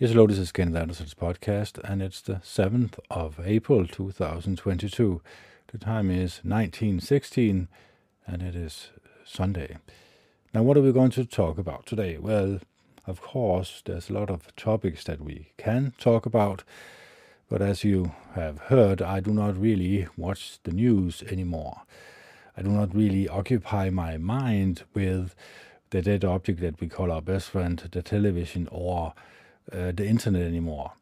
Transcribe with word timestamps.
Yes, 0.00 0.12
hello, 0.12 0.26
this 0.26 0.38
is 0.38 0.50
Kenneth 0.50 0.76
Anderson's 0.76 1.12
podcast, 1.12 1.78
and 1.84 2.00
it's 2.00 2.22
the 2.22 2.36
7th 2.36 2.98
of 3.10 3.38
April 3.44 3.86
2022. 3.86 5.20
The 5.72 5.76
time 5.76 6.10
is 6.10 6.40
1916, 6.42 7.68
and 8.26 8.42
it 8.42 8.56
is 8.56 8.92
Sunday. 9.26 9.76
Now, 10.54 10.62
what 10.62 10.78
are 10.78 10.80
we 10.80 10.90
going 10.90 11.10
to 11.10 11.26
talk 11.26 11.58
about 11.58 11.84
today? 11.84 12.16
Well, 12.16 12.60
of 13.06 13.20
course, 13.20 13.82
there's 13.84 14.08
a 14.08 14.14
lot 14.14 14.30
of 14.30 14.56
topics 14.56 15.04
that 15.04 15.20
we 15.20 15.52
can 15.58 15.92
talk 15.98 16.24
about, 16.24 16.64
but 17.50 17.60
as 17.60 17.84
you 17.84 18.12
have 18.32 18.58
heard, 18.58 19.02
I 19.02 19.20
do 19.20 19.34
not 19.34 19.60
really 19.60 20.08
watch 20.16 20.60
the 20.62 20.72
news 20.72 21.22
anymore. 21.24 21.82
I 22.56 22.62
do 22.62 22.70
not 22.70 22.94
really 22.94 23.28
occupy 23.28 23.90
my 23.90 24.16
mind 24.16 24.84
with 24.94 25.34
the 25.90 26.00
dead 26.00 26.24
object 26.24 26.60
that 26.60 26.80
we 26.80 26.88
call 26.88 27.12
our 27.12 27.20
best 27.20 27.50
friend, 27.50 27.86
the 27.92 28.00
television, 28.00 28.66
or 28.72 29.12
the 29.70 30.06
internet 30.06 30.42
anymore. 30.42 30.92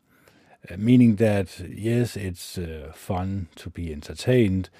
Uh, 0.70 0.76
meaning 0.76 1.16
that, 1.16 1.60
yes, 1.60 2.16
it's 2.16 2.58
uh, 2.58 2.92
fun 2.94 3.48
to 3.54 3.70
be 3.70 3.92
entertained, 3.92 4.70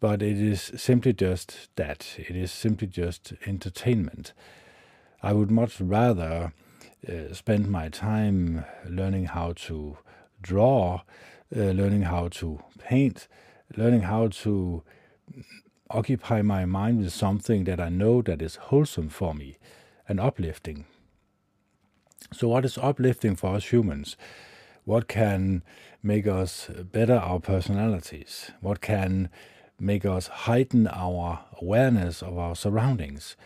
but 0.00 0.22
it 0.22 0.38
is 0.38 0.72
simply 0.76 1.12
just 1.12 1.68
that. 1.76 2.16
It 2.18 2.36
is 2.36 2.50
simply 2.50 2.88
just 2.88 3.32
entertainment. 3.46 4.32
I 5.22 5.32
would 5.32 5.50
much 5.50 5.80
rather 5.80 6.52
uh, 7.08 7.32
spend 7.32 7.70
my 7.70 7.88
time 7.88 8.64
learning 8.86 9.26
how 9.26 9.52
to 9.66 9.98
draw, 10.42 11.02
uh, 11.54 11.60
learning 11.60 12.02
how 12.02 12.28
to 12.28 12.60
paint, 12.78 13.28
learning 13.76 14.02
how 14.02 14.28
to 14.28 14.82
occupy 15.90 16.42
my 16.42 16.64
mind 16.64 16.98
with 16.98 17.12
something 17.12 17.64
that 17.64 17.80
I 17.80 17.88
know 17.88 18.22
that 18.22 18.42
is 18.42 18.56
wholesome 18.56 19.08
for 19.08 19.34
me 19.34 19.58
and 20.08 20.18
uplifting. 20.18 20.86
So, 22.32 22.48
what 22.48 22.64
is 22.64 22.78
uplifting 22.78 23.36
for 23.36 23.56
us 23.56 23.72
humans? 23.72 24.16
What 24.84 25.08
can 25.08 25.62
make 26.02 26.26
us 26.26 26.68
better 26.92 27.16
our 27.16 27.40
personalities? 27.40 28.50
What 28.60 28.80
can 28.80 29.28
make 29.78 30.04
us 30.04 30.26
heighten 30.28 30.86
our 30.86 31.44
awareness 31.60 32.22
of 32.22 32.38
our 32.38 32.54
surroundings? 32.54 33.36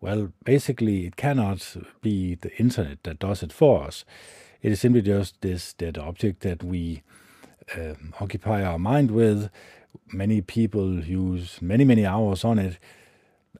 Well, 0.00 0.32
basically, 0.44 1.06
it 1.06 1.16
cannot 1.16 1.76
be 2.00 2.34
the 2.34 2.56
internet 2.56 3.02
that 3.02 3.18
does 3.18 3.42
it 3.42 3.52
for 3.52 3.84
us. 3.84 4.04
It 4.62 4.72
is 4.72 4.80
simply 4.80 5.02
just 5.02 5.40
this 5.40 5.72
dead 5.72 5.98
object 5.98 6.40
that 6.40 6.62
we 6.62 7.02
um, 7.76 8.14
occupy 8.20 8.62
our 8.62 8.78
mind 8.78 9.10
with. 9.10 9.50
Many 10.12 10.40
people 10.40 11.04
use 11.04 11.60
many, 11.60 11.84
many 11.84 12.06
hours 12.06 12.44
on 12.44 12.58
it, 12.58 12.78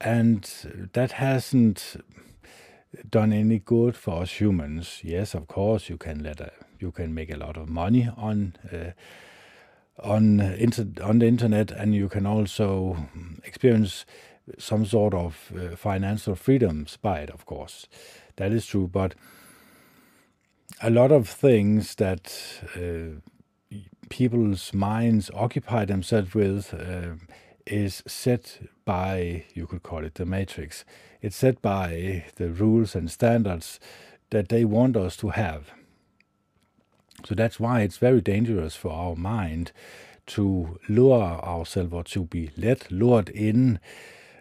and 0.00 0.88
that 0.92 1.12
hasn't 1.12 1.96
done 3.08 3.32
any 3.32 3.58
good 3.58 3.96
for 3.96 4.22
us 4.22 4.40
humans. 4.40 5.00
Yes, 5.02 5.34
of 5.34 5.46
course, 5.46 5.88
you 5.88 5.96
can 5.96 6.22
let 6.22 6.40
a, 6.40 6.52
you 6.78 6.90
can 6.90 7.14
make 7.14 7.30
a 7.30 7.36
lot 7.36 7.56
of 7.56 7.68
money 7.68 8.08
on 8.16 8.54
uh, 8.72 8.92
on 10.02 10.40
inter- 10.40 11.02
on 11.02 11.18
the 11.18 11.26
internet, 11.26 11.70
and 11.70 11.94
you 11.94 12.08
can 12.08 12.26
also 12.26 12.96
experience 13.44 14.06
some 14.58 14.84
sort 14.84 15.14
of 15.14 15.52
uh, 15.54 15.76
financial 15.76 16.34
freedoms 16.34 16.96
by 16.96 17.20
it. 17.20 17.30
Of 17.30 17.46
course, 17.46 17.86
that 18.36 18.52
is 18.52 18.66
true, 18.66 18.88
but 18.88 19.14
a 20.82 20.90
lot 20.90 21.12
of 21.12 21.28
things 21.28 21.94
that 21.96 22.32
uh, 22.76 23.20
people's 24.08 24.72
minds 24.72 25.30
occupy 25.34 25.84
themselves 25.84 26.34
with 26.34 26.74
uh, 26.74 27.14
is 27.66 28.02
set 28.06 28.60
by, 28.84 29.44
you 29.54 29.66
could 29.66 29.82
call 29.82 30.04
it 30.04 30.14
the 30.14 30.26
matrix. 30.26 30.84
It's 31.20 31.36
set 31.36 31.60
by 31.60 32.24
the 32.36 32.50
rules 32.50 32.94
and 32.94 33.10
standards 33.10 33.80
that 34.30 34.48
they 34.48 34.64
want 34.64 34.96
us 34.96 35.16
to 35.18 35.30
have. 35.30 35.70
So 37.24 37.34
that's 37.34 37.60
why 37.60 37.82
it's 37.82 37.98
very 37.98 38.20
dangerous 38.20 38.74
for 38.74 38.92
our 38.92 39.16
mind 39.16 39.72
to 40.26 40.78
lure 40.88 41.22
ourselves 41.22 41.92
or 41.92 42.04
to 42.04 42.24
be 42.24 42.50
let 42.56 42.90
lured 42.90 43.28
in 43.28 43.78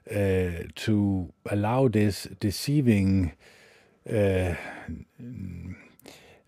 uh, 0.09 0.65
to 0.75 1.33
allow 1.49 1.87
this 1.87 2.27
deceiving 2.39 3.33
uh, 4.11 4.55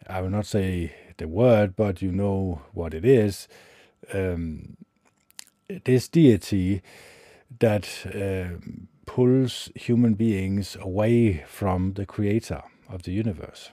I 0.07 0.21
will 0.21 0.29
not 0.29 0.45
say 0.45 0.93
the 1.17 1.27
word, 1.27 1.75
but 1.75 2.01
you 2.01 2.11
know 2.11 2.61
what 2.73 2.93
it 2.93 3.05
is. 3.05 3.47
Um, 4.13 4.77
this 5.85 6.07
deity 6.07 6.81
that 7.59 7.87
uh, 8.05 8.57
pulls 9.05 9.69
human 9.75 10.13
beings 10.13 10.77
away 10.79 11.43
from 11.47 11.93
the 11.93 12.05
creator 12.05 12.61
of 12.89 13.03
the 13.03 13.11
universe. 13.11 13.71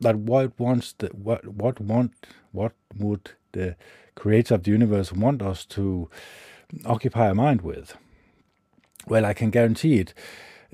But 0.00 0.16
what 0.16 0.58
wants 0.58 0.92
the 0.92 1.08
what 1.08 1.46
what 1.46 1.80
want 1.80 2.12
what 2.52 2.72
would 2.96 3.32
the 3.52 3.76
creator 4.14 4.54
of 4.54 4.64
the 4.64 4.70
universe 4.70 5.12
want 5.12 5.42
us 5.42 5.64
to 5.66 6.10
occupy 6.84 7.28
our 7.28 7.34
mind 7.34 7.62
with? 7.62 7.96
Well, 9.06 9.24
I 9.24 9.34
can 9.34 9.50
guarantee 9.50 10.00
it 10.00 10.14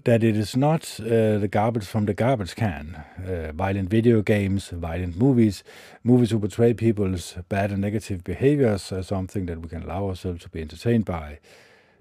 that 0.05 0.25
it 0.25 0.37
is 0.37 0.57
not 0.57 0.99
uh, 1.01 1.39
the 1.39 1.49
garbage 1.51 1.85
from 1.85 2.07
the 2.07 2.15
garbage 2.15 2.55
can. 2.55 3.05
Uh, 3.27 3.53
violent 3.53 3.91
video 3.91 4.23
games, 4.23 4.69
violent 4.69 5.17
movies, 5.17 5.63
movies 6.03 6.31
who 6.31 6.39
portray 6.39 6.73
people's 6.73 7.35
bad 7.49 7.71
and 7.71 7.81
negative 7.81 8.25
behaviors 8.25 8.93
are 8.93 9.03
something 9.03 9.47
that 9.47 9.61
we 9.61 9.69
can 9.69 9.83
allow 9.83 10.09
ourselves 10.09 10.43
to 10.43 10.49
be 10.49 10.61
entertained 10.61 11.05
by. 11.05 11.39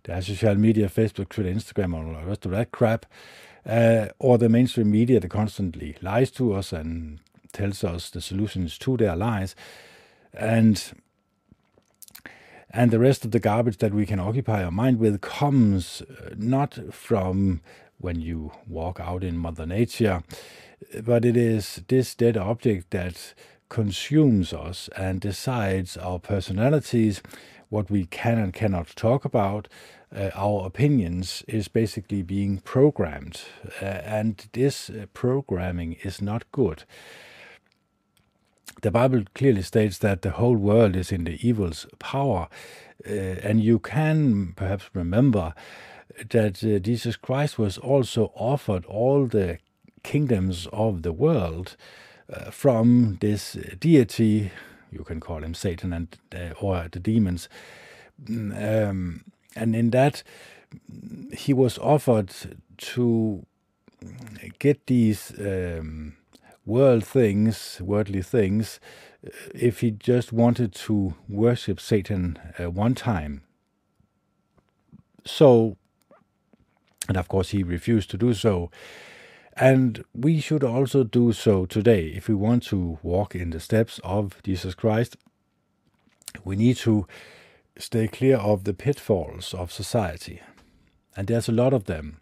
There's 0.04 0.28
social 0.28 0.56
media, 0.56 0.88
Facebook, 0.88 1.30
Twitter, 1.30 1.52
Instagram, 1.52 1.94
all 1.94 2.22
the 2.22 2.26
rest 2.26 2.46
of 2.46 2.52
that 2.52 2.72
crap. 2.72 3.06
Uh, 3.66 4.08
or 4.20 4.38
the 4.38 4.50
mainstream 4.50 4.90
media 4.90 5.20
that 5.20 5.30
constantly 5.30 5.98
lies 6.02 6.32
to 6.32 6.54
us 6.54 6.72
and 6.72 7.20
tells 7.52 7.84
us 7.84 8.10
the 8.10 8.22
solutions 8.22 8.78
to 8.78 8.96
their 8.98 9.16
lies. 9.16 9.56
And 10.34 10.82
and 12.72 12.92
the 12.92 13.00
rest 13.00 13.26
of 13.26 13.32
the 13.32 13.40
garbage 13.40 13.78
that 13.78 13.94
we 13.94 14.06
can 14.06 14.20
occupy 14.20 14.64
our 14.64 14.72
mind 14.72 15.00
with 15.00 15.22
comes 15.22 16.02
uh, 16.02 16.36
not 16.38 16.78
from 16.92 17.62
when 18.00 18.22
you 18.22 18.52
walk 18.68 19.00
out 19.00 19.24
in 19.24 19.38
Mother 19.38 19.66
Nature, 19.66 20.24
but 21.04 21.26
it 21.26 21.38
is 21.38 21.84
this 21.88 22.16
dead 22.16 22.38
object 22.38 22.92
that 22.92 23.34
consumes 23.70 24.52
us 24.54 24.90
and 24.98 25.22
decides 25.22 25.96
our 25.98 26.20
personalities, 26.20 27.22
what 27.70 27.92
we 27.92 28.06
can 28.06 28.40
and 28.40 28.54
cannot 28.54 28.96
talk 28.96 29.26
about. 29.26 29.68
Uh, 30.16 30.32
our 30.34 30.66
opinions 30.66 31.44
is 31.48 31.68
basically 31.68 32.24
being 32.24 32.58
programmed, 32.60 33.42
uh, 33.80 33.86
and 33.86 34.48
this 34.54 34.90
uh, 34.90 35.06
programming 35.14 35.94
is 36.04 36.20
not 36.20 36.52
good. 36.52 36.84
The 38.82 38.90
Bible 38.92 39.24
clearly 39.36 39.62
states 39.62 40.00
that 40.00 40.24
the 40.24 40.32
whole 40.32 40.56
world 40.56 40.96
is 40.96 41.12
in 41.12 41.26
the 41.26 41.38
evil's 41.48 41.86
power, 42.00 42.48
uh, 43.06 43.12
and 43.12 43.62
you 43.62 43.78
can 43.78 44.54
perhaps 44.56 44.90
remember 44.94 45.54
that 46.30 46.64
uh, 46.64 46.80
Jesus 46.80 47.16
Christ 47.16 47.58
was 47.58 47.78
also 47.78 48.32
offered 48.36 48.86
all 48.86 49.28
the 49.28 49.60
kingdoms 50.04 50.68
of 50.72 51.04
the 51.04 51.14
world 51.14 51.76
uh, 52.32 52.52
from 52.52 53.18
this 53.22 53.58
deity, 53.80 54.52
you 54.92 55.04
can 55.04 55.20
call 55.20 55.44
him 55.44 55.54
Satan 55.54 55.94
and 55.94 56.18
uh, 56.34 56.54
or 56.60 56.88
the 56.92 57.00
demons, 57.00 57.50
um, 58.28 59.24
and 59.56 59.76
in 59.76 59.90
that 59.92 60.24
he 61.34 61.54
was 61.54 61.78
offered 61.80 62.32
to 62.78 63.46
get 64.60 64.86
these 64.88 65.34
um, 65.40 66.16
world 66.66 67.04
things, 67.04 67.82
worldly 67.82 68.22
things, 68.22 68.80
uh, 69.26 69.30
if 69.56 69.82
he 69.82 69.92
just 69.92 70.32
wanted 70.32 70.74
to 70.74 71.16
worship 71.28 71.80
Satan 71.80 72.38
uh, 72.60 72.70
one 72.70 72.96
time. 72.96 73.42
So 75.26 75.78
and 77.10 77.18
of 77.18 77.28
course, 77.28 77.50
he 77.50 77.64
refused 77.64 78.10
to 78.12 78.18
do 78.18 78.34
so. 78.34 78.70
And 79.58 80.06
we 80.14 80.40
should 80.40 80.64
also 80.64 81.04
do 81.04 81.34
so 81.34 81.66
today. 81.66 82.14
If 82.16 82.30
we 82.30 82.36
want 82.36 82.64
to 82.68 83.00
walk 83.02 83.36
in 83.36 83.50
the 83.50 83.60
steps 83.60 84.00
of 84.04 84.42
Jesus 84.44 84.76
Christ, 84.76 85.18
we 86.46 86.56
need 86.56 86.78
to 86.78 87.08
stay 87.78 88.08
clear 88.08 88.38
of 88.38 88.64
the 88.64 88.74
pitfalls 88.74 89.54
of 89.56 89.72
society. 89.72 90.40
And 91.18 91.28
there's 91.28 91.50
a 91.50 91.54
lot 91.54 91.74
of 91.74 91.86
them. 91.86 92.20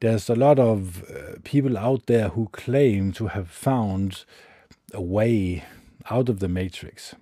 There's 0.00 0.30
a 0.30 0.34
lot 0.34 0.58
of 0.58 1.04
uh, 1.04 1.36
people 1.44 1.76
out 1.76 2.06
there 2.06 2.30
who 2.30 2.48
claim 2.50 3.12
to 3.12 3.26
have 3.26 3.50
found 3.50 4.24
a 4.94 5.02
way 5.02 5.64
out 6.10 6.30
of 6.30 6.40
the 6.40 6.48
matrix. 6.48 7.14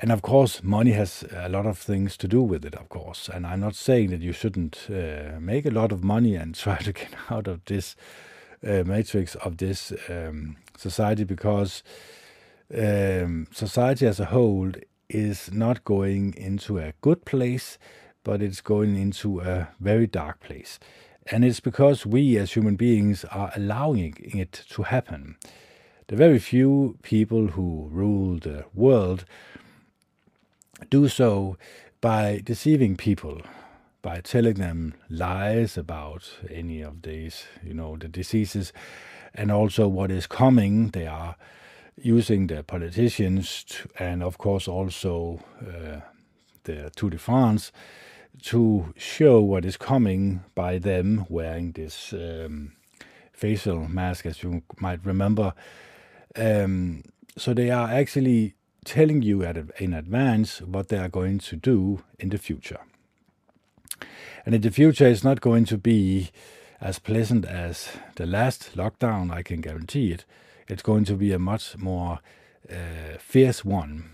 And 0.00 0.12
of 0.12 0.22
course, 0.22 0.62
money 0.62 0.92
has 0.92 1.24
a 1.32 1.48
lot 1.48 1.66
of 1.66 1.76
things 1.76 2.16
to 2.18 2.28
do 2.28 2.40
with 2.40 2.64
it, 2.64 2.76
of 2.76 2.88
course. 2.88 3.28
And 3.28 3.44
I'm 3.44 3.60
not 3.60 3.74
saying 3.74 4.10
that 4.10 4.20
you 4.20 4.32
shouldn't 4.32 4.86
uh, 4.88 5.40
make 5.40 5.66
a 5.66 5.72
lot 5.72 5.90
of 5.90 6.04
money 6.04 6.36
and 6.36 6.54
try 6.54 6.78
to 6.78 6.92
get 6.92 7.10
out 7.30 7.48
of 7.48 7.64
this 7.64 7.96
uh, 8.64 8.84
matrix 8.86 9.34
of 9.36 9.56
this 9.56 9.92
um, 10.08 10.56
society 10.76 11.24
because 11.24 11.82
um, 12.76 13.48
society 13.50 14.06
as 14.06 14.20
a 14.20 14.26
whole 14.26 14.70
is 15.08 15.50
not 15.52 15.84
going 15.84 16.34
into 16.34 16.78
a 16.78 16.92
good 17.00 17.24
place, 17.24 17.78
but 18.22 18.40
it's 18.40 18.60
going 18.60 18.94
into 18.94 19.40
a 19.40 19.68
very 19.80 20.06
dark 20.06 20.38
place. 20.40 20.78
And 21.30 21.44
it's 21.44 21.60
because 21.60 22.06
we 22.06 22.38
as 22.38 22.52
human 22.52 22.76
beings 22.76 23.24
are 23.26 23.50
allowing 23.56 24.14
it 24.18 24.64
to 24.70 24.82
happen. 24.84 25.36
The 26.06 26.16
very 26.16 26.38
few 26.38 26.98
people 27.02 27.48
who 27.48 27.88
rule 27.90 28.38
the 28.38 28.64
world 28.74 29.24
do 30.90 31.08
so 31.08 31.56
by 32.00 32.40
deceiving 32.44 32.96
people, 32.96 33.42
by 34.02 34.20
telling 34.20 34.54
them 34.54 34.94
lies 35.10 35.76
about 35.76 36.30
any 36.50 36.80
of 36.82 37.02
these, 37.02 37.46
you 37.64 37.74
know, 37.74 37.96
the 37.96 38.08
diseases 38.08 38.72
and 39.34 39.50
also 39.50 39.88
what 39.88 40.10
is 40.10 40.26
coming. 40.26 40.90
They 40.90 41.06
are 41.06 41.36
using 41.96 42.46
the 42.46 42.62
politicians 42.62 43.64
to, 43.64 43.88
and, 43.98 44.22
of 44.22 44.38
course, 44.38 44.68
also 44.68 45.40
uh, 45.60 46.00
the 46.64 46.90
Tour 46.94 47.10
de 47.10 47.18
France 47.18 47.72
to 48.42 48.94
show 48.96 49.40
what 49.40 49.64
is 49.64 49.76
coming 49.76 50.44
by 50.54 50.78
them 50.78 51.26
wearing 51.28 51.72
this 51.72 52.12
um, 52.12 52.72
facial 53.32 53.88
mask, 53.88 54.26
as 54.26 54.42
you 54.42 54.62
might 54.78 55.04
remember. 55.04 55.54
Um, 56.36 57.02
so 57.36 57.52
they 57.52 57.70
are 57.70 57.88
actually 57.88 58.54
telling 58.88 59.20
you 59.20 59.42
in 59.78 59.92
advance 59.92 60.62
what 60.62 60.88
they 60.88 60.96
are 60.96 61.10
going 61.10 61.38
to 61.38 61.56
do 61.56 62.02
in 62.18 62.30
the 62.30 62.38
future. 62.38 62.80
And 64.46 64.54
in 64.54 64.62
the 64.62 64.70
future, 64.70 65.06
it's 65.06 65.22
not 65.22 65.42
going 65.42 65.66
to 65.66 65.76
be 65.76 66.30
as 66.80 66.98
pleasant 66.98 67.44
as 67.44 67.90
the 68.16 68.24
last 68.24 68.76
lockdown, 68.76 69.30
I 69.30 69.42
can 69.42 69.60
guarantee 69.60 70.10
it. 70.12 70.24
It's 70.68 70.82
going 70.82 71.04
to 71.04 71.14
be 71.14 71.32
a 71.32 71.38
much 71.38 71.76
more 71.76 72.20
uh, 72.70 73.18
fierce 73.18 73.62
one. 73.62 74.10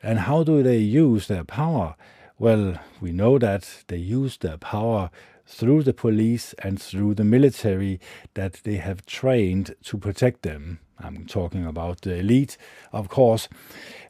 And 0.00 0.20
how 0.20 0.44
do 0.44 0.62
they 0.62 0.78
use 0.78 1.26
their 1.26 1.44
power? 1.44 1.96
Well, 2.38 2.78
we 3.00 3.10
know 3.10 3.38
that 3.38 3.84
they 3.88 3.96
use 3.96 4.36
their 4.36 4.58
power 4.58 5.10
through 5.44 5.82
the 5.82 5.94
police 5.94 6.54
and 6.60 6.80
through 6.80 7.14
the 7.14 7.24
military 7.24 7.98
that 8.34 8.60
they 8.62 8.76
have 8.76 9.06
trained 9.06 9.74
to 9.84 9.98
protect 9.98 10.42
them. 10.42 10.78
I'm 11.02 11.26
talking 11.26 11.66
about 11.66 12.02
the 12.02 12.14
elite, 12.16 12.56
of 12.92 13.08
course. 13.08 13.48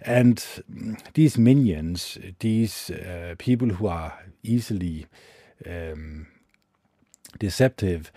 And 0.01 0.45
these 1.15 1.39
minions, 1.39 2.19
these 2.41 2.91
uh, 2.91 3.35
people 3.39 3.69
who 3.69 3.87
are 3.87 4.19
easily 4.43 5.07
um, 5.67 6.27
deceptive 7.39 8.13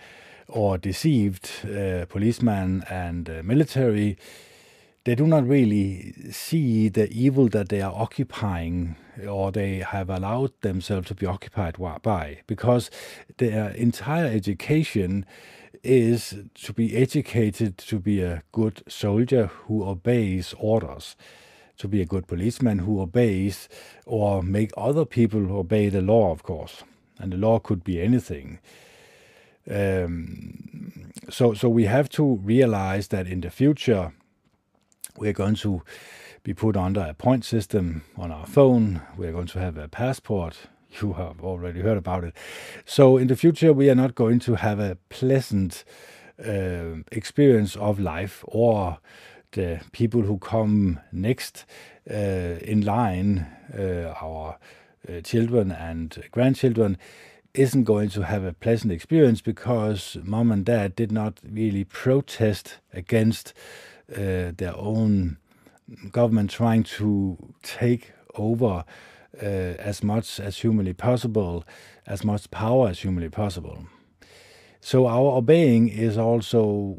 or 0.48 0.78
deceived, 0.78 1.50
uh, 1.64 2.06
policemen 2.06 2.84
and 2.88 3.28
uh, 3.28 3.42
military, 3.42 4.16
they 5.04 5.14
do 5.14 5.26
not 5.26 5.46
really 5.46 6.14
see 6.32 6.88
the 6.88 7.08
evil 7.12 7.48
that 7.48 7.68
they 7.68 7.80
are 7.80 7.94
occupying 7.94 8.96
or 9.28 9.52
they 9.52 9.78
have 9.78 10.10
allowed 10.10 10.50
themselves 10.62 11.06
to 11.06 11.14
be 11.14 11.24
occupied 11.24 11.76
by 12.02 12.38
because 12.48 12.90
their 13.38 13.70
entire 13.70 14.26
education 14.26 15.24
is 15.82 16.34
to 16.54 16.72
be 16.72 16.96
educated 16.96 17.78
to 17.78 17.98
be 17.98 18.22
a 18.22 18.42
good 18.52 18.82
soldier 18.88 19.46
who 19.66 19.84
obeys 19.84 20.54
orders 20.58 21.16
to 21.78 21.88
be 21.88 22.00
a 22.00 22.06
good 22.06 22.26
policeman 22.26 22.80
who 22.80 23.00
obeys 23.00 23.68
or 24.06 24.42
make 24.42 24.70
other 24.76 25.04
people 25.04 25.56
obey 25.56 25.88
the 25.88 26.02
law 26.02 26.32
of 26.32 26.42
course 26.42 26.82
and 27.18 27.32
the 27.32 27.36
law 27.36 27.58
could 27.58 27.84
be 27.84 28.00
anything 28.00 28.58
um, 29.70 31.12
so 31.28 31.54
so 31.54 31.68
we 31.68 31.84
have 31.84 32.08
to 32.08 32.36
realize 32.36 33.08
that 33.08 33.26
in 33.26 33.40
the 33.40 33.50
future 33.50 34.12
we're 35.18 35.32
going 35.32 35.54
to 35.56 35.82
be 36.46 36.54
put 36.54 36.76
under 36.76 37.00
a 37.00 37.12
point 37.12 37.44
system 37.44 38.02
on 38.16 38.30
our 38.30 38.46
phone. 38.46 39.02
We're 39.16 39.32
going 39.32 39.48
to 39.48 39.58
have 39.58 39.76
a 39.76 39.88
passport. 39.88 40.56
You 41.02 41.12
have 41.14 41.42
already 41.42 41.80
heard 41.80 41.98
about 41.98 42.24
it. 42.24 42.34
So, 42.84 43.16
in 43.16 43.26
the 43.26 43.36
future, 43.36 43.72
we 43.72 43.90
are 43.90 43.94
not 43.94 44.14
going 44.14 44.38
to 44.40 44.54
have 44.54 44.78
a 44.78 44.96
pleasant 45.08 45.84
uh, 46.44 47.02
experience 47.12 47.76
of 47.76 47.98
life 47.98 48.44
or 48.46 48.98
the 49.52 49.80
people 49.92 50.22
who 50.22 50.38
come 50.38 51.00
next 51.12 51.64
uh, 52.10 52.14
in 52.14 52.82
line, 52.82 53.46
uh, 53.76 54.14
our 54.20 54.58
uh, 55.08 55.20
children 55.22 55.72
and 55.72 56.22
grandchildren, 56.30 56.98
isn't 57.54 57.84
going 57.84 58.10
to 58.10 58.22
have 58.22 58.44
a 58.44 58.52
pleasant 58.52 58.92
experience 58.92 59.40
because 59.40 60.18
mom 60.22 60.52
and 60.52 60.64
dad 60.66 60.94
did 60.94 61.10
not 61.10 61.40
really 61.48 61.84
protest 61.84 62.78
against 62.92 63.54
uh, 64.12 64.52
their 64.56 64.76
own 64.76 65.38
government 66.10 66.50
trying 66.50 66.82
to 66.82 67.38
take 67.62 68.12
over 68.34 68.84
as 69.44 70.02
much 70.02 70.40
as 70.40 70.58
humanly 70.58 70.92
possible, 70.92 71.64
as 72.06 72.24
much 72.24 72.50
power 72.50 72.88
as 72.88 73.00
humanly 73.00 73.28
possible. 73.28 73.86
So 74.80 75.06
our 75.06 75.36
obeying 75.36 75.88
is 75.88 76.16
also 76.16 76.98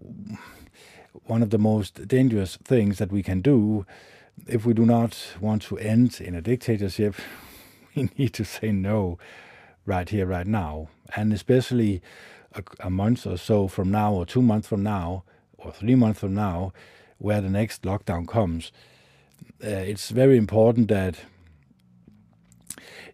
one 1.26 1.42
of 1.42 1.50
the 1.50 1.58
most 1.58 2.08
dangerous 2.08 2.58
things 2.58 2.98
that 2.98 3.12
we 3.12 3.24
can 3.24 3.42
do 3.42 3.86
if 4.46 4.66
we 4.66 4.74
do 4.74 4.86
not 4.86 5.18
want 5.40 5.62
to 5.64 5.78
end 5.78 6.20
in 6.22 6.36
a 6.36 6.42
dictatorship. 6.42 7.16
We 7.96 8.12
need 8.16 8.34
to 8.34 8.46
say 8.46 8.72
no 8.72 9.18
right 9.88 10.08
here, 10.08 10.28
right 10.28 10.46
now, 10.46 10.90
and 11.16 11.34
especially 11.34 12.04
a, 12.54 12.62
a 12.82 12.92
month 12.92 13.26
or 13.26 13.38
so 13.38 13.68
from 13.68 13.90
now, 13.90 14.14
or 14.14 14.24
two 14.24 14.44
months 14.44 14.68
from 14.68 14.84
now, 14.84 15.24
or 15.58 15.72
three 15.72 15.96
months 15.96 16.20
from 16.20 16.36
now, 16.36 16.74
where 17.18 17.42
the 17.42 17.50
next 17.50 17.82
lockdown 17.82 18.28
comes, 18.28 18.72
uh, 19.64 19.68
it's 19.68 20.12
very 20.12 20.38
important 20.38 20.90
that 20.90 21.16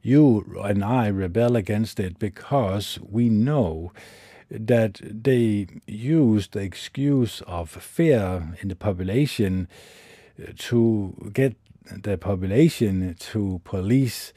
you 0.02 0.60
and 0.64 0.84
I 0.84 1.08
rebel 1.08 1.56
against 1.56 2.00
it 2.00 2.20
because 2.20 3.00
we 3.02 3.30
know 3.30 3.92
that 4.50 5.00
they 5.04 5.68
use 5.88 6.48
the 6.50 6.60
excuse 6.60 7.42
of 7.42 7.70
fear 7.70 8.56
in 8.62 8.70
the 8.70 8.76
population 8.76 9.68
uh, 10.42 10.52
to 10.58 11.32
get 11.34 11.56
the 11.92 12.18
population 12.18 13.16
to 13.20 13.62
police 13.64 14.34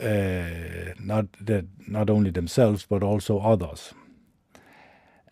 uh, 0.00 0.92
not 0.98 1.26
that 1.40 1.66
not 1.86 2.10
only 2.10 2.30
themselves 2.30 2.86
but 2.88 3.02
also 3.02 3.38
others. 3.38 3.94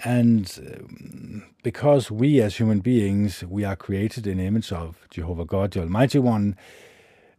And 0.04 0.50
um, 0.58 1.44
because 1.62 2.10
we 2.10 2.40
as 2.40 2.56
human 2.56 2.80
beings, 2.80 3.44
we 3.44 3.64
are 3.64 3.76
created 3.76 4.26
in 4.26 4.38
the 4.38 4.46
image 4.46 4.72
of 4.72 5.06
Jehovah 5.10 5.44
God, 5.44 5.72
the 5.72 5.80
Almighty 5.80 6.18
One, 6.18 6.56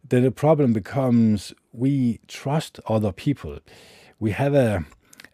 then 0.06 0.22
the 0.22 0.30
problem 0.30 0.72
becomes 0.72 1.52
we 1.74 2.20
trust 2.28 2.78
other 2.86 3.12
people. 3.12 3.58
We 4.18 4.30
have 4.30 4.54
a 4.54 4.84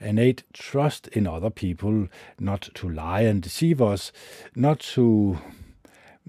innate 0.00 0.42
trust 0.54 1.08
in 1.08 1.26
other 1.26 1.50
people 1.50 2.08
not 2.38 2.62
to 2.74 2.88
lie 2.88 3.20
and 3.20 3.42
deceive 3.42 3.82
us, 3.82 4.12
not 4.56 4.80
to 4.80 5.38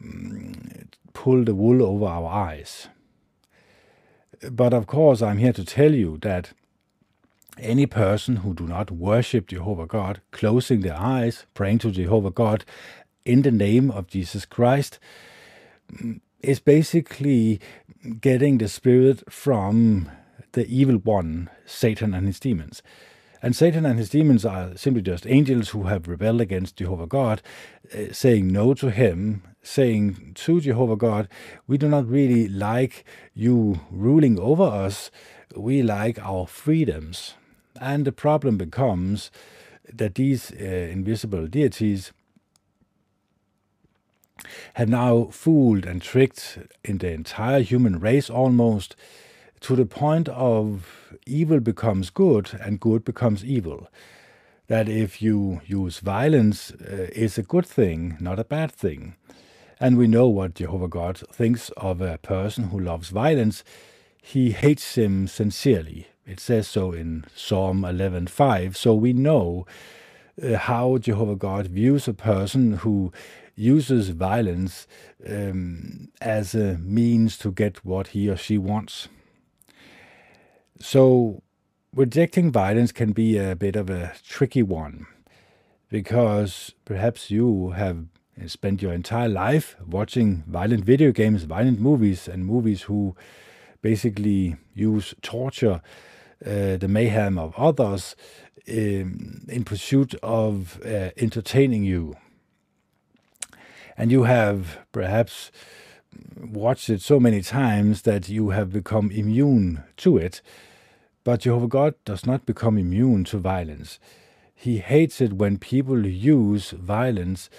um, 0.03 0.89
pull 1.13 1.45
the 1.45 1.55
wool 1.55 1.81
over 1.81 2.05
our 2.05 2.29
eyes. 2.29 2.89
But 4.51 4.73
of 4.73 4.87
course, 4.87 5.21
I'm 5.21 5.37
here 5.37 5.53
to 5.53 5.63
tell 5.63 5.93
you 5.93 6.17
that 6.21 6.51
any 7.57 7.85
person 7.85 8.37
who 8.37 8.53
do 8.53 8.65
not 8.65 8.91
worship 8.91 9.47
Jehovah 9.47 9.85
God, 9.85 10.21
closing 10.31 10.81
their 10.81 10.97
eyes, 10.97 11.45
praying 11.53 11.79
to 11.79 11.91
Jehovah 11.91 12.31
God 12.31 12.65
in 13.23 13.43
the 13.43 13.51
name 13.51 13.91
of 13.91 14.07
Jesus 14.07 14.45
Christ, 14.45 14.99
is 16.43 16.59
basically 16.59 17.59
getting 18.19 18.57
the 18.57 18.67
spirit 18.67 19.31
from 19.31 20.09
the 20.53 20.65
evil 20.67 20.95
one, 20.95 21.49
Satan 21.65 22.13
and 22.13 22.27
his 22.27 22.39
demons. 22.39 22.81
And 23.43 23.55
Satan 23.55 23.85
and 23.85 23.97
his 23.97 24.09
demons 24.09 24.45
are 24.45 24.75
simply 24.75 25.01
just 25.01 25.25
angels 25.25 25.69
who 25.69 25.83
have 25.83 26.07
rebelled 26.07 26.41
against 26.41 26.75
Jehovah 26.75 27.07
God, 27.07 27.41
uh, 27.93 28.11
saying 28.11 28.51
no 28.51 28.73
to 28.75 28.91
him, 28.91 29.41
saying 29.63 30.33
to 30.35 30.61
Jehovah 30.61 30.95
God, 30.95 31.27
We 31.65 31.77
do 31.77 31.89
not 31.89 32.07
really 32.07 32.47
like 32.47 33.03
you 33.33 33.79
ruling 33.89 34.39
over 34.39 34.63
us, 34.63 35.09
we 35.55 35.81
like 35.81 36.19
our 36.19 36.45
freedoms. 36.45 37.33
And 37.79 38.05
the 38.05 38.11
problem 38.11 38.57
becomes 38.57 39.31
that 39.91 40.15
these 40.15 40.51
uh, 40.51 40.63
invisible 40.63 41.47
deities 41.47 42.11
have 44.75 44.89
now 44.89 45.25
fooled 45.31 45.85
and 45.85 46.01
tricked 46.01 46.59
in 46.83 46.97
the 46.97 47.11
entire 47.11 47.61
human 47.61 47.99
race 47.99 48.29
almost 48.29 48.95
to 49.61 49.75
the 49.75 49.85
point 49.85 50.27
of 50.29 51.15
evil 51.25 51.59
becomes 51.59 52.09
good 52.09 52.51
and 52.61 52.79
good 52.79 53.05
becomes 53.05 53.45
evil. 53.45 53.87
That 54.67 54.89
if 54.89 55.21
you 55.21 55.61
use 55.65 55.99
violence, 55.99 56.71
uh, 56.71 57.09
is 57.13 57.37
a 57.37 57.43
good 57.43 57.65
thing, 57.65 58.17
not 58.19 58.39
a 58.39 58.43
bad 58.43 58.71
thing. 58.71 59.15
And 59.79 59.97
we 59.97 60.07
know 60.07 60.27
what 60.27 60.55
Jehovah 60.55 60.87
God 60.87 61.17
thinks 61.31 61.69
of 61.71 62.01
a 62.01 62.17
person 62.19 62.65
who 62.65 62.79
loves 62.79 63.09
violence. 63.09 63.63
He 64.21 64.51
hates 64.51 64.95
him 64.95 65.27
sincerely. 65.27 66.07
It 66.25 66.39
says 66.39 66.67
so 66.67 66.91
in 66.91 67.25
Psalm 67.35 67.81
11:5. 67.81 68.75
So 68.77 68.93
we 68.93 69.11
know 69.11 69.65
uh, 70.41 70.57
how 70.57 70.97
Jehovah 70.97 71.35
God 71.35 71.67
views 71.67 72.07
a 72.07 72.13
person 72.13 72.73
who 72.77 73.11
uses 73.55 74.09
violence 74.09 74.87
um, 75.27 76.09
as 76.19 76.55
a 76.55 76.77
means 76.79 77.37
to 77.39 77.51
get 77.51 77.85
what 77.85 78.07
he 78.07 78.29
or 78.29 78.37
she 78.37 78.57
wants. 78.57 79.07
So 80.79 81.43
rejecting 81.95 82.51
violence 82.51 82.91
can 82.91 83.11
be 83.11 83.37
a 83.37 83.55
bit 83.55 83.75
of 83.75 83.89
a 83.89 84.13
tricky 84.27 84.63
one 84.63 85.05
because 85.89 86.73
perhaps 86.85 87.29
you 87.29 87.71
have 87.71 88.05
spent 88.47 88.81
your 88.81 88.93
entire 88.93 89.29
life 89.29 89.75
watching 89.85 90.43
violent 90.47 90.85
video 90.85 91.11
games, 91.11 91.43
violent 91.43 91.79
movies, 91.79 92.27
and 92.27 92.45
movies 92.45 92.83
who 92.83 93.15
basically 93.81 94.55
use 94.73 95.13
torture, 95.21 95.81
uh, 96.45 96.77
the 96.77 96.87
mayhem 96.87 97.37
of 97.37 97.53
others 97.55 98.15
um, 98.69 99.41
in 99.47 99.63
pursuit 99.63 100.15
of 100.23 100.79
uh, 100.85 101.09
entertaining 101.17 101.83
you. 101.83 102.15
And 103.97 104.11
you 104.11 104.23
have 104.23 104.79
perhaps 104.91 105.51
watched 106.39 106.89
it 106.89 107.01
so 107.01 107.19
many 107.19 107.41
times 107.41 108.01
that 108.03 108.29
you 108.29 108.49
have 108.49 108.71
become 108.71 109.11
immune 109.11 109.83
to 109.97 110.17
it. 110.17 110.41
But 111.23 111.41
Jehovah 111.41 111.67
God 111.67 111.95
does 112.05 112.25
not 112.25 112.45
become 112.45 112.77
immune 112.77 113.23
to 113.25 113.37
violence. 113.37 113.99
He 114.55 114.79
hates 114.79 115.21
it 115.21 115.33
when 115.33 115.57
people 115.57 116.05
use 116.05 116.71
violence, 116.71 117.49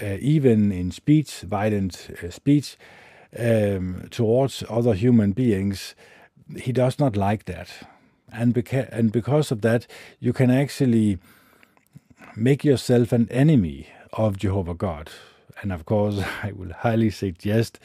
uh, 0.00 0.16
even 0.20 0.72
in 0.72 0.90
speech, 0.90 1.40
violent 1.42 2.10
uh, 2.22 2.30
speech, 2.30 2.76
um, 3.38 4.08
towards 4.10 4.64
other 4.68 4.94
human 4.94 5.32
beings. 5.32 5.94
He 6.56 6.72
does 6.72 6.98
not 6.98 7.16
like 7.16 7.44
that. 7.44 7.68
And, 8.32 8.54
beca- 8.54 8.88
and 8.90 9.12
because 9.12 9.50
of 9.50 9.60
that, 9.62 9.86
you 10.20 10.32
can 10.32 10.50
actually 10.50 11.18
make 12.36 12.64
yourself 12.64 13.12
an 13.12 13.28
enemy 13.30 13.88
of 14.12 14.36
Jehovah 14.38 14.74
God. 14.74 15.10
And 15.62 15.72
of 15.72 15.84
course, 15.84 16.20
I 16.42 16.52
will 16.52 16.72
highly 16.72 17.10
suggest 17.10 17.78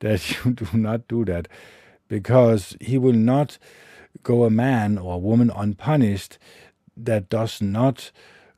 that 0.00 0.30
you 0.44 0.52
do 0.52 0.66
not 0.72 1.08
do 1.08 1.24
that 1.26 1.48
because 2.08 2.76
he 2.80 2.98
will 2.98 3.12
not 3.12 3.58
go 4.22 4.44
a 4.44 4.50
man 4.50 4.98
or 4.98 5.14
a 5.14 5.18
woman 5.18 5.50
unpunished 5.54 6.38
that 6.96 7.28
does 7.28 7.62
not 7.62 8.10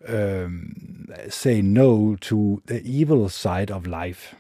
um, 0.09 1.07
say 1.28 1.62
no 1.62 2.16
to 2.21 2.62
the 2.66 2.83
evil 2.83 3.28
side 3.28 3.71
of 3.71 3.87
life. 3.87 4.35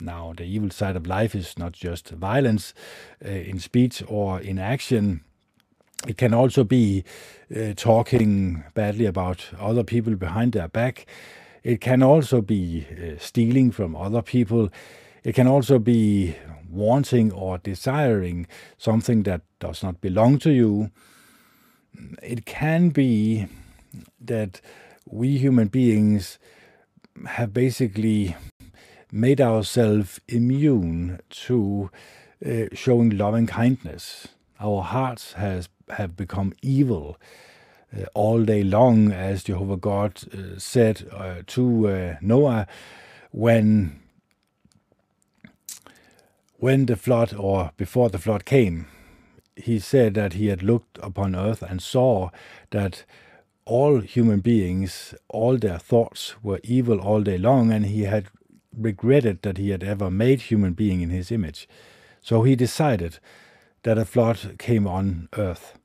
Now, 0.00 0.34
the 0.36 0.44
evil 0.44 0.70
side 0.70 0.96
of 0.96 1.06
life 1.06 1.34
is 1.34 1.56
not 1.58 1.72
just 1.72 2.10
violence 2.10 2.74
uh, 3.24 3.28
in 3.28 3.58
speech 3.58 4.02
or 4.08 4.40
in 4.40 4.58
action. 4.58 5.22
It 6.06 6.16
can 6.16 6.34
also 6.34 6.64
be 6.64 7.04
uh, 7.54 7.74
talking 7.76 8.64
badly 8.74 9.06
about 9.06 9.46
other 9.58 9.84
people 9.84 10.16
behind 10.16 10.52
their 10.52 10.68
back. 10.68 11.06
It 11.62 11.80
can 11.80 12.02
also 12.02 12.40
be 12.40 12.86
uh, 12.90 13.18
stealing 13.18 13.70
from 13.70 13.94
other 13.94 14.22
people. 14.22 14.68
It 15.24 15.34
can 15.34 15.46
also 15.46 15.78
be 15.78 16.36
wanting 16.68 17.30
or 17.32 17.58
desiring 17.58 18.46
something 18.78 19.22
that 19.24 19.42
does 19.60 19.82
not 19.82 20.00
belong 20.00 20.38
to 20.38 20.50
you. 20.50 20.90
It 22.22 22.46
can 22.46 22.88
be 22.88 23.46
that 24.20 24.60
we 25.06 25.38
human 25.38 25.68
beings 25.68 26.38
have 27.26 27.52
basically 27.52 28.34
made 29.12 29.40
ourselves 29.40 30.20
immune 30.28 31.20
to 31.28 31.90
uh, 32.44 32.64
showing 32.72 33.10
loving 33.10 33.46
kindness. 33.46 34.28
Our 34.58 34.82
hearts 34.82 35.34
has 35.34 35.68
have 35.90 36.16
become 36.16 36.54
evil 36.62 37.18
all 38.14 38.44
day 38.44 38.62
long, 38.62 39.12
as 39.12 39.44
Jehovah 39.44 39.76
God 39.76 40.20
uh, 40.32 40.58
said 40.58 41.08
uh, 41.12 41.42
to 41.48 41.88
uh, 41.88 42.16
Noah 42.20 42.66
when 43.30 44.00
when 46.56 46.86
the 46.86 46.96
flood 46.96 47.34
or 47.34 47.72
before 47.76 48.08
the 48.08 48.18
flood 48.18 48.44
came. 48.44 48.86
He 49.56 49.78
said 49.78 50.14
that 50.14 50.34
he 50.34 50.46
had 50.46 50.62
looked 50.62 50.96
upon 51.02 51.34
earth 51.34 51.60
and 51.60 51.82
saw 51.82 52.30
that 52.70 53.04
all 53.64 54.00
human 54.00 54.40
beings, 54.40 55.14
all 55.28 55.58
their 55.58 55.78
thoughts 55.78 56.34
were 56.42 56.60
evil 56.62 57.00
all 57.00 57.20
day 57.20 57.36
long, 57.36 57.72
and 57.72 57.86
he 57.86 58.02
had 58.02 58.26
regretted 58.76 59.42
that 59.42 59.58
he 59.58 59.70
had 59.70 59.82
ever 59.82 60.10
made 60.10 60.42
human 60.42 60.72
being 60.72 61.00
in 61.00 61.10
his 61.10 61.30
image. 61.30 61.68
So 62.20 62.42
he 62.42 62.56
decided 62.56 63.18
that 63.82 63.98
a 63.98 64.04
flood 64.04 64.56
came 64.58 64.86
on 64.86 65.28
earth. 65.36 65.78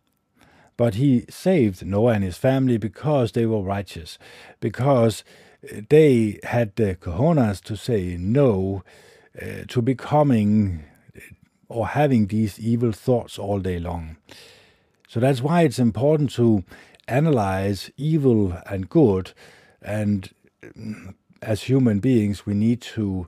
But 0.78 0.96
he 0.96 1.26
saved 1.30 1.86
Noah 1.86 2.14
and 2.14 2.24
his 2.24 2.38
family 2.38 2.78
because 2.78 3.32
they 3.32 3.46
were 3.46 3.62
righteous, 3.62 4.18
because 4.60 5.24
they 5.90 6.40
had 6.44 6.76
the 6.76 6.96
cojones 6.96 7.62
to 7.64 7.76
say 7.76 8.16
no 8.18 8.84
uh, 9.42 9.64
to 9.68 9.82
becoming 9.82 10.84
or 11.68 11.88
having 11.88 12.28
these 12.28 12.60
evil 12.60 12.92
thoughts 12.92 13.38
all 13.38 13.60
day 13.60 13.80
long. 13.80 14.18
So 15.08 15.20
that's 15.20 15.42
why 15.42 15.64
it's 15.64 15.80
important 15.80 16.32
to 16.34 16.64
analyze 17.08 17.92
evil 17.98 18.54
and 18.70 18.88
good. 18.88 19.34
And 19.82 20.30
mm, 20.62 21.16
as 21.42 21.64
human 21.64 22.00
beings, 22.00 22.46
we 22.46 22.54
need 22.54 22.82
to 22.82 23.28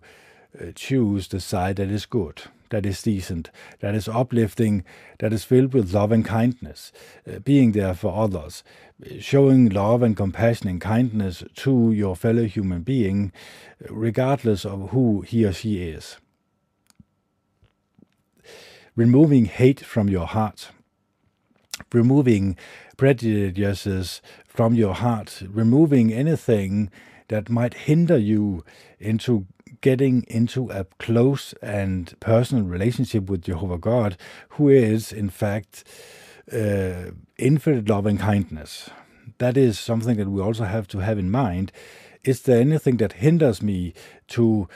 choose 0.76 1.28
the 1.28 1.40
side 1.40 1.76
that 1.78 1.90
is 1.90 2.06
good, 2.06 2.44
that 2.70 2.86
is 2.86 3.02
decent, 3.02 3.50
that 3.80 3.96
is 3.96 4.08
uplifting, 4.08 4.84
that 5.20 5.34
is 5.34 5.44
filled 5.44 5.74
with 5.74 5.94
love 5.94 6.12
and 6.12 6.26
kindness, 6.26 6.92
uh, 7.28 7.40
being 7.40 7.72
there 7.72 7.94
for 7.94 8.16
others, 8.16 8.64
showing 9.20 9.70
love 9.70 10.02
and 10.02 10.16
compassion 10.16 10.68
and 10.68 10.82
kindness 10.82 11.44
to 11.56 11.92
your 11.92 12.16
fellow 12.16 12.46
human 12.46 12.82
being, 12.82 13.32
regardless 13.90 14.66
of 14.66 14.90
who 14.92 15.22
he 15.22 15.46
or 15.46 15.54
she 15.54 15.84
is. 15.84 16.18
Removing 18.96 19.46
hate 19.46 19.80
from 19.80 20.10
your 20.10 20.28
heart 20.28 20.72
removing 21.94 22.58
prejudices 22.98 24.22
from 24.46 24.74
your 24.74 24.96
heart, 24.96 25.44
removing 25.48 26.12
anything 26.14 26.92
that 27.30 27.50
might 27.50 27.74
hinder 27.74 28.18
you 28.18 28.64
into 29.00 29.46
getting 29.82 30.24
into 30.28 30.70
a 30.70 30.86
close 30.98 31.54
and 31.62 32.14
personal 32.20 32.64
relationship 32.64 33.30
with 33.30 33.44
Jehovah 33.44 33.78
God, 33.78 34.18
who 34.50 34.70
is, 34.70 35.12
in 35.12 35.30
fact, 35.30 35.84
uh, 36.52 37.12
infinite 37.38 37.88
loving 37.88 38.18
kindness. 38.18 38.90
That 39.38 39.58
is 39.58 39.80
something 39.80 40.18
that 40.18 40.30
we 40.30 40.42
also 40.42 40.66
have 40.66 40.88
to 40.90 41.00
have 41.00 41.18
in 41.18 41.32
mind 41.32 41.72
is 42.24 42.42
there 42.42 42.60
anything 42.60 42.98
that 42.98 43.14
hinders 43.14 43.62
me 43.62 43.94
to 44.28 44.68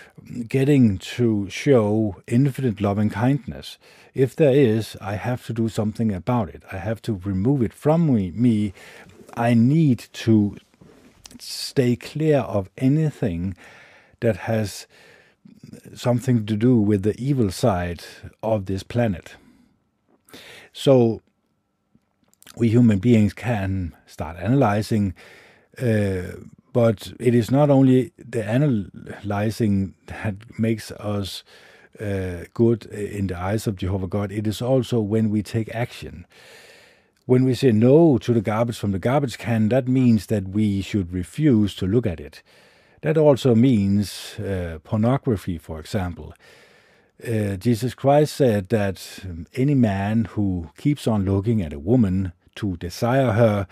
getting 0.48 0.98
to 0.98 1.50
show 1.50 2.22
infinite 2.26 2.80
loving 2.80 3.10
kindness? 3.10 3.78
If 4.14 4.36
there 4.36 4.54
is, 4.54 4.96
I 5.02 5.16
have 5.16 5.46
to 5.48 5.54
do 5.54 5.68
something 5.68 6.14
about 6.14 6.50
it. 6.50 6.64
I 6.72 6.78
have 6.78 7.02
to 7.04 7.20
remove 7.26 7.62
it 7.62 7.74
from 7.74 8.14
me. 8.14 8.32
me. 8.32 8.74
I 9.36 9.54
need 9.56 10.06
to 10.14 10.56
stay 11.40 11.96
clear 11.96 12.40
of 12.40 12.70
anything 12.78 13.58
that 14.24 14.38
has 14.38 14.88
something 15.94 16.46
to 16.46 16.56
do 16.56 16.78
with 16.78 17.04
the 17.04 17.16
evil 17.20 17.52
side 17.52 18.04
of 18.42 18.66
this 18.66 18.84
planet. 18.84 19.36
So, 20.74 21.22
we 22.58 22.70
human 22.70 23.00
beings 23.00 23.34
can 23.34 23.96
start 24.06 24.38
analyzing 24.38 25.14
uh, 25.82 26.24
but 26.74 27.14
it 27.20 27.36
is 27.36 27.52
not 27.52 27.70
only 27.70 28.12
the 28.18 28.44
analyzing 28.44 29.94
that 30.08 30.36
makes 30.60 30.92
us 30.92 31.44
uh, 32.00 32.46
good 32.54 32.86
in 32.86 33.28
the 33.28 33.38
eyes 33.38 33.68
of 33.68 33.76
Jehovah 33.76 34.08
God, 34.08 34.32
it 34.32 34.48
is 34.48 34.62
also 34.62 35.00
when 35.00 35.30
we 35.30 35.44
take 35.44 35.74
action. 35.74 36.26
When 37.26 37.46
we 37.46 37.54
say 37.54 37.72
no 37.72 38.18
to 38.18 38.34
the 38.34 38.42
garbage 38.42 38.78
from 38.78 38.92
the 38.92 39.00
garbage 39.00 39.38
can, 39.38 39.70
that 39.70 39.88
means 39.88 40.26
that 40.26 40.50
we 40.50 40.82
should 40.82 41.14
refuse 41.14 41.76
to 41.76 41.86
look 41.86 42.08
at 42.08 42.20
it. 42.20 42.42
That 43.04 43.18
also 43.18 43.54
means 43.54 44.40
uh, 44.40 44.80
pornography, 44.82 45.58
for 45.58 45.78
example. 45.78 46.34
Uh, 47.22 47.58
Jesus 47.58 47.94
Christ 47.94 48.34
said 48.34 48.70
that 48.70 49.20
any 49.54 49.76
man 49.76 50.26
who 50.26 50.70
keeps 50.78 51.06
on 51.06 51.26
looking 51.26 51.62
at 51.62 51.74
a 51.74 51.80
woman 51.80 52.32
to 52.56 52.78
desire 52.78 53.34
her 53.34 53.68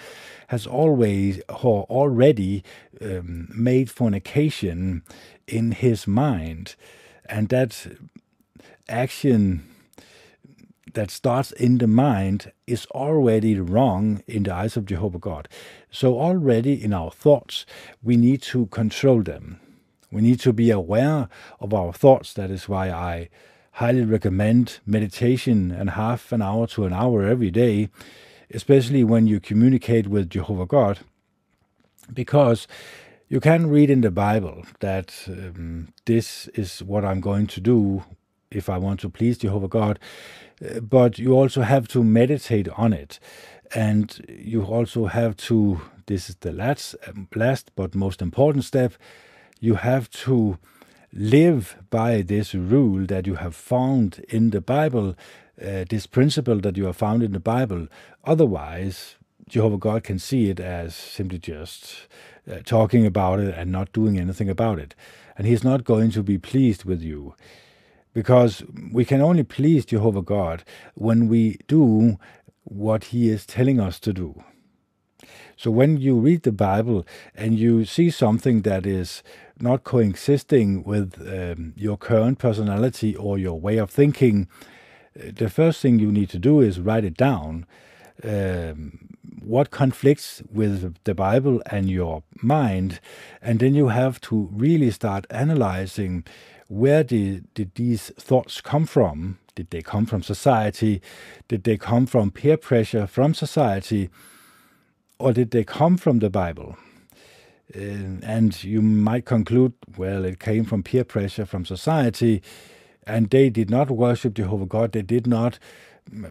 has 0.50 0.67
always 0.67 1.41
or 1.47 1.83
already 1.83 2.61
um, 3.00 3.47
made 3.55 3.89
fornication 3.89 5.01
in 5.47 5.71
his 5.71 6.07
mind 6.07 6.75
and 7.29 7.47
that 7.50 7.88
action 8.89 9.63
that 10.93 11.12
starts 11.12 11.51
in 11.53 11.77
the 11.77 11.88
mind 11.88 12.51
is 12.67 12.86
already 12.88 13.60
wrong 13.60 14.24
in 14.27 14.43
the 14.43 14.53
eyes 14.53 14.77
of 14.77 14.86
Jehovah 14.86 15.19
God. 15.19 15.48
So, 15.89 16.19
already 16.19 16.83
in 16.83 16.93
our 16.93 17.12
thoughts, 17.12 17.65
we 18.01 18.17
need 18.17 18.41
to 18.43 18.67
control 18.67 19.24
them. 19.24 19.60
We 20.12 20.21
need 20.21 20.39
to 20.41 20.53
be 20.53 20.71
aware 20.71 21.29
of 21.60 21.74
our 21.74 21.93
thoughts. 21.93 22.33
That 22.33 22.51
is 22.51 22.67
why 22.67 22.89
I 22.89 23.29
highly 23.74 24.03
recommend 24.03 24.79
meditation 24.86 25.71
and 25.71 25.91
half 25.91 26.31
an 26.31 26.41
hour 26.41 26.67
to 26.67 26.86
an 26.86 26.93
hour 26.93 27.24
every 27.24 27.51
day 27.51 27.89
especially 28.53 29.03
when 29.03 29.27
you 29.27 29.39
communicate 29.39 30.07
with 30.07 30.29
Jehovah 30.29 30.65
God, 30.65 31.00
because 32.13 32.67
you 33.29 33.39
can 33.39 33.69
read 33.69 33.89
in 33.89 34.01
the 34.01 34.12
Bible 34.12 34.65
that 34.79 35.13
um, 35.27 35.89
this 36.05 36.48
is 36.50 36.83
what 36.83 37.05
I'm 37.05 37.21
going 37.21 37.48
to 37.48 37.62
do 37.62 38.03
if 38.50 38.69
I 38.69 38.77
want 38.77 39.00
to 39.01 39.10
please 39.10 39.38
Jehovah 39.38 39.69
God, 39.69 40.00
but 40.82 41.18
you 41.18 41.34
also 41.34 41.62
have 41.62 41.88
to 41.89 42.03
meditate 42.03 42.70
on 42.70 42.94
it. 42.94 43.20
And 43.74 44.24
you 44.27 44.63
also 44.63 45.06
have 45.06 45.38
to, 45.38 45.82
this 46.06 46.30
is 46.30 46.36
the 46.41 46.51
last, 46.51 46.96
last 47.36 47.72
but 47.75 47.96
most 47.96 48.22
important 48.22 48.65
step, 48.65 48.94
you 49.60 49.75
have 49.75 50.10
to 50.10 50.58
live 51.13 51.77
by 51.89 52.22
this 52.22 52.53
rule 52.53 53.06
that 53.06 53.27
you 53.27 53.36
have 53.36 53.56
found 53.56 54.24
in 54.30 54.50
the 54.51 54.62
Bible, 54.62 55.15
uh, 55.62 55.86
this 55.89 56.06
principle 56.06 56.60
that 56.60 56.77
you 56.77 56.86
have 56.86 56.98
found 56.98 57.24
in 57.24 57.32
the 57.32 57.39
Bible. 57.39 57.88
Otherwise, 58.24 59.15
Jehovah 59.48 59.77
God 59.77 60.03
can 60.03 60.20
see 60.20 60.50
it 60.50 60.60
as 60.60 60.96
simply 60.96 61.38
just 61.38 62.08
uh, 62.50 62.60
talking 62.63 63.06
about 63.06 63.39
it 63.39 63.53
and 63.56 63.72
not 63.72 63.91
doing 63.91 64.18
anything 64.18 64.50
about 64.50 64.80
it. 64.80 64.96
And 65.38 65.48
He's 65.48 65.63
not 65.63 65.84
going 65.84 66.12
to 66.12 66.24
be 66.24 66.38
pleased 66.38 66.86
with 66.86 67.01
you. 67.01 67.36
Because 68.13 68.63
we 68.91 69.06
can 69.06 69.22
only 69.22 69.44
please 69.44 69.86
Jehovah 69.86 70.22
God 70.22 70.63
when 70.96 71.27
we 71.27 71.60
do 71.68 72.18
what 72.63 73.06
He 73.06 73.30
is 73.30 73.46
telling 73.46 73.80
us 73.80 74.00
to 74.01 74.13
do. 74.13 74.44
So 75.56 75.70
when 75.70 75.98
you 75.98 76.18
read 76.18 76.44
the 76.44 76.51
Bible 76.51 77.06
and 77.36 77.58
you 77.58 77.86
see 77.86 78.10
something 78.10 78.63
that 78.63 78.86
is 78.86 79.22
not 79.60 79.84
coexisting 79.84 80.84
with 80.84 81.22
um, 81.22 81.74
your 81.77 81.98
current 81.98 82.39
personality 82.39 83.15
or 83.15 83.38
your 83.38 83.60
way 83.60 83.77
of 83.77 83.91
thinking, 83.91 84.48
uh, 85.15 85.32
the 85.36 85.50
first 85.50 85.80
thing 85.82 86.00
you 86.00 86.12
need 86.12 86.30
to 86.32 86.39
do 86.39 86.62
is 86.62 86.80
write 86.80 87.06
it 87.06 87.15
down. 87.15 87.68
Um, 88.24 89.10
what 89.39 89.72
conflicts 89.72 90.41
with 90.51 90.96
the 91.03 91.13
Bible 91.13 91.62
and 91.68 91.89
your 91.89 92.24
mind, 92.41 93.00
and 93.41 93.60
then 93.60 93.75
you 93.75 93.89
have 93.89 94.20
to 94.22 94.50
really 94.51 94.91
start 94.91 95.25
analyzing 95.30 96.24
where 96.71 97.03
did, 97.03 97.53
did 97.53 97.75
these 97.75 98.11
thoughts 98.17 98.61
come 98.61 98.85
from? 98.85 99.37
Did 99.55 99.71
they 99.71 99.81
come 99.81 100.05
from 100.05 100.23
society? 100.23 101.01
Did 101.49 101.65
they 101.65 101.75
come 101.75 102.05
from 102.05 102.31
peer 102.31 102.55
pressure 102.55 103.07
from 103.07 103.33
society? 103.33 104.09
Or 105.19 105.33
did 105.33 105.51
they 105.51 105.65
come 105.65 105.97
from 105.97 106.19
the 106.19 106.29
Bible? 106.29 106.77
Uh, 107.75 108.23
and 108.23 108.63
you 108.63 108.81
might 108.81 109.25
conclude, 109.25 109.73
well, 109.97 110.23
it 110.23 110.39
came 110.39 110.63
from 110.63 110.81
peer 110.81 111.03
pressure 111.03 111.45
from 111.45 111.65
society, 111.65 112.41
and 113.05 113.29
they 113.29 113.49
did 113.49 113.69
not 113.69 113.91
worship 113.91 114.35
Jehovah 114.35 114.65
God. 114.65 114.93
They 114.93 115.01
did 115.01 115.27
not 115.27 115.59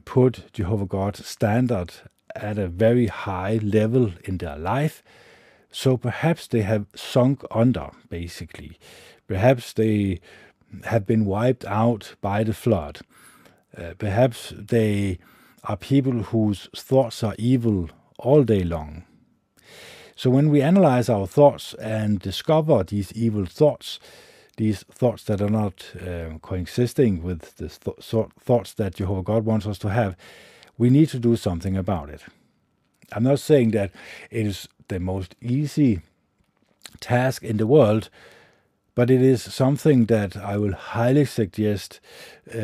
put 0.06 0.50
Jehovah 0.54 0.86
God's 0.86 1.26
standard 1.26 1.92
at 2.34 2.58
a 2.58 2.68
very 2.68 3.08
high 3.08 3.60
level 3.62 4.12
in 4.24 4.38
their 4.38 4.56
life. 4.56 5.02
So 5.70 5.98
perhaps 5.98 6.46
they 6.46 6.62
have 6.62 6.86
sunk 6.94 7.44
under, 7.50 7.90
basically. 8.08 8.78
Perhaps 9.30 9.74
they 9.74 10.18
have 10.86 11.06
been 11.06 11.24
wiped 11.24 11.64
out 11.64 12.16
by 12.20 12.42
the 12.42 12.52
flood. 12.52 12.98
Uh, 13.78 13.94
perhaps 13.96 14.52
they 14.56 15.20
are 15.62 15.76
people 15.76 16.24
whose 16.32 16.68
thoughts 16.74 17.22
are 17.22 17.36
evil 17.38 17.88
all 18.18 18.42
day 18.42 18.64
long. 18.64 19.04
So 20.16 20.30
when 20.30 20.50
we 20.50 20.60
analyze 20.62 21.08
our 21.08 21.28
thoughts 21.28 21.74
and 21.74 22.18
discover 22.18 22.82
these 22.82 23.12
evil 23.12 23.46
thoughts, 23.46 24.00
these 24.56 24.82
thoughts 24.90 25.22
that 25.26 25.40
are 25.40 25.48
not 25.48 25.92
uh, 25.94 26.38
coexisting 26.42 27.22
with 27.22 27.54
the 27.58 27.68
th- 27.68 28.32
thoughts 28.40 28.72
that 28.74 28.96
Jehovah 28.96 29.22
God 29.22 29.44
wants 29.44 29.64
us 29.64 29.78
to 29.78 29.90
have, 29.90 30.16
we 30.76 30.90
need 30.90 31.08
to 31.10 31.20
do 31.20 31.36
something 31.36 31.76
about 31.76 32.10
it. 32.10 32.22
I'm 33.12 33.22
not 33.22 33.38
saying 33.38 33.70
that 33.70 33.92
it 34.28 34.44
is 34.44 34.68
the 34.88 34.98
most 34.98 35.36
easy 35.40 36.00
task 36.98 37.44
in 37.44 37.58
the 37.58 37.66
world, 37.68 38.10
but 38.94 39.10
it 39.10 39.22
is 39.22 39.42
something 39.42 40.06
that 40.06 40.36
I 40.36 40.56
will 40.56 40.72
highly 40.72 41.24
suggest 41.24 42.00
uh, 42.54 42.58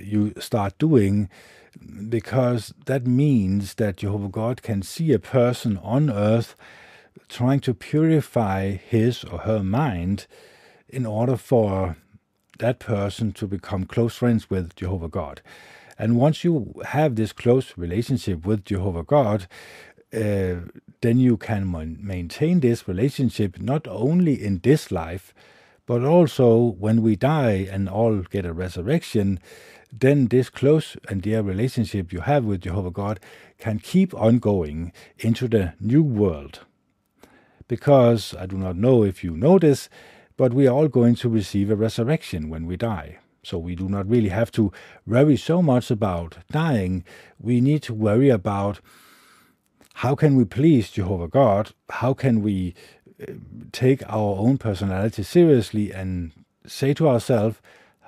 you 0.00 0.34
start 0.38 0.78
doing 0.78 1.28
because 2.08 2.74
that 2.86 3.06
means 3.06 3.74
that 3.74 3.96
Jehovah 3.98 4.28
God 4.28 4.62
can 4.62 4.82
see 4.82 5.12
a 5.12 5.18
person 5.18 5.78
on 5.78 6.10
earth 6.10 6.54
trying 7.28 7.60
to 7.60 7.74
purify 7.74 8.72
his 8.72 9.24
or 9.24 9.40
her 9.40 9.62
mind 9.62 10.26
in 10.88 11.06
order 11.06 11.36
for 11.36 11.96
that 12.58 12.78
person 12.78 13.32
to 13.32 13.46
become 13.46 13.84
close 13.84 14.16
friends 14.16 14.50
with 14.50 14.76
Jehovah 14.76 15.08
God. 15.08 15.40
And 15.98 16.16
once 16.16 16.44
you 16.44 16.74
have 16.86 17.16
this 17.16 17.32
close 17.32 17.76
relationship 17.76 18.44
with 18.46 18.64
Jehovah 18.64 19.02
God, 19.02 19.46
uh, 20.12 20.68
then 21.00 21.18
you 21.18 21.36
can 21.36 21.70
maintain 22.00 22.60
this 22.60 22.86
relationship 22.86 23.58
not 23.60 23.88
only 23.88 24.42
in 24.42 24.58
this 24.58 24.90
life, 24.90 25.34
but 25.86 26.04
also 26.04 26.56
when 26.58 27.02
we 27.02 27.16
die 27.16 27.66
and 27.70 27.88
all 27.88 28.18
get 28.20 28.46
a 28.46 28.52
resurrection, 28.52 29.40
then 29.92 30.28
this 30.28 30.48
close 30.48 30.96
and 31.08 31.22
dear 31.22 31.42
relationship 31.42 32.12
you 32.12 32.20
have 32.20 32.44
with 32.44 32.62
Jehovah 32.62 32.90
God 32.90 33.20
can 33.58 33.78
keep 33.78 34.14
on 34.14 34.38
going 34.38 34.92
into 35.18 35.48
the 35.48 35.74
new 35.80 36.02
world 36.02 36.60
because 37.72 38.34
I 38.38 38.44
do 38.44 38.58
not 38.58 38.76
know 38.76 39.02
if 39.02 39.24
you 39.24 39.34
know 39.34 39.58
this, 39.58 39.88
but 40.36 40.52
we 40.52 40.66
are 40.66 40.74
all 40.74 40.88
going 40.88 41.14
to 41.14 41.28
receive 41.30 41.70
a 41.70 41.74
resurrection 41.74 42.50
when 42.50 42.66
we 42.66 42.76
die. 42.76 43.18
So 43.42 43.56
we 43.56 43.74
do 43.74 43.88
not 43.88 44.06
really 44.08 44.28
have 44.28 44.52
to 44.52 44.70
worry 45.06 45.38
so 45.38 45.62
much 45.62 45.90
about 45.90 46.36
dying. 46.50 47.02
We 47.40 47.62
need 47.62 47.82
to 47.84 47.94
worry 47.94 48.28
about 48.28 48.80
how 49.94 50.14
can 50.14 50.36
we 50.36 50.44
please 50.44 50.90
Jehovah 50.90 51.28
God? 51.28 51.72
How 51.90 52.14
can 52.14 52.42
we 52.42 52.74
uh, 53.20 53.32
take 53.72 54.02
our 54.08 54.36
own 54.38 54.58
personality 54.58 55.22
seriously 55.22 55.92
and 55.92 56.32
say 56.66 56.94
to 56.94 57.08
ourselves, 57.08 57.58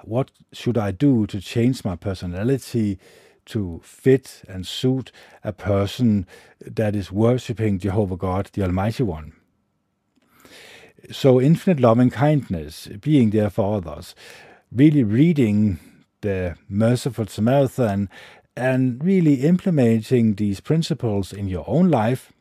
what 0.03 0.31
should 0.53 0.77
I 0.77 0.91
do 0.91 1.27
to 1.27 1.41
change 1.41 1.85
my 1.85 1.97
personality 1.97 2.99
to 3.47 3.81
fit 3.85 4.43
and 4.49 4.67
suit 4.67 5.13
a 5.43 5.53
person 5.53 6.27
that 6.61 6.97
is 6.97 7.13
worshiping 7.13 7.79
Jehovah 7.79 8.17
God, 8.17 8.51
the 8.53 8.63
Almighty 8.63 9.03
One? 9.03 9.33
so 11.11 11.41
infinite 11.41 11.81
love 11.81 11.99
and 11.99 12.13
kindness, 12.13 12.89
being 13.01 13.31
there 13.31 13.51
for 13.51 13.77
others, 13.77 14.15
really 14.73 15.03
reading 15.03 15.79
the 16.21 16.57
Merciful 16.69 17.27
Samaritan 17.27 18.09
and 18.57 19.03
really 19.03 19.35
implementing 19.35 20.35
these 20.35 20.61
principles 20.61 21.33
in 21.33 21.49
your 21.49 21.65
own 21.67 21.91
life 21.91 22.33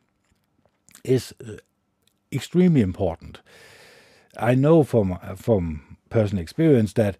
is 1.02 1.34
uh, 1.46 1.56
extremely 2.32 2.80
important. 2.80 3.40
I 4.36 4.54
know 4.54 4.82
from 4.82 5.18
from 5.36 5.96
personal 6.10 6.42
experience 6.42 6.92
that 6.94 7.16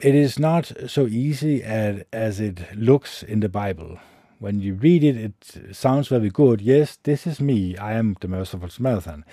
it 0.00 0.14
is 0.14 0.38
not 0.38 0.72
so 0.88 1.06
easy 1.06 1.62
as, 1.62 2.02
as 2.12 2.40
it 2.40 2.76
looks 2.76 3.22
in 3.22 3.40
the 3.40 3.48
Bible. 3.48 3.98
When 4.40 4.60
you 4.60 4.74
read 4.74 5.04
it, 5.04 5.16
it 5.16 5.76
sounds 5.76 6.08
very 6.08 6.28
good. 6.28 6.60
Yes, 6.60 6.98
this 7.04 7.26
is 7.26 7.40
me. 7.40 7.76
I 7.76 7.92
am 7.92 8.16
the 8.20 8.26
merciful 8.26 8.68
Samaritan. 8.68 9.24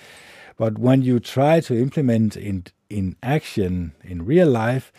But 0.56 0.78
when 0.78 1.02
you 1.02 1.18
try 1.18 1.60
to 1.60 1.76
implement 1.76 2.36
in 2.36 2.64
in 2.88 3.16
action 3.22 3.92
in 4.04 4.26
real 4.26 4.48
life, 4.48 4.92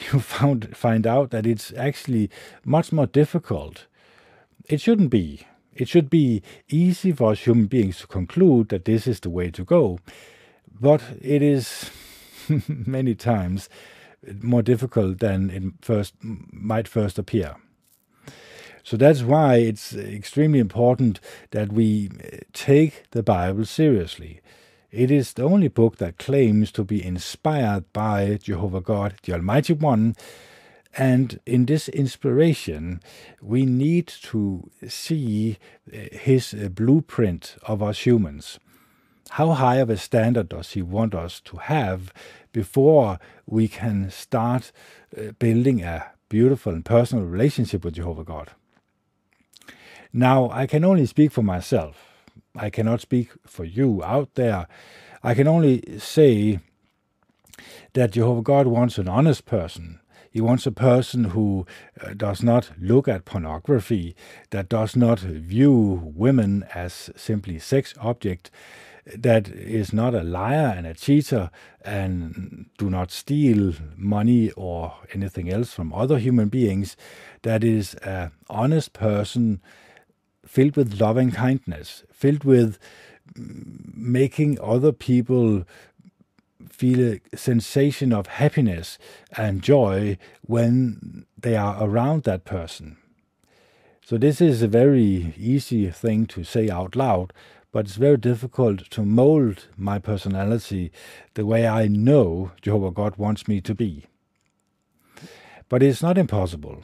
you 0.00 0.20
found 0.34 0.76
find 0.76 1.06
out 1.06 1.30
that 1.30 1.46
it's 1.46 1.72
actually 1.76 2.30
much 2.64 2.92
more 2.92 3.06
difficult. 3.06 3.86
It 4.66 4.80
shouldn't 4.80 5.10
be. 5.10 5.46
It 5.74 5.88
should 5.88 6.10
be 6.10 6.42
easy 6.68 7.12
for 7.12 7.32
us 7.32 7.40
human 7.40 7.66
beings 7.66 7.98
to 8.00 8.06
conclude 8.06 8.68
that 8.68 8.84
this 8.84 9.06
is 9.06 9.20
the 9.20 9.30
way 9.30 9.50
to 9.50 9.64
go, 9.64 9.98
but 10.80 11.00
it 11.20 11.42
is 11.42 11.90
many 12.68 13.14
times 13.14 13.68
more 14.42 14.62
difficult 14.62 15.20
than 15.20 15.50
it 15.50 15.62
first 15.80 16.14
might 16.22 16.88
first 16.88 17.18
appear. 17.18 17.56
So 18.82 18.96
that's 18.96 19.22
why 19.22 19.56
it's 19.56 19.94
extremely 19.94 20.58
important 20.58 21.20
that 21.50 21.72
we 21.72 22.10
take 22.52 23.04
the 23.10 23.22
Bible 23.22 23.64
seriously. 23.64 24.40
It 24.90 25.12
is 25.12 25.34
the 25.34 25.44
only 25.44 25.68
book 25.68 25.98
that 25.98 26.18
claims 26.18 26.72
to 26.72 26.82
be 26.82 27.04
inspired 27.04 27.92
by 27.92 28.38
Jehovah 28.42 28.80
God, 28.80 29.14
the 29.22 29.34
Almighty 29.34 29.72
One. 29.72 30.16
And 30.96 31.38
in 31.46 31.66
this 31.66 31.88
inspiration, 31.88 33.00
we 33.40 33.64
need 33.64 34.08
to 34.22 34.68
see 34.88 35.58
uh, 35.92 35.96
his 36.10 36.52
uh, 36.52 36.68
blueprint 36.70 37.56
of 37.62 37.80
us 37.80 38.00
humans. 38.00 38.58
How 39.30 39.52
high 39.52 39.76
of 39.76 39.90
a 39.90 39.96
standard 39.96 40.48
does 40.48 40.72
he 40.72 40.82
want 40.82 41.14
us 41.14 41.40
to 41.42 41.58
have 41.58 42.12
before 42.52 43.20
we 43.46 43.68
can 43.68 44.10
start 44.10 44.72
uh, 45.16 45.30
building 45.38 45.84
a 45.84 46.10
beautiful 46.28 46.72
and 46.72 46.84
personal 46.84 47.24
relationship 47.24 47.84
with 47.84 47.94
Jehovah 47.94 48.24
God? 48.24 48.50
Now, 50.12 50.50
I 50.50 50.66
can 50.66 50.84
only 50.84 51.06
speak 51.06 51.30
for 51.30 51.44
myself. 51.44 52.09
I 52.56 52.70
cannot 52.70 53.00
speak 53.00 53.30
for 53.46 53.64
you 53.64 54.02
out 54.04 54.34
there. 54.34 54.66
I 55.22 55.34
can 55.34 55.46
only 55.46 55.98
say 55.98 56.60
that 57.92 58.12
Jehovah 58.12 58.42
God 58.42 58.66
wants 58.66 58.98
an 58.98 59.08
honest 59.08 59.46
person. 59.46 60.00
He 60.30 60.40
wants 60.40 60.64
a 60.64 60.72
person 60.72 61.24
who 61.24 61.66
uh, 62.00 62.14
does 62.14 62.42
not 62.42 62.70
look 62.80 63.08
at 63.08 63.24
pornography, 63.24 64.14
that 64.50 64.68
does 64.68 64.94
not 64.94 65.18
view 65.18 66.12
women 66.14 66.64
as 66.72 67.10
simply 67.16 67.58
sex 67.58 67.94
object, 68.00 68.50
that 69.06 69.48
is 69.48 69.92
not 69.92 70.14
a 70.14 70.22
liar 70.22 70.72
and 70.76 70.86
a 70.86 70.94
cheater 70.94 71.50
and 71.84 72.66
do 72.78 72.88
not 72.88 73.10
steal 73.10 73.72
money 73.96 74.52
or 74.52 74.94
anything 75.12 75.50
else 75.50 75.72
from 75.72 75.92
other 75.92 76.18
human 76.18 76.48
beings, 76.48 76.96
that 77.42 77.64
is 77.64 77.94
an 77.94 78.30
honest 78.48 78.92
person 78.92 79.60
filled 80.50 80.74
with 80.74 81.00
loving 81.00 81.30
kindness, 81.30 82.02
filled 82.12 82.42
with 82.42 82.76
making 83.36 84.58
other 84.60 84.90
people 84.90 85.62
feel 86.68 87.18
a 87.32 87.36
sensation 87.36 88.12
of 88.12 88.26
happiness 88.26 88.98
and 89.36 89.62
joy 89.62 90.18
when 90.42 91.24
they 91.38 91.54
are 91.54 91.76
around 91.80 92.24
that 92.24 92.44
person. 92.44 92.96
So, 94.04 94.18
this 94.18 94.40
is 94.40 94.60
a 94.60 94.66
very 94.66 95.34
easy 95.38 95.88
thing 95.88 96.26
to 96.26 96.42
say 96.42 96.68
out 96.68 96.96
loud, 96.96 97.32
but 97.70 97.86
it's 97.86 97.94
very 97.94 98.16
difficult 98.16 98.90
to 98.90 99.04
mold 99.04 99.68
my 99.76 100.00
personality 100.00 100.90
the 101.34 101.46
way 101.46 101.68
I 101.68 101.86
know 101.86 102.50
Jehovah 102.60 102.90
God 102.90 103.14
wants 103.16 103.46
me 103.46 103.60
to 103.60 103.72
be. 103.72 104.06
But 105.68 105.84
it's 105.84 106.02
not 106.02 106.18
impossible. 106.18 106.82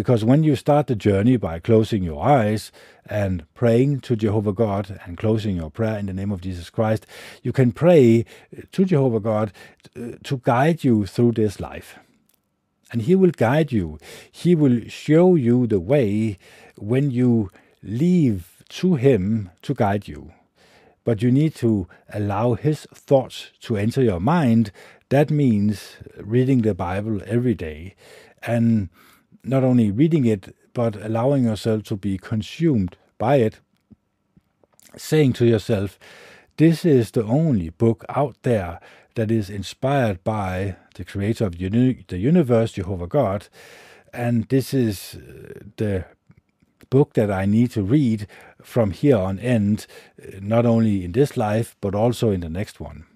Because 0.00 0.24
when 0.24 0.42
you 0.42 0.56
start 0.56 0.86
the 0.86 0.94
journey 0.94 1.36
by 1.36 1.58
closing 1.58 2.02
your 2.02 2.24
eyes 2.24 2.72
and 3.04 3.44
praying 3.52 4.00
to 4.00 4.16
Jehovah 4.16 4.54
God 4.54 4.98
and 5.04 5.18
closing 5.18 5.56
your 5.56 5.68
prayer 5.68 5.98
in 5.98 6.06
the 6.06 6.14
name 6.14 6.32
of 6.32 6.40
Jesus 6.40 6.70
Christ, 6.70 7.04
you 7.42 7.52
can 7.52 7.70
pray 7.70 8.24
uh, 8.56 8.62
to 8.72 8.86
Jehovah 8.86 9.20
God 9.20 9.52
uh, 9.94 10.12
to 10.24 10.40
guide 10.42 10.84
you 10.84 11.04
through 11.04 11.32
this 11.32 11.60
life. 11.60 11.98
And 12.90 13.02
He 13.02 13.14
will 13.14 13.30
guide 13.30 13.72
you. 13.72 13.98
He 14.32 14.54
will 14.54 14.88
show 14.88 15.34
you 15.34 15.66
the 15.66 15.80
way 15.80 16.38
when 16.78 17.10
you 17.10 17.50
leave 17.82 18.64
to 18.70 18.94
Him 18.94 19.50
to 19.60 19.74
guide 19.74 20.08
you. 20.08 20.32
But 21.04 21.20
you 21.20 21.30
need 21.30 21.54
to 21.56 21.86
allow 22.10 22.54
His 22.54 22.86
thoughts 22.94 23.50
to 23.64 23.76
enter 23.76 24.02
your 24.02 24.18
mind. 24.18 24.72
That 25.10 25.30
means 25.30 25.96
reading 26.16 26.62
the 26.62 26.74
Bible 26.74 27.20
every 27.26 27.52
day 27.52 27.96
and 28.42 28.88
not 29.44 29.64
only 29.64 29.90
reading 29.90 30.24
it, 30.24 30.54
but 30.72 30.96
allowing 30.96 31.44
yourself 31.44 31.82
to 31.84 31.96
be 31.96 32.18
consumed 32.18 32.96
by 33.18 33.36
it, 33.36 33.60
saying 34.96 35.32
to 35.34 35.46
yourself, 35.46 35.98
This 36.56 36.84
is 36.84 37.10
the 37.10 37.24
only 37.24 37.70
book 37.70 38.04
out 38.08 38.36
there 38.42 38.80
that 39.14 39.30
is 39.30 39.50
inspired 39.50 40.22
by 40.24 40.76
the 40.94 41.04
creator 41.04 41.44
of 41.46 41.58
the 41.58 42.18
universe, 42.18 42.72
Jehovah 42.72 43.06
God, 43.06 43.48
and 44.12 44.44
this 44.48 44.74
is 44.74 45.16
uh, 45.16 45.60
the 45.76 46.04
book 46.90 47.14
that 47.14 47.30
I 47.30 47.46
need 47.46 47.70
to 47.72 47.82
read 47.82 48.26
from 48.62 48.90
here 48.90 49.16
on 49.16 49.38
end, 49.38 49.86
uh, 50.20 50.38
not 50.40 50.66
only 50.66 51.04
in 51.04 51.12
this 51.12 51.36
life, 51.36 51.76
but 51.80 51.94
also 51.94 52.30
in 52.30 52.40
the 52.40 52.48
next 52.48 52.80
one. 52.80 53.06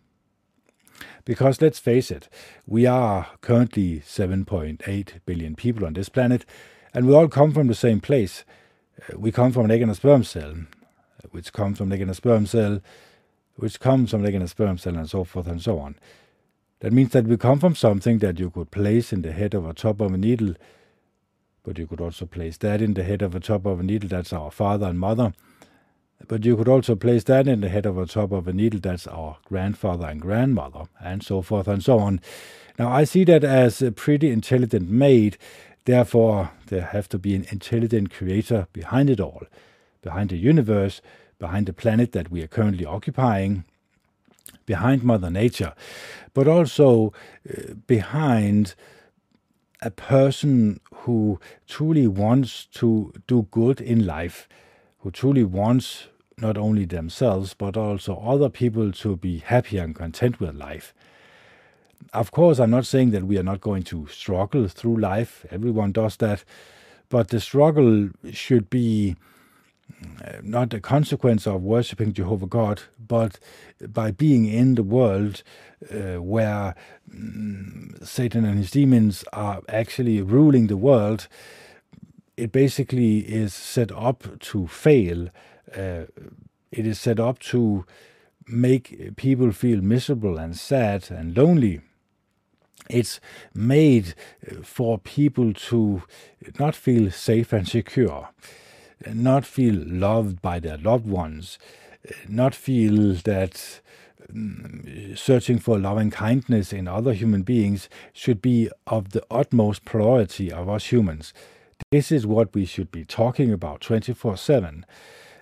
Because 1.25 1.63
let's 1.63 1.79
face 1.79 2.11
it, 2.11 2.29
we 2.67 2.87
are 2.87 3.29
currently 3.41 4.01
7.8 4.01 5.13
billion 5.25 5.55
people 5.55 5.87
on 5.87 5.95
this 5.95 6.09
planet, 6.11 6.45
and 6.93 7.07
we 7.07 7.15
all 7.15 7.29
come 7.29 7.53
from 7.53 7.67
the 7.67 7.75
same 7.75 8.01
place. 8.01 8.45
Uh, 9.01 9.19
we 9.19 9.33
come 9.33 9.51
from 9.51 9.65
an 9.65 9.71
egg 9.71 9.83
and 9.83 9.91
a 9.91 9.95
sperm 9.95 10.23
cell, 10.23 10.55
which 11.31 11.53
comes 11.53 11.79
from 11.79 11.89
an 11.89 11.95
egg 11.95 12.03
and 12.03 12.11
a 12.11 12.15
sperm 12.15 12.47
cell, 12.47 12.81
which 13.57 13.81
comes 13.81 14.11
from 14.11 14.21
an 14.21 14.27
egg 14.27 14.35
and 14.35 14.45
a 14.45 14.49
sperm 14.49 14.77
cell, 14.77 14.97
and 14.97 15.09
so 15.09 15.25
forth 15.25 15.47
and 15.47 15.63
so 15.63 15.79
on. 15.79 15.97
That 16.81 16.93
means 16.93 17.13
that 17.13 17.27
we 17.27 17.39
come 17.39 17.59
from 17.59 17.75
something 17.75 18.19
that 18.19 18.39
you 18.39 18.51
could 18.51 18.71
place 18.71 19.11
in 19.11 19.23
the 19.23 19.33
head 19.33 19.55
of 19.55 19.67
a 19.67 19.73
top 19.73 20.03
of 20.03 20.13
a 20.13 20.19
needle, 20.19 20.55
but 21.63 21.79
you 21.79 21.87
could 21.87 22.03
also 22.03 22.27
place 22.27 22.59
that 22.59 22.83
in 22.83 22.93
the 22.93 23.03
head 23.03 23.23
of 23.23 23.35
a 23.35 23.41
top 23.41 23.65
of 23.65 23.81
a 23.81 23.83
needle. 23.83 24.11
That's 24.11 24.35
our 24.35 24.51
father 24.51 24.87
and 24.87 25.01
mother. 25.01 25.33
But 26.27 26.45
you 26.45 26.57
could 26.57 26.69
also 26.69 26.95
place 26.95 27.25
that 27.25 27.47
in 27.47 27.61
the 27.61 27.69
head 27.69 27.87
of 27.87 27.99
a 27.99 28.07
top 28.07 28.33
of 28.33 28.49
a 28.49 28.53
needle. 28.53 28.81
That's 28.81 29.07
our 29.07 29.39
grandfather 29.45 30.07
and 30.07 30.21
grandmother, 30.21 30.85
and 31.03 31.23
so 31.23 31.43
forth 31.43 31.69
and 31.69 31.83
so 31.83 31.99
on. 31.99 32.21
Now, 32.79 32.91
I 32.91 33.05
see 33.05 33.25
that 33.25 33.45
as 33.45 33.83
a 33.83 33.93
pretty 33.93 34.31
intelligent 34.31 34.89
made. 34.89 35.37
Therefore, 35.85 36.51
there 36.67 36.87
have 36.87 37.09
to 37.11 37.19
be 37.19 37.35
an 37.35 37.47
intelligent 37.51 38.11
creator 38.11 38.69
behind 38.73 39.11
it 39.11 39.21
all, 39.21 39.43
behind 40.03 40.31
the 40.31 40.39
universe, 40.39 41.03
behind 41.39 41.67
the 41.67 41.73
planet 41.73 42.13
that 42.13 42.31
we 42.31 42.43
are 42.43 42.49
currently 42.49 42.87
occupying, 42.87 43.65
behind 44.67 45.05
Mother 45.05 45.31
Nature, 45.31 45.75
but 46.33 46.49
also 46.49 47.13
uh, 47.49 47.75
behind 47.87 48.75
a 49.83 49.91
person 49.91 50.81
who 50.95 51.39
truly 51.69 52.07
wants 52.07 52.65
to 52.67 53.13
do 53.27 53.47
good 53.51 53.81
in 53.81 54.07
life 54.07 54.49
who 55.05 55.11
truly 55.11 55.45
wants 55.45 56.07
not 56.39 56.57
only 56.57 56.87
themselves 56.87 57.53
but 57.53 57.77
also 57.77 58.17
other 58.17 58.49
people 58.49 58.91
to 58.91 59.17
be 59.17 59.39
happy 59.39 59.77
and 59.77 59.95
content 59.95 60.41
with 60.41 60.55
life. 60.55 60.95
Of 62.15 62.31
course, 62.31 62.59
I'm 62.59 62.71
not 62.71 62.87
saying 62.87 63.11
that 63.11 63.25
we 63.25 63.37
are 63.37 63.43
not 63.43 63.61
going 63.61 63.83
to 63.85 64.07
struggle 64.07 64.67
through 64.67 64.97
life. 64.97 65.45
Everyone 65.51 65.93
does 65.93 66.17
that. 66.17 66.43
But 67.11 67.29
the 67.29 67.39
struggle 67.39 68.09
should 68.33 68.71
be 68.71 69.15
uh, 70.25 70.39
not 70.43 70.73
a 70.73 70.81
consequence 70.81 71.47
of 71.47 71.61
worshipping 71.63 72.15
Jehovah 72.15 72.47
God, 72.47 72.83
but 72.99 73.39
by 73.87 74.11
being 74.11 74.47
in 74.47 74.75
the 74.75 74.83
world 74.83 75.43
uh, 75.93 76.23
where 76.23 76.75
um, 77.13 77.95
Satan 78.03 78.47
and 78.47 78.57
his 78.57 78.71
demons 78.71 79.23
are 79.35 79.61
actually 79.69 80.23
ruling 80.23 80.69
the 80.69 80.79
world 80.79 81.29
it 82.37 82.53
basically 82.53 83.19
is 83.19 83.55
set 83.55 83.93
up 83.93 84.25
to 84.41 84.67
fail. 84.67 85.29
Uh, 85.75 86.05
it 86.73 86.87
is 86.87 87.01
set 87.01 87.21
up 87.21 87.39
to 87.39 87.85
make 88.47 89.17
people 89.17 89.53
feel 89.53 89.81
miserable 89.81 90.39
and 90.39 90.57
sad 90.57 91.11
and 91.11 91.37
lonely. 91.37 91.81
It's 92.91 93.21
made 93.55 94.15
uh, 94.51 94.57
for 94.63 94.99
people 94.99 95.55
to 95.55 96.03
not 96.59 96.75
feel 96.75 97.11
safe 97.11 97.53
and 97.53 97.67
secure, 97.67 98.29
not 99.07 99.47
feel 99.47 99.75
loved 99.75 100.43
by 100.43 100.59
their 100.59 100.77
loved 100.77 101.07
ones, 101.07 101.59
not 102.29 102.55
feel 102.55 103.15
that 103.25 103.81
um, 104.29 104.83
searching 105.15 105.59
for 105.59 105.79
loving 105.79 106.11
kindness 106.11 106.73
in 106.73 106.89
other 106.89 107.15
human 107.15 107.43
beings 107.43 107.89
should 108.13 108.43
be 108.43 108.69
of 108.87 109.11
the 109.11 109.25
utmost 109.31 109.85
priority 109.85 110.53
of 110.53 110.69
us 110.69 110.87
humans. 110.87 111.33
This 111.91 112.11
is 112.13 112.27
what 112.27 112.55
we 112.55 112.65
should 112.65 112.91
be 112.91 113.05
talking 113.05 113.53
about 113.53 113.81
24 113.81 114.37
7 114.37 114.85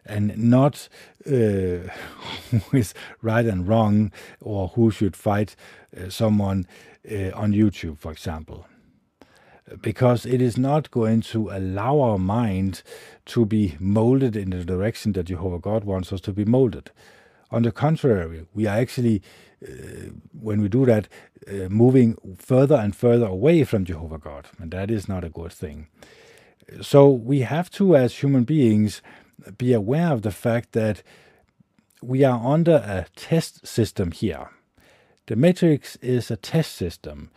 and 0.05 0.37
not 0.37 0.89
uh, 1.27 1.31
who 1.31 2.77
is 2.77 2.95
right 3.21 3.47
and 3.47 3.67
wrong 3.69 4.13
or 4.41 4.69
who 4.69 4.91
should 4.91 5.17
fight 5.17 5.57
uh, 5.97 6.09
someone 6.09 6.67
uh, 7.11 7.31
on 7.35 7.53
YouTube, 7.53 7.99
for 7.99 8.13
example. 8.13 8.67
Because 9.81 10.27
it 10.27 10.43
is 10.43 10.59
not 10.59 10.91
going 10.91 11.21
to 11.23 11.49
allow 11.51 12.01
our 12.01 12.19
mind 12.19 12.83
to 13.27 13.47
be 13.47 13.77
molded 13.79 14.37
in 14.37 14.51
the 14.51 14.65
direction 14.65 15.13
that 15.13 15.25
Jehovah 15.25 15.61
God 15.61 15.85
wants 15.85 16.13
us 16.13 16.21
to 16.23 16.33
be 16.33 16.45
molded. 16.45 16.91
On 17.51 17.63
the 17.63 17.71
contrary, 17.71 18.47
we 18.55 18.67
are 18.67 18.77
actually, 18.77 19.23
uh, 19.67 20.11
when 20.33 20.61
we 20.61 20.69
do 20.69 20.85
that, 20.87 21.09
uh, 21.47 21.69
moving 21.69 22.17
further 22.39 22.75
and 22.75 22.95
further 22.97 23.27
away 23.27 23.65
from 23.65 23.85
Jehovah 23.85 24.19
God, 24.19 24.47
and 24.59 24.71
that 24.73 24.91
is 24.91 25.09
not 25.09 25.23
a 25.23 25.29
good 25.29 25.53
thing. 25.53 25.87
So 26.81 27.09
we 27.09 27.41
have 27.41 27.71
to, 27.73 27.97
as 27.97 28.17
human 28.17 28.45
beings, 28.45 29.03
be 29.59 29.73
aware 29.73 30.13
of 30.13 30.23
the 30.23 30.31
fact 30.31 30.73
that 30.73 31.03
we 32.03 32.25
are 32.25 32.41
under 32.45 32.77
a 32.77 33.07
test 33.17 33.67
system 33.67 34.13
here. 34.13 34.51
The 35.27 35.37
Matrix 35.37 35.97
is 35.97 36.31
a 36.31 36.37
test 36.37 36.73
system, 36.73 37.31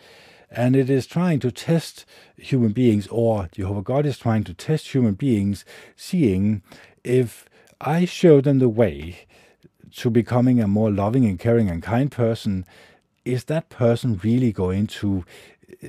and 0.50 0.76
it 0.76 0.90
is 0.90 1.06
trying 1.06 1.40
to 1.42 1.52
test 1.52 2.06
human 2.36 2.72
beings, 2.72 3.08
or 3.08 3.50
Jehovah 3.52 3.82
God 3.82 4.06
is 4.06 4.18
trying 4.18 4.44
to 4.46 4.54
test 4.54 4.94
human 4.94 5.14
beings, 5.14 5.66
seeing 5.96 6.64
if 7.04 7.48
I 7.80 8.06
show 8.06 8.42
them 8.42 8.60
the 8.60 8.70
way 8.70 9.28
to 9.98 10.10
becoming 10.10 10.60
a 10.60 10.68
more 10.68 10.92
loving 10.92 11.26
and 11.26 11.40
caring 11.40 11.70
and 11.70 11.84
kind 11.84 12.12
person, 12.12 12.66
is 13.24 13.46
that 13.46 13.70
person 13.70 14.20
really 14.24 14.52
going 14.52 14.88
to 14.88 15.26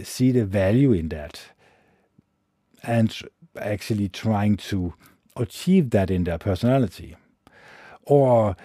see 0.02 0.32
the 0.32 0.44
value 0.44 0.92
in 0.92 1.08
that? 1.08 1.40
And 2.86 3.14
actually 3.58 4.08
trying 4.08 4.56
to 4.56 4.94
achieve 5.36 5.90
that 5.90 6.10
in 6.10 6.24
their 6.24 6.38
personality? 6.38 7.16
Or 8.04 8.56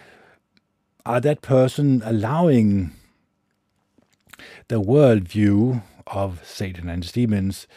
are 1.05 1.21
that 1.21 1.41
person 1.41 2.01
allowing 2.05 2.91
the 4.67 4.81
worldview 4.81 5.83
of 6.07 6.45
Satan 6.45 6.89
and 6.89 7.03
his 7.03 7.11
demons 7.11 7.67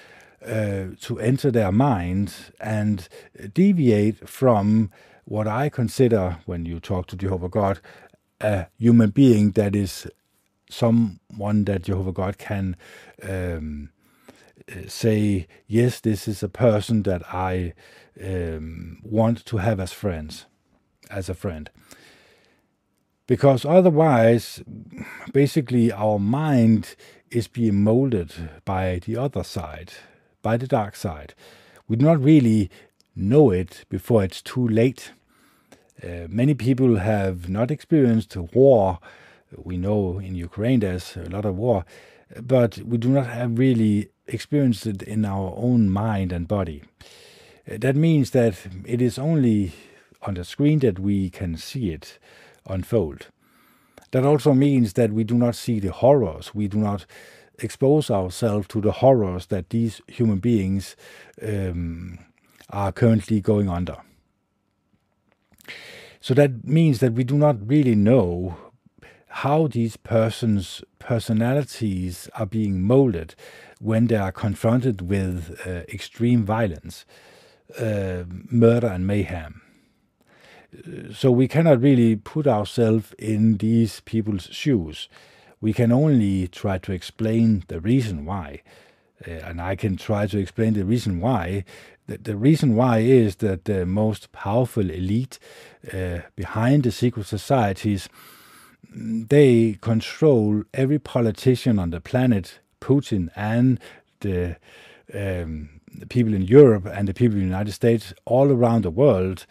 uh, 0.44 0.88
to 1.00 1.18
enter 1.18 1.50
their 1.50 1.72
mind 1.72 2.35
and 2.61 3.09
deviate 3.54 4.28
from 4.28 4.90
what 5.24 5.48
I 5.48 5.70
consider, 5.70 6.38
when 6.44 6.66
you 6.66 6.80
talk 6.80 7.07
to 7.09 7.16
Jehovah 7.16 7.48
God, 7.48 7.80
a 8.40 8.66
human 8.78 9.11
being 9.11 9.52
that 9.52 9.74
is 9.74 10.07
someone 10.68 11.64
that 11.64 11.83
Jehovah 11.83 12.12
God 12.12 12.37
can 12.37 12.76
um, 13.22 13.88
say, 14.87 15.46
yes, 15.66 16.00
this 16.00 16.27
is 16.29 16.42
a 16.42 16.48
person 16.48 17.03
that 17.03 17.22
I 17.33 17.74
um, 18.22 18.98
want 19.03 19.44
to 19.46 19.59
have 19.59 19.81
as 19.81 19.92
friends, 19.92 20.46
as 21.11 21.29
a 21.29 21.35
friend. 21.35 21.70
Because 23.27 23.64
otherwise, 23.64 24.62
basically, 25.33 25.90
our 25.90 26.18
mind 26.18 26.94
is 27.31 27.48
being 27.48 27.83
molded 27.83 28.33
by 28.64 29.00
the 29.05 29.16
other 29.16 29.42
side, 29.42 29.92
by 30.42 30.57
the 30.57 30.66
dark 30.66 30.94
side. 30.94 31.35
We 31.88 31.96
do 31.96 32.05
not 32.05 32.22
really 32.22 32.70
know 33.16 33.50
it 33.50 33.85
before 33.88 34.24
it's 34.24 34.42
too 34.42 34.66
late. 34.66 35.12
Uh, 36.03 36.27
many 36.29 36.55
people 36.55 36.96
have 36.96 37.48
not 37.48 37.70
experienced 37.70 38.37
war. 38.37 38.98
We 39.57 39.79
know 39.79 40.18
in 40.18 40.35
Ukraine 40.35 40.81
there's 40.81 41.16
a 41.16 41.31
lot 41.31 41.44
of 41.44 41.57
war, 41.57 41.85
but 42.42 42.79
we 42.79 42.98
do 42.98 43.09
not 43.09 43.27
have 43.27 43.59
really 43.59 44.11
experienced 44.26 44.87
it 44.87 45.02
in 45.02 45.24
our 45.24 45.54
own 45.56 45.90
mind 45.90 46.32
and 46.32 46.48
body. 46.48 46.82
Uh, 47.70 47.76
that 47.78 47.96
means 47.96 48.30
that 48.30 48.54
it 48.84 49.00
is 49.00 49.18
only 49.18 49.72
on 50.22 50.34
the 50.34 50.44
screen 50.44 50.78
that 50.80 50.98
we 50.98 51.30
can 51.30 51.56
see 51.56 51.90
it 51.90 52.18
unfold. 52.66 53.28
That 54.10 54.24
also 54.24 54.54
means 54.54 54.92
that 54.94 55.12
we 55.12 55.24
do 55.24 55.34
not 55.34 55.56
see 55.56 55.80
the 55.80 55.92
horrors. 55.92 56.54
We 56.54 56.68
do 56.68 56.78
not 56.78 57.04
expose 57.58 58.10
ourselves 58.10 58.66
to 58.68 58.80
the 58.80 58.92
horrors 58.92 59.46
that 59.46 59.70
these 59.70 60.00
human 60.06 60.38
beings 60.38 60.96
um, 61.42 62.18
are 62.70 62.92
currently 62.92 63.40
going 63.40 63.68
under. 63.68 63.96
So 66.20 66.32
that 66.34 66.64
means 66.64 67.00
that 67.00 67.12
we 67.12 67.24
do 67.24 67.37
not 67.37 67.68
really 67.68 67.94
know 67.94 68.56
how 69.28 69.66
these 69.66 69.96
persons' 69.96 70.82
personalities 70.98 72.28
are 72.37 72.46
being 72.46 72.80
molded 72.80 73.34
when 73.80 74.06
they 74.06 74.16
are 74.16 74.32
confronted 74.32 75.02
with 75.02 75.60
uh, 75.66 75.82
extreme 75.88 76.44
violence, 76.44 77.04
uh, 77.78 78.24
murder, 78.50 78.87
and 78.87 79.06
mayhem. 79.06 79.62
So 81.12 81.30
we 81.30 81.46
cannot 81.46 81.80
really 81.80 82.16
put 82.16 82.46
ourselves 82.46 83.14
in 83.18 83.58
these 83.58 84.00
people's 84.00 84.48
shoes. 84.50 85.08
We 85.60 85.72
can 85.72 85.92
only 85.92 86.48
try 86.48 86.78
to 86.78 86.92
explain 86.92 87.64
the 87.68 87.80
reason 87.80 88.24
why. 88.24 88.62
Uh, 89.26 89.30
and 89.30 89.60
I 89.60 89.76
can 89.76 89.96
try 89.96 90.26
to 90.26 90.38
explain 90.38 90.74
the 90.74 90.84
reason 90.84 91.20
why. 91.20 91.64
The, 92.06 92.18
the 92.18 92.37
reason 92.37 92.74
why 92.74 92.98
is 92.98 93.37
that 93.37 93.64
the 93.64 93.87
most 93.87 94.32
powerful 94.32 94.90
elite 94.90 95.38
uh, 95.92 96.18
behind 96.37 96.82
the 96.82 96.90
secret 96.90 97.26
societies 97.26 98.08
they 98.96 99.78
control 99.80 100.62
every 100.72 100.98
politician 100.98 101.78
on 101.78 101.90
the 101.90 102.00
planet, 102.00 102.60
Putin 102.84 103.30
and 103.34 103.80
the, 104.20 104.56
um, 105.12 105.80
the 106.00 106.06
people 106.06 106.34
in 106.34 106.42
Europe 106.42 106.86
and 106.86 107.08
the 107.08 107.14
people 107.14 107.36
in 107.36 107.40
the 107.40 107.52
United 107.56 107.72
States, 107.72 108.12
all 108.24 108.48
around 108.50 108.82
the 108.82 108.90
world. 108.90 109.46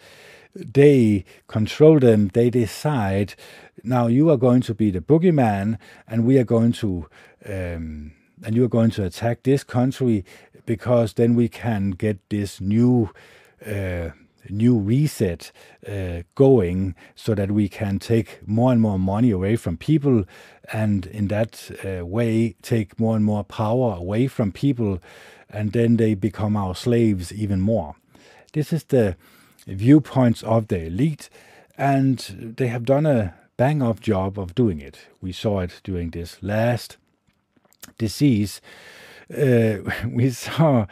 They 0.54 1.24
control 1.48 1.98
them. 1.98 2.30
They 2.32 2.48
decide. 2.50 3.34
Now 3.82 4.06
you 4.06 4.30
are 4.30 4.36
going 4.36 4.62
to 4.62 4.74
be 4.74 4.90
the 4.90 5.00
boogeyman, 5.00 5.78
and 6.06 6.24
we 6.24 6.38
are 6.38 6.44
going 6.56 6.72
to, 6.74 7.08
um, 7.44 8.12
and 8.44 8.54
you 8.54 8.64
are 8.64 8.74
going 8.78 8.92
to 8.92 9.04
attack 9.04 9.42
this 9.42 9.64
country 9.64 10.24
because 10.64 11.14
then 11.14 11.34
we 11.34 11.48
can 11.48 11.90
get 11.90 12.18
this 12.28 12.60
new. 12.60 13.10
Uh, 13.66 14.10
new 14.48 14.78
reset 14.78 15.52
uh, 15.88 16.22
going 16.34 16.94
so 17.14 17.34
that 17.34 17.50
we 17.50 17.68
can 17.68 17.98
take 17.98 18.46
more 18.46 18.72
and 18.72 18.80
more 18.80 18.98
money 18.98 19.30
away 19.30 19.56
from 19.56 19.76
people 19.76 20.24
and 20.72 21.06
in 21.06 21.28
that 21.28 21.70
uh, 21.84 22.04
way 22.04 22.56
take 22.62 22.98
more 22.98 23.16
and 23.16 23.24
more 23.24 23.44
power 23.44 23.94
away 23.96 24.26
from 24.26 24.52
people 24.52 25.00
and 25.48 25.72
then 25.72 25.96
they 25.96 26.14
become 26.14 26.56
our 26.56 26.74
slaves 26.74 27.32
even 27.32 27.60
more. 27.60 27.94
This 28.52 28.72
is 28.72 28.84
the 28.84 29.16
viewpoints 29.66 30.42
of 30.42 30.68
the 30.68 30.86
elite 30.86 31.28
and 31.76 32.54
they 32.56 32.68
have 32.68 32.84
done 32.84 33.06
a 33.06 33.34
bang 33.56 33.82
up 33.82 34.00
job 34.00 34.38
of 34.38 34.54
doing 34.54 34.80
it. 34.80 34.98
We 35.20 35.32
saw 35.32 35.60
it 35.60 35.80
during 35.84 36.10
this 36.10 36.42
last 36.42 36.96
disease. 37.98 38.60
Uh, 39.32 39.78
we 40.08 40.30
saw 40.30 40.86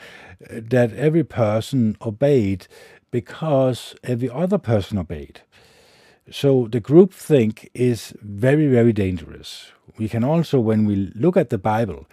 that 0.51 0.93
every 0.95 1.25
person 1.25 1.97
obeyed 2.03 2.67
because 3.12 3.94
every 4.03 4.29
other 4.29 4.59
person 4.59 4.98
obeyed. 4.98 5.42
So 6.31 6.66
the 6.66 6.81
group 6.81 7.12
think 7.12 7.70
is 7.75 8.14
very, 8.20 8.66
very 8.66 8.92
dangerous. 8.92 9.70
We 9.98 10.09
can 10.09 10.25
also, 10.25 10.59
when 10.59 10.85
we 10.85 11.12
look 11.14 11.37
at 11.37 11.51
the 11.51 11.59
Bible, 11.59 12.09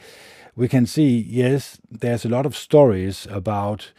we 0.56 0.68
can 0.68 0.86
see, 0.86 1.18
yes, 1.18 1.80
there's 1.90 2.26
a 2.26 2.30
lot 2.30 2.46
of 2.46 2.56
stories 2.56 3.28
about 3.32 3.92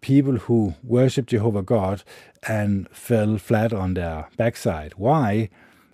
people 0.00 0.38
who 0.38 0.74
worship 0.82 1.26
Jehovah 1.26 1.62
God 1.62 2.02
and 2.48 2.88
fell 2.90 3.38
flat 3.38 3.72
on 3.72 3.94
their 3.94 4.28
backside. 4.36 4.94
Why? 4.96 5.50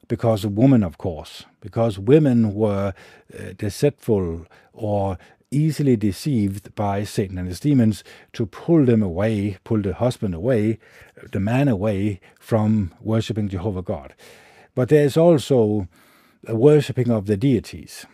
Because 0.08 0.44
of 0.44 0.52
women, 0.52 0.82
of 0.82 0.96
course. 0.96 1.44
Because 1.60 1.98
women 1.98 2.54
were 2.54 2.94
uh, 3.38 3.52
deceitful 3.58 4.46
or 4.72 5.18
easily 5.56 5.96
deceived 5.96 6.74
by 6.74 7.02
Satan 7.02 7.38
and 7.38 7.48
his 7.48 7.60
demons 7.60 8.04
to 8.34 8.44
pull 8.46 8.84
them 8.84 9.02
away, 9.02 9.56
pull 9.64 9.80
the 9.80 9.94
husband 9.94 10.34
away, 10.34 10.78
the 11.32 11.40
man 11.40 11.66
away 11.66 12.20
from 12.38 12.92
worshipping 13.00 13.48
Jehovah 13.48 13.82
God. 13.82 14.14
But 14.74 14.90
there 14.90 15.04
is 15.04 15.16
also 15.16 15.88
a 16.46 16.54
worshipping 16.54 17.10
of 17.10 17.26
the 17.26 17.36
deities. 17.36 18.04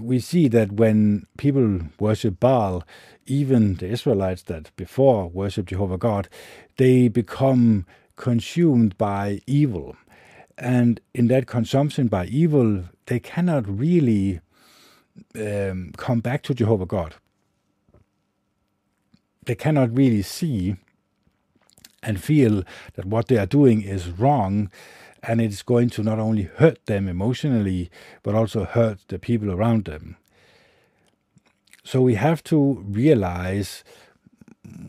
We 0.00 0.18
see 0.20 0.48
that 0.48 0.72
when 0.72 1.26
people 1.36 1.80
worship 1.98 2.40
Baal, 2.40 2.84
even 3.26 3.74
the 3.74 3.88
Israelites 3.88 4.42
that 4.44 4.74
before 4.76 5.28
worshiped 5.28 5.68
Jehovah 5.68 5.98
God, 5.98 6.28
they 6.76 7.08
become 7.08 7.84
consumed 8.16 8.96
by 8.96 9.40
evil. 9.46 9.96
And 10.56 11.00
in 11.14 11.28
that 11.28 11.46
consumption 11.46 12.08
by 12.08 12.26
evil, 12.26 12.84
they 13.06 13.20
cannot 13.20 13.68
really 13.68 14.40
um, 15.36 15.92
come 15.96 16.20
back 16.20 16.42
to 16.44 16.54
Jehovah 16.54 16.86
God. 16.86 17.14
They 19.44 19.54
cannot 19.54 19.96
really 19.96 20.22
see 20.22 20.76
and 22.02 22.22
feel 22.22 22.62
that 22.94 23.04
what 23.04 23.28
they 23.28 23.38
are 23.38 23.46
doing 23.46 23.82
is 23.82 24.10
wrong 24.10 24.70
and 25.22 25.40
it's 25.40 25.62
going 25.62 25.90
to 25.90 26.02
not 26.02 26.18
only 26.18 26.44
hurt 26.44 26.86
them 26.86 27.08
emotionally 27.08 27.90
but 28.22 28.34
also 28.34 28.64
hurt 28.64 29.00
the 29.08 29.18
people 29.18 29.50
around 29.50 29.84
them. 29.84 30.16
So 31.84 32.00
we 32.00 32.14
have 32.14 32.42
to 32.44 32.84
realize 32.86 33.84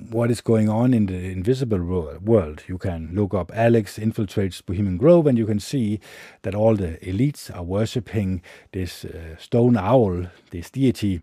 what 0.10 0.30
is 0.30 0.42
going 0.42 0.70
on 0.70 0.94
in 0.94 1.06
the 1.06 1.32
invisible 1.32 1.80
world. 2.20 2.64
You 2.68 2.78
can 2.78 3.12
look 3.14 3.34
up 3.34 3.52
Alex 3.56 3.98
infiltrates 3.98 4.66
Bohemian 4.66 4.98
Grove, 4.98 5.28
and 5.28 5.38
you 5.38 5.46
can 5.46 5.60
see 5.60 6.00
that 6.42 6.54
all 6.54 6.76
the 6.76 6.98
elites 7.02 7.56
are 7.56 7.64
worshipping 7.64 8.42
this 8.74 9.06
uh, 9.06 9.38
stone 9.38 9.78
owl, 9.78 10.28
this 10.50 10.70
deity, 10.70 11.22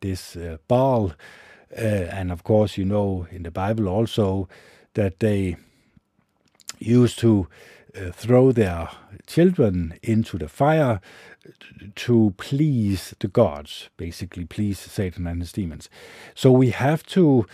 this 0.00 0.36
uh, 0.36 0.58
Baal. 0.68 1.12
Uh, 1.76 1.80
and 1.80 2.32
of 2.32 2.42
course, 2.42 2.76
you 2.76 2.84
know 2.84 3.26
in 3.30 3.42
the 3.42 3.50
Bible 3.50 3.88
also 3.88 4.48
that 4.94 5.20
they 5.20 5.56
used 6.78 7.18
to 7.20 7.48
throw 8.12 8.52
their 8.52 8.88
children 9.26 9.98
into 10.02 10.38
the 10.38 10.48
fire 10.48 11.00
to 11.94 12.34
please 12.36 13.14
the 13.20 13.28
gods, 13.28 13.88
basically 13.96 14.44
please 14.44 14.78
Satan 14.78 15.26
and 15.26 15.40
his 15.40 15.52
demons. 15.52 15.88
So 16.34 16.50
we 16.50 16.70
have 16.70 17.04
to 17.06 17.46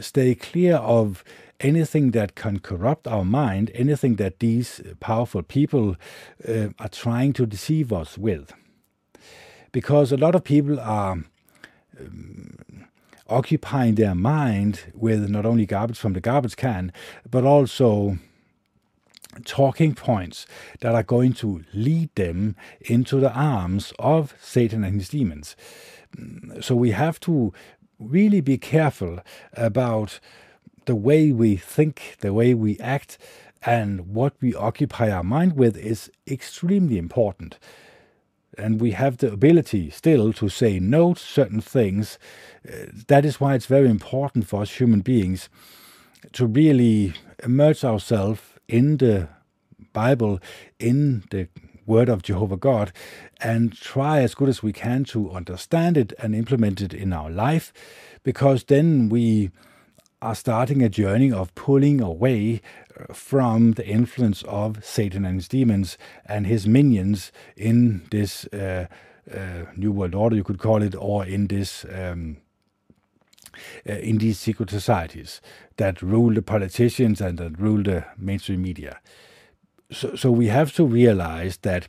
stay 0.00 0.34
clear 0.34 0.76
of 0.76 1.24
anything 1.60 2.12
that 2.12 2.34
can 2.34 2.58
corrupt 2.60 3.06
our 3.06 3.24
mind, 3.24 3.70
anything 3.74 4.16
that 4.16 4.38
these 4.38 4.80
powerful 5.00 5.42
people 5.42 5.96
uh, 6.48 6.68
are 6.78 6.88
trying 6.88 7.32
to 7.34 7.46
deceive 7.46 7.92
us 7.92 8.16
with. 8.16 8.52
Because 9.72 10.10
a 10.10 10.16
lot 10.16 10.34
of 10.34 10.42
people 10.42 10.80
are 10.80 11.22
um, 11.98 12.86
occupying 13.28 13.94
their 13.94 14.14
mind 14.14 14.92
with 14.94 15.28
not 15.28 15.46
only 15.46 15.66
garbage 15.66 15.98
from 15.98 16.14
the 16.14 16.20
garbage 16.20 16.56
can, 16.56 16.92
but 17.30 17.44
also 17.44 18.18
talking 19.44 19.94
points 19.94 20.46
that 20.80 20.94
are 20.94 21.02
going 21.02 21.32
to 21.32 21.64
lead 21.72 22.14
them 22.14 22.56
into 22.80 23.20
the 23.20 23.32
arms 23.32 23.92
of 23.98 24.34
Satan 24.40 24.84
and 24.84 24.96
his 24.96 25.08
demons. 25.10 25.56
So 26.60 26.74
we 26.74 26.90
have 26.90 27.20
to 27.20 27.52
really 27.98 28.40
be 28.40 28.58
careful 28.58 29.20
about 29.52 30.20
the 30.86 30.96
way 30.96 31.30
we 31.30 31.56
think, 31.56 32.16
the 32.20 32.32
way 32.32 32.54
we 32.54 32.78
act, 32.78 33.18
and 33.62 34.14
what 34.14 34.34
we 34.40 34.54
occupy 34.54 35.10
our 35.10 35.22
mind 35.22 35.56
with 35.56 35.76
is 35.76 36.10
extremely 36.26 36.98
important. 36.98 37.58
And 38.58 38.80
we 38.80 38.92
have 38.92 39.18
the 39.18 39.32
ability 39.32 39.90
still 39.90 40.32
to 40.32 40.48
say 40.48 40.80
no 40.80 41.14
to 41.14 41.20
certain 41.20 41.60
things. 41.60 42.18
Uh, 42.66 42.86
that 43.06 43.24
is 43.24 43.40
why 43.40 43.54
it's 43.54 43.66
very 43.66 43.88
important 43.88 44.48
for 44.48 44.62
us 44.62 44.72
human 44.72 45.00
beings 45.00 45.48
to 46.32 46.46
really 46.46 47.14
immerse 47.42 47.84
ourselves 47.84 48.40
in 48.70 48.98
the 48.98 49.28
Bible, 49.92 50.38
in 50.78 51.24
the 51.30 51.48
Word 51.86 52.08
of 52.08 52.22
Jehovah 52.22 52.56
God, 52.56 52.92
and 53.40 53.72
try 53.72 54.20
as 54.20 54.34
good 54.34 54.48
as 54.48 54.62
we 54.62 54.72
can 54.72 55.04
to 55.04 55.30
understand 55.32 55.96
it 55.96 56.12
and 56.18 56.34
implement 56.34 56.80
it 56.80 56.94
in 56.94 57.12
our 57.12 57.30
life, 57.30 57.72
because 58.22 58.64
then 58.64 59.08
we 59.08 59.50
are 60.22 60.34
starting 60.34 60.82
a 60.82 60.88
journey 60.88 61.32
of 61.32 61.54
pulling 61.54 62.00
away 62.00 62.60
uh, 62.98 63.12
from 63.12 63.72
the 63.72 63.86
influence 63.86 64.42
of 64.44 64.84
Satan 64.84 65.24
and 65.24 65.36
his 65.36 65.48
demons 65.48 65.98
and 66.26 66.46
his 66.46 66.66
minions 66.66 67.32
in 67.56 68.02
this 68.10 68.44
uh, 68.52 68.86
uh, 69.34 69.64
New 69.76 69.92
World 69.92 70.14
Order, 70.14 70.36
you 70.36 70.44
could 70.44 70.58
call 70.58 70.82
it, 70.82 70.94
or 70.94 71.24
in 71.24 71.46
this 71.46 71.86
um, 71.92 72.36
uh, 73.88 73.92
in 73.94 74.18
these 74.18 74.38
secret 74.38 74.70
societies 74.70 75.40
that 75.76 76.02
rule 76.02 76.34
the 76.34 76.42
politicians 76.42 77.20
and 77.20 77.38
that 77.38 77.58
rule 77.58 77.82
the 77.82 78.04
mainstream 78.16 78.62
media. 78.62 79.00
So, 79.90 80.14
so 80.14 80.30
we 80.30 80.46
have 80.46 80.72
to 80.74 80.84
realize 80.84 81.58
that 81.58 81.88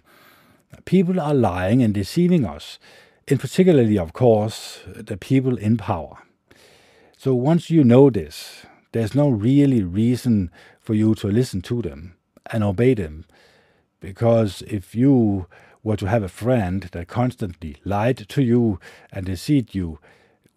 people 0.85 1.19
are 1.19 1.33
lying 1.33 1.83
and 1.83 1.93
deceiving 1.93 2.45
us, 2.45 2.79
and 3.27 3.39
particularly, 3.39 3.97
of 3.97 4.13
course, 4.13 4.79
the 4.87 5.17
people 5.17 5.57
in 5.57 5.77
power. 5.77 6.17
So 7.17 7.35
once 7.35 7.69
you 7.69 7.83
know 7.83 8.09
this, 8.09 8.65
there's 8.93 9.13
no 9.13 9.29
really 9.29 9.83
reason 9.83 10.51
for 10.79 10.95
you 10.95 11.15
to 11.15 11.27
listen 11.27 11.61
to 11.61 11.81
them 11.81 12.15
and 12.51 12.63
obey 12.63 12.93
them. 12.93 13.25
Because 13.99 14.63
if 14.63 14.95
you 14.95 15.45
were 15.83 15.97
to 15.97 16.07
have 16.07 16.23
a 16.23 16.29
friend 16.29 16.89
that 16.91 17.07
constantly 17.07 17.77
lied 17.85 18.17
to 18.29 18.41
you 18.41 18.79
and 19.11 19.25
deceived 19.25 19.75
you, 19.75 19.99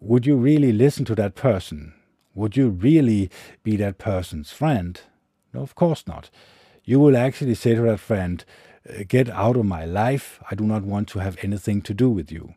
would 0.05 0.25
you 0.25 0.35
really 0.35 0.71
listen 0.71 1.03
to 1.05 1.15
that 1.15 1.35
person? 1.35 1.93
Would 2.35 2.55
you 2.55 2.69
really 2.69 3.29
be 3.63 3.75
that 3.77 3.97
person's 3.97 4.51
friend? 4.51 5.01
No, 5.53 5.61
of 5.61 5.73
course 5.73 6.05
not. 6.05 6.29
You 6.83 6.99
will 6.99 7.17
actually 7.17 7.55
say 7.55 7.73
to 7.75 7.81
that 7.81 7.99
friend, 7.99 8.45
uh, 8.87 9.03
Get 9.07 9.29
out 9.29 9.57
of 9.57 9.65
my 9.65 9.85
life. 9.85 10.39
I 10.51 10.55
do 10.55 10.63
not 10.63 10.83
want 10.83 11.07
to 11.09 11.19
have 11.19 11.37
anything 11.41 11.81
to 11.83 11.93
do 11.93 12.09
with 12.09 12.31
you. 12.31 12.53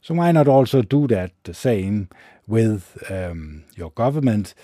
So, 0.00 0.14
why 0.14 0.32
not 0.32 0.48
also 0.48 0.80
do 0.80 1.06
that 1.08 1.32
the 1.44 1.52
same 1.52 2.08
with 2.46 2.96
um, 3.10 3.64
your 3.76 3.90
government 3.90 4.54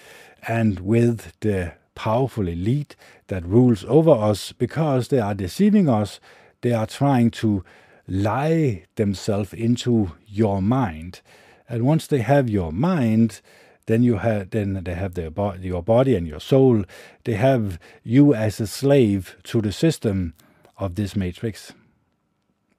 and 0.49 0.81
with 0.81 1.39
the 1.41 1.75
powerful 1.95 2.49
elite 2.49 2.97
that 3.27 3.45
rules 3.45 3.85
over 3.85 4.13
us 4.13 4.53
because 4.53 5.09
they 5.09 5.21
are 5.21 5.35
deceiving 5.35 5.89
us? 5.89 6.19
They 6.63 6.73
are 6.73 6.87
trying 6.87 7.31
to 7.43 7.63
lie 8.09 8.85
themselves 8.95 9.53
into 9.53 10.13
your 10.27 10.63
mind 10.63 11.21
and 11.69 11.85
once 11.85 12.07
they 12.07 12.21
have 12.21 12.49
your 12.49 12.73
mind, 12.73 13.41
then 13.87 14.03
you 14.03 14.19
have 14.19 14.51
then 14.51 14.83
they 14.85 14.95
have 14.95 15.15
their 15.15 15.31
bo- 15.31 15.55
your 15.55 15.83
body 15.83 16.15
and 16.15 16.27
your 16.27 16.41
soul. 16.41 16.85
They 17.25 17.35
have 17.35 17.79
you 18.03 18.35
as 18.35 18.61
a 18.61 18.67
slave 18.67 19.37
to 19.45 19.61
the 19.61 19.73
system 19.73 20.35
of 20.79 20.95
this 20.95 21.17
matrix. 21.17 21.73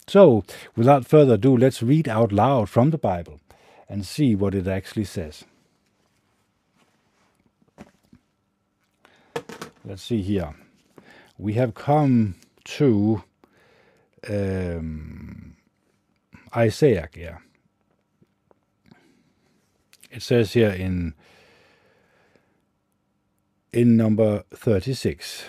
So, 0.07 0.43
without 0.75 1.05
further 1.05 1.33
ado, 1.33 1.57
let's 1.57 1.83
read 1.83 2.07
out 2.07 2.31
loud 2.31 2.69
from 2.69 2.91
the 2.91 2.97
Bible 2.97 3.41
and 3.89 4.05
see 4.05 4.35
what 4.35 4.55
it 4.55 4.67
actually 4.67 5.03
says. 5.05 5.43
Let's 9.83 10.03
see 10.03 10.21
here. 10.21 10.55
We 11.37 11.53
have 11.53 11.73
come 11.73 12.35
to 12.65 13.23
um, 14.29 15.55
Isaiah, 16.55 17.09
yeah 17.15 17.37
it 20.17 20.23
says 20.23 20.53
here 20.53 20.71
in 20.71 21.13
in 23.71 23.95
number 23.95 24.43
36 24.51 25.45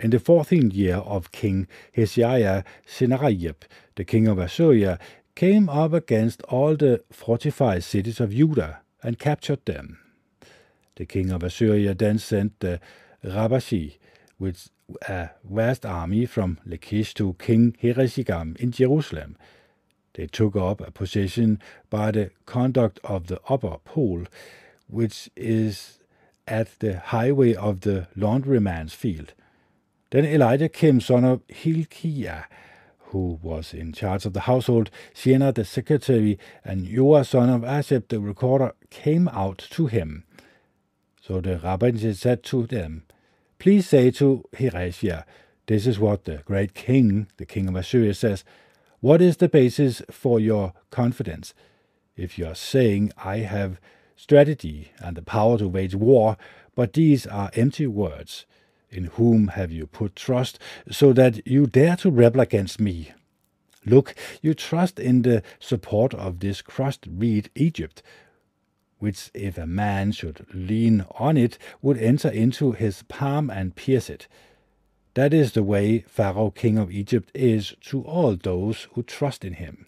in 0.00 0.10
the 0.10 0.18
14th 0.18 0.74
year 0.74 0.96
of 0.96 1.32
King 1.32 1.66
Hezekiah, 1.94 2.64
Sennacherib, 2.84 3.62
the 3.94 4.04
king 4.04 4.28
of 4.28 4.38
Assyria, 4.38 4.98
came 5.34 5.70
up 5.70 5.94
against 5.94 6.42
all 6.42 6.76
the 6.76 7.02
fortified 7.10 7.82
cities 7.82 8.20
of 8.20 8.32
Judah 8.32 8.80
and 9.02 9.18
captured 9.18 9.64
them. 9.64 9.98
The 10.96 11.06
king 11.06 11.30
of 11.30 11.42
Assyria 11.42 11.94
then 11.94 12.18
sent 12.18 12.60
the 12.60 12.80
Rabashi 13.24 13.96
with 14.38 14.68
a 15.08 15.12
uh, 15.12 15.28
vast 15.42 15.86
army 15.86 16.26
from 16.26 16.58
Lachish 16.66 17.14
to 17.14 17.34
King 17.38 17.74
Hezekiah 17.80 18.56
in 18.58 18.72
Jerusalem, 18.72 19.38
they 20.16 20.26
took 20.26 20.56
up 20.56 20.80
a 20.80 20.90
position 20.90 21.60
by 21.90 22.10
the 22.10 22.30
conduct 22.46 22.98
of 23.04 23.26
the 23.26 23.40
upper 23.48 23.76
pool, 23.84 24.24
which 24.88 25.30
is 25.36 25.98
at 26.48 26.78
the 26.78 26.98
highway 26.98 27.54
of 27.54 27.82
the 27.82 28.08
laundryman's 28.16 28.94
field. 28.94 29.34
Then 30.10 30.24
Eliakim, 30.24 31.00
son 31.00 31.24
of 31.24 31.42
Hilkiah, 31.48 32.44
who 33.10 33.38
was 33.42 33.74
in 33.74 33.92
charge 33.92 34.24
of 34.24 34.32
the 34.32 34.40
household, 34.40 34.90
Shebna 35.14 35.54
the 35.54 35.64
secretary, 35.64 36.38
and 36.64 36.86
Joah 36.86 37.26
son 37.26 37.50
of 37.50 37.62
Asaph 37.62 38.08
the 38.08 38.20
recorder 38.20 38.72
came 38.90 39.28
out 39.28 39.58
to 39.70 39.86
him. 39.86 40.24
So 41.20 41.40
the 41.40 41.58
rabbis 41.58 42.20
said 42.20 42.42
to 42.44 42.66
them, 42.66 43.02
Please 43.58 43.88
say 43.88 44.10
to 44.12 44.44
Hezekiah, 44.56 45.24
This 45.66 45.86
is 45.86 45.98
what 45.98 46.24
the 46.24 46.42
great 46.44 46.74
king, 46.74 47.26
the 47.36 47.46
king 47.46 47.68
of 47.68 47.76
Assyria, 47.76 48.14
says. 48.14 48.44
What 49.06 49.22
is 49.22 49.36
the 49.36 49.48
basis 49.48 50.02
for 50.10 50.40
your 50.40 50.72
confidence? 50.90 51.54
If 52.16 52.40
you 52.40 52.46
are 52.46 52.56
saying, 52.56 53.12
I 53.16 53.36
have 53.36 53.80
strategy 54.16 54.90
and 54.98 55.16
the 55.16 55.22
power 55.22 55.58
to 55.58 55.68
wage 55.68 55.94
war, 55.94 56.36
but 56.74 56.94
these 56.94 57.24
are 57.24 57.52
empty 57.54 57.86
words, 57.86 58.46
in 58.90 59.04
whom 59.04 59.46
have 59.54 59.70
you 59.70 59.86
put 59.86 60.16
trust, 60.16 60.58
so 60.90 61.12
that 61.12 61.46
you 61.46 61.68
dare 61.68 61.94
to 61.98 62.10
rebel 62.10 62.40
against 62.40 62.80
me? 62.80 63.12
Look, 63.84 64.16
you 64.42 64.54
trust 64.54 64.98
in 64.98 65.22
the 65.22 65.44
support 65.60 66.12
of 66.12 66.40
this 66.40 66.60
crushed 66.60 67.06
reed 67.08 67.48
Egypt, 67.54 68.02
which 68.98 69.30
if 69.34 69.56
a 69.56 69.68
man 69.68 70.10
should 70.10 70.44
lean 70.52 71.06
on 71.12 71.36
it, 71.36 71.58
would 71.80 71.98
enter 71.98 72.28
into 72.28 72.72
his 72.72 73.04
palm 73.04 73.50
and 73.50 73.76
pierce 73.76 74.10
it. 74.10 74.26
That 75.16 75.32
is 75.32 75.52
the 75.52 75.62
way 75.62 76.00
Pharaoh, 76.06 76.50
king 76.50 76.76
of 76.76 76.90
Egypt, 76.90 77.30
is 77.34 77.74
to 77.86 78.02
all 78.02 78.36
those 78.36 78.86
who 78.92 79.02
trust 79.02 79.46
in 79.46 79.54
him. 79.54 79.86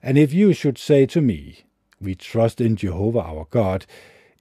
And 0.00 0.16
if 0.16 0.32
you 0.32 0.52
should 0.52 0.78
say 0.78 1.04
to 1.06 1.20
me, 1.20 1.64
We 2.00 2.14
trust 2.14 2.60
in 2.60 2.76
Jehovah 2.76 3.22
our 3.22 3.48
God, 3.50 3.86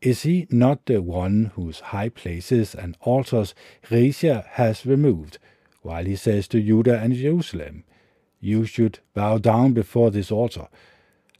is 0.04 0.22
he 0.22 0.46
not 0.52 0.86
the 0.86 1.02
one 1.02 1.52
whose 1.56 1.90
high 1.90 2.10
places 2.10 2.76
and 2.76 2.96
altars 3.02 3.56
Hezekiah 3.90 4.44
has 4.52 4.86
removed, 4.86 5.40
while 5.82 6.06
he 6.06 6.16
says 6.16 6.48
to 6.50 6.62
Judah 6.62 7.00
and 7.00 7.16
Jerusalem, 7.16 7.84
You 8.40 8.68
should 8.68 9.00
bow 9.16 9.40
down 9.40 9.74
before 9.74 10.12
this 10.12 10.30
altar? 10.32 10.68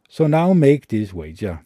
So 0.10 0.26
now 0.26 0.54
make 0.54 0.88
this 0.88 1.14
wager 1.14 1.64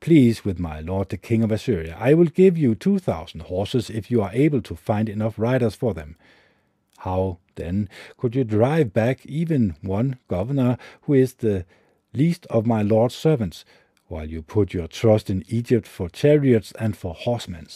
Please, 0.00 0.44
with 0.44 0.58
my 0.58 0.80
lord 0.80 1.08
the 1.08 1.16
king 1.16 1.42
of 1.42 1.50
Assyria, 1.50 1.96
I 1.98 2.14
will 2.14 2.26
give 2.26 2.56
you 2.56 2.74
two 2.74 2.98
thousand 2.98 3.42
horses 3.42 3.90
if 3.90 4.10
you 4.10 4.22
are 4.22 4.30
able 4.32 4.62
to 4.62 4.76
find 4.76 5.08
enough 5.08 5.38
riders 5.38 5.74
for 5.74 5.92
them. 5.92 6.16
How, 6.98 7.38
then, 7.56 7.88
could 8.16 8.34
you 8.34 8.44
drive 8.44 8.92
back 8.92 9.26
even 9.26 9.76
one 9.82 10.18
governor 10.28 10.78
who 11.02 11.14
is 11.14 11.34
the 11.34 11.64
least 12.12 12.46
of 12.46 12.66
my 12.66 12.82
lord's 12.82 13.14
servants, 13.14 13.64
while 14.06 14.28
you 14.28 14.40
put 14.40 14.72
your 14.72 14.88
trust 14.88 15.28
in 15.30 15.44
Egypt 15.48 15.86
for 15.86 16.08
chariots 16.08 16.72
and 16.78 16.96
for 16.96 17.14
horsemen? 17.14 17.68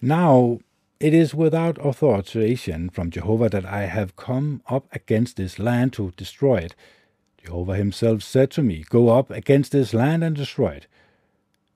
Now 0.00 0.60
it 1.00 1.14
is 1.14 1.34
without 1.34 1.78
authorization 1.78 2.90
from 2.90 3.10
Jehovah 3.10 3.48
that 3.48 3.64
I 3.64 3.86
have 3.86 4.16
come 4.16 4.62
up 4.68 4.86
against 4.92 5.36
this 5.36 5.58
land 5.58 5.94
to 5.94 6.12
destroy 6.16 6.56
it. 6.58 6.74
Jehovah 7.44 7.76
himself 7.76 8.22
said 8.22 8.50
to 8.52 8.62
me, 8.62 8.84
Go 8.88 9.08
up 9.08 9.30
against 9.30 9.72
this 9.72 9.94
land 9.94 10.22
and 10.22 10.36
destroy 10.36 10.70
it. 10.72 10.86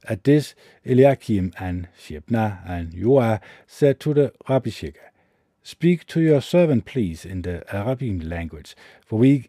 At 0.07 0.25
this, 0.25 0.55
Eliakim 0.85 1.55
and 1.59 1.89
Shebna 1.99 2.61
and 2.69 2.93
Joah 2.93 3.41
said 3.67 4.01
to 4.01 4.15
the 4.15 4.33
Rabshakeh, 4.49 4.97
Speak 5.63 6.07
to 6.09 6.21
your 6.21 6.43
servant, 6.43 6.85
please, 6.85 7.25
in 7.25 7.41
the 7.41 7.65
Arabic 7.75 8.23
language, 8.23 8.77
for 9.07 9.19
we 9.19 9.49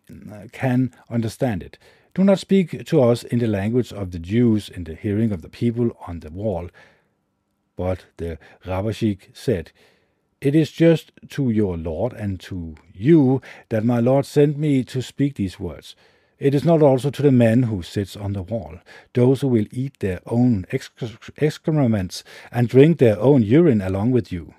can 0.53 0.95
understand 1.09 1.61
it. 1.61 1.77
Do 2.13 2.23
not 2.23 2.39
speak 2.39 2.85
to 2.85 3.01
us 3.01 3.23
in 3.23 3.39
the 3.39 3.47
language 3.47 3.91
of 3.91 4.11
the 4.11 4.19
Jews 4.19 4.69
in 4.69 4.85
the 4.85 4.95
hearing 4.95 5.33
of 5.33 5.41
the 5.41 5.49
people 5.49 5.91
on 6.07 6.21
the 6.21 6.31
wall. 6.31 6.69
But 7.75 8.05
the 8.15 8.39
Rabashik 8.65 9.35
said, 9.35 9.73
It 10.41 10.53
is 10.55 10.71
just 10.71 11.11
to 11.29 11.49
your 11.49 11.77
Lord 11.77 12.13
and 12.13 12.39
to 12.41 12.75
you 12.93 13.41
that 13.69 13.85
my 13.85 13.99
Lord 13.99 14.25
sent 14.25 14.57
me 14.57 14.83
to 14.85 15.01
speak 15.01 15.35
these 15.35 15.59
words. 15.59 15.95
It 16.37 16.53
is 16.53 16.65
not 16.65 16.81
also 16.81 17.09
to 17.09 17.21
the 17.21 17.31
men 17.31 17.63
who 17.63 17.81
sits 17.81 18.17
on 18.17 18.33
the 18.33 18.41
wall, 18.41 18.79
those 19.13 19.41
who 19.41 19.47
will 19.47 19.67
eat 19.71 19.99
their 19.99 20.19
own 20.25 20.65
excrements 20.69 22.23
and 22.51 22.67
drink 22.67 22.97
their 22.99 23.17
own 23.19 23.41
urine 23.41 23.81
along 23.81 24.11
with 24.11 24.31
you. 24.31 24.53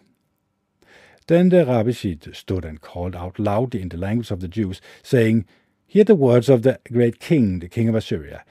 Then 1.27 1.51
the 1.51 1.67
Rabashid 1.67 2.35
stood 2.35 2.65
and 2.65 2.81
called 2.81 3.15
out 3.15 3.39
loudly 3.39 3.83
in 3.83 3.91
the 3.91 3.99
language 3.99 4.31
of 4.31 4.41
the 4.41 4.49
Jews, 4.49 4.81
saying, 5.03 5.45
Hear 5.87 6.05
the 6.05 6.15
words 6.15 6.49
of 6.49 6.63
the 6.63 6.81
great 6.91 7.21
king, 7.21 7.59
the 7.59 7.69
king 7.69 7.89
of 7.89 7.95
Assyria. 7.95 8.45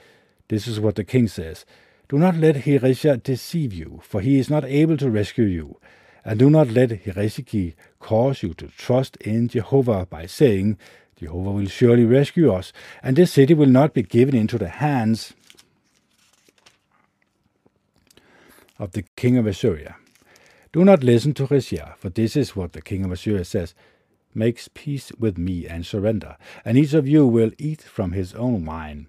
This 0.48 0.68
is 0.68 0.78
what 0.78 0.94
the 0.94 1.04
king 1.04 1.26
says. 1.26 1.64
Do 2.08 2.18
not 2.18 2.36
let 2.36 2.56
Hezekiah 2.56 3.18
deceive 3.18 3.72
you, 3.72 4.00
for 4.04 4.20
he 4.20 4.38
is 4.38 4.48
not 4.48 4.64
able 4.64 4.96
to 4.98 5.10
rescue 5.10 5.44
you. 5.44 5.80
And 6.26 6.40
do 6.40 6.50
not 6.50 6.70
let 6.70 6.90
Hezekiah 6.90 7.74
cause 8.00 8.42
you 8.42 8.52
to 8.54 8.68
trust 8.68 9.16
in 9.18 9.48
Jehovah 9.48 10.06
by 10.06 10.26
saying, 10.26 10.76
Jehovah 11.16 11.52
will 11.52 11.68
surely 11.68 12.04
rescue 12.04 12.52
us, 12.52 12.72
and 13.02 13.16
this 13.16 13.32
city 13.32 13.54
will 13.54 13.68
not 13.68 13.94
be 13.94 14.02
given 14.02 14.36
into 14.36 14.58
the 14.58 14.68
hands 14.68 15.34
of 18.78 18.92
the 18.92 19.04
king 19.16 19.38
of 19.38 19.46
Assyria. 19.46 19.96
Do 20.72 20.84
not 20.84 21.04
listen 21.04 21.32
to 21.34 21.46
Hezekiah, 21.46 21.94
for 21.98 22.10
this 22.10 22.36
is 22.36 22.56
what 22.56 22.74
the 22.74 22.82
king 22.82 23.04
of 23.04 23.12
Assyria 23.12 23.44
says 23.44 23.74
Make 24.34 24.60
peace 24.74 25.12
with 25.18 25.38
me 25.38 25.66
and 25.68 25.86
surrender, 25.86 26.36
and 26.64 26.76
each 26.76 26.94
of 26.94 27.08
you 27.08 27.26
will 27.26 27.52
eat 27.58 27.82
from 27.82 28.12
his 28.12 28.34
own 28.34 28.66
wine. 28.66 29.06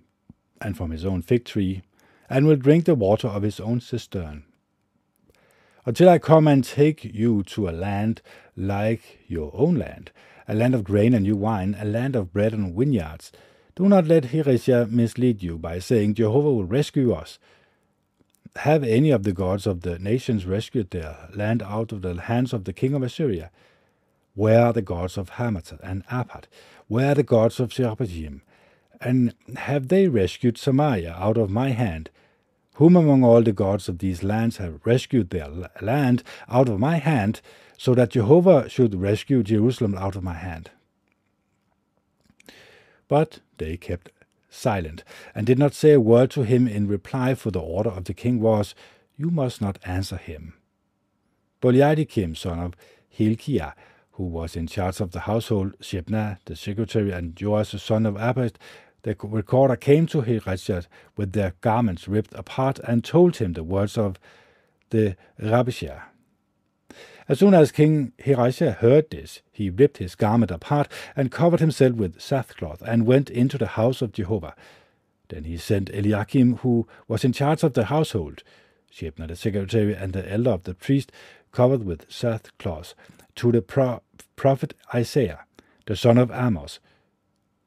and 0.61 0.77
from 0.77 0.91
his 0.91 1.05
own 1.05 1.21
fig 1.21 1.45
tree, 1.45 1.83
and 2.29 2.47
will 2.47 2.57
drink 2.57 2.85
the 2.85 2.95
water 2.95 3.27
of 3.27 3.43
his 3.43 3.59
own 3.59 3.81
cistern. 3.81 4.43
Until 5.87 6.09
I 6.09 6.19
come 6.19 6.49
and 6.49 6.65
take 6.65 7.05
you 7.05 7.43
to 7.43 7.69
a 7.69 7.71
land 7.71 8.21
like 8.57 9.19
your 9.29 9.51
own 9.53 9.75
land, 9.75 10.11
a 10.45 10.53
land 10.53 10.75
of 10.75 10.83
grain 10.83 11.13
and 11.13 11.23
new 11.23 11.37
wine, 11.37 11.77
a 11.79 11.85
land 11.85 12.13
of 12.13 12.33
bread 12.33 12.51
and 12.51 12.75
vineyards. 12.75 13.31
Do 13.73 13.87
not 13.87 14.05
let 14.05 14.25
Heresia 14.25 14.91
mislead 14.91 15.41
you 15.41 15.57
by 15.57 15.79
saying, 15.79 16.15
Jehovah 16.15 16.51
will 16.51 16.65
rescue 16.65 17.13
us. 17.13 17.39
Have 18.57 18.83
any 18.83 19.11
of 19.11 19.23
the 19.23 19.31
gods 19.31 19.65
of 19.65 19.83
the 19.83 19.97
nations 19.97 20.45
rescued 20.45 20.91
their 20.91 21.29
land 21.33 21.63
out 21.63 21.93
of 21.93 22.01
the 22.01 22.19
hands 22.19 22.51
of 22.51 22.65
the 22.65 22.73
king 22.73 22.93
of 22.93 23.01
Assyria? 23.01 23.49
Where 24.35 24.65
are 24.65 24.73
the 24.73 24.81
gods 24.81 25.17
of 25.17 25.29
Hamath 25.29 25.71
and 25.81 26.05
Arpad? 26.07 26.47
Where 26.89 27.11
are 27.11 27.15
the 27.15 27.23
gods 27.23 27.61
of 27.61 27.69
Sepharvaim? 27.69 28.41
And 28.99 29.35
have 29.55 29.87
they 29.87 30.09
rescued 30.09 30.57
Samaria 30.57 31.13
out 31.17 31.37
of 31.37 31.49
my 31.49 31.69
hand? 31.69 32.09
Whom 32.77 32.95
among 32.95 33.23
all 33.23 33.41
the 33.41 33.53
gods 33.53 33.89
of 33.89 33.97
these 33.97 34.21
lands 34.21 34.57
have 34.57 34.85
rescued 34.85 35.31
their 35.31 35.47
land 35.81 36.21
out 36.47 36.69
of 36.69 36.79
my 36.79 36.97
hand, 36.97 37.41
so 37.75 37.95
that 37.95 38.11
Jehovah 38.11 38.69
should 38.69 38.93
rescue 38.93 39.41
Jerusalem 39.41 39.95
out 39.95 40.15
of 40.15 40.23
my 40.23 40.35
hand? 40.35 40.69
But 43.07 43.39
they 43.57 43.77
kept 43.77 44.11
silent, 44.51 45.03
and 45.33 45.47
did 45.47 45.57
not 45.57 45.73
say 45.73 45.93
a 45.93 45.99
word 45.99 46.29
to 46.31 46.43
him 46.43 46.67
in 46.67 46.87
reply, 46.87 47.33
for 47.33 47.49
the 47.49 47.59
order 47.59 47.89
of 47.89 48.03
the 48.03 48.13
king 48.13 48.39
was, 48.39 48.75
You 49.17 49.31
must 49.31 49.59
not 49.59 49.79
answer 49.83 50.17
him. 50.17 50.53
Boliadikim, 51.63 52.37
son 52.37 52.59
of 52.59 52.75
Hilkiah, 53.09 53.73
who 54.11 54.25
was 54.25 54.55
in 54.55 54.67
charge 54.67 54.99
of 54.99 55.13
the 55.13 55.21
household, 55.21 55.73
Shebna, 55.79 56.37
the 56.45 56.55
secretary, 56.55 57.11
and 57.11 57.35
Joas, 57.35 57.71
the 57.71 57.79
son 57.79 58.05
of 58.05 58.17
Abed, 58.17 58.59
the 59.07 59.15
recorder, 59.27 59.77
came 59.77 60.05
to 60.07 60.21
Heresia 60.21 60.85
with 61.15 61.31
their 61.31 61.53
garments 61.61 62.07
ripped 62.07 62.33
apart 62.33 62.79
and 62.79 63.03
told 63.03 63.37
him 63.37 63.53
the 63.53 63.63
words 63.63 63.97
of 63.97 64.19
the 64.89 65.15
Rabishah. 65.41 66.01
As 67.29 67.39
soon 67.39 67.53
as 67.53 67.71
King 67.71 68.11
Heresia 68.19 68.75
heard 68.77 69.09
this, 69.09 69.41
he 69.51 69.69
ripped 69.69 69.97
his 69.97 70.15
garment 70.15 70.51
apart 70.51 70.91
and 71.15 71.31
covered 71.31 71.59
himself 71.59 71.93
with 71.93 72.21
sackcloth 72.21 72.81
and 72.81 73.05
went 73.05 73.29
into 73.29 73.57
the 73.57 73.67
house 73.79 74.01
of 74.01 74.11
Jehovah. 74.11 74.55
Then 75.29 75.45
he 75.45 75.57
sent 75.57 75.89
Eliakim, 75.89 76.57
who 76.57 76.87
was 77.07 77.23
in 77.23 77.33
charge 77.33 77.63
of 77.63 77.73
the 77.73 77.85
household, 77.85 78.43
Shebna 78.91 79.27
the 79.27 79.35
secretary 79.35 79.93
and 79.93 80.13
the 80.13 80.29
elder 80.31 80.51
of 80.51 80.63
the 80.63 80.73
priest, 80.73 81.11
covered 81.51 81.83
with 81.83 82.09
sackcloth, 82.09 82.93
to 83.35 83.51
the 83.51 83.61
pro- 83.61 84.01
prophet 84.35 84.73
Isaiah, 84.93 85.45
the 85.85 85.95
son 85.95 86.17
of 86.17 86.31
Amos. 86.31 86.79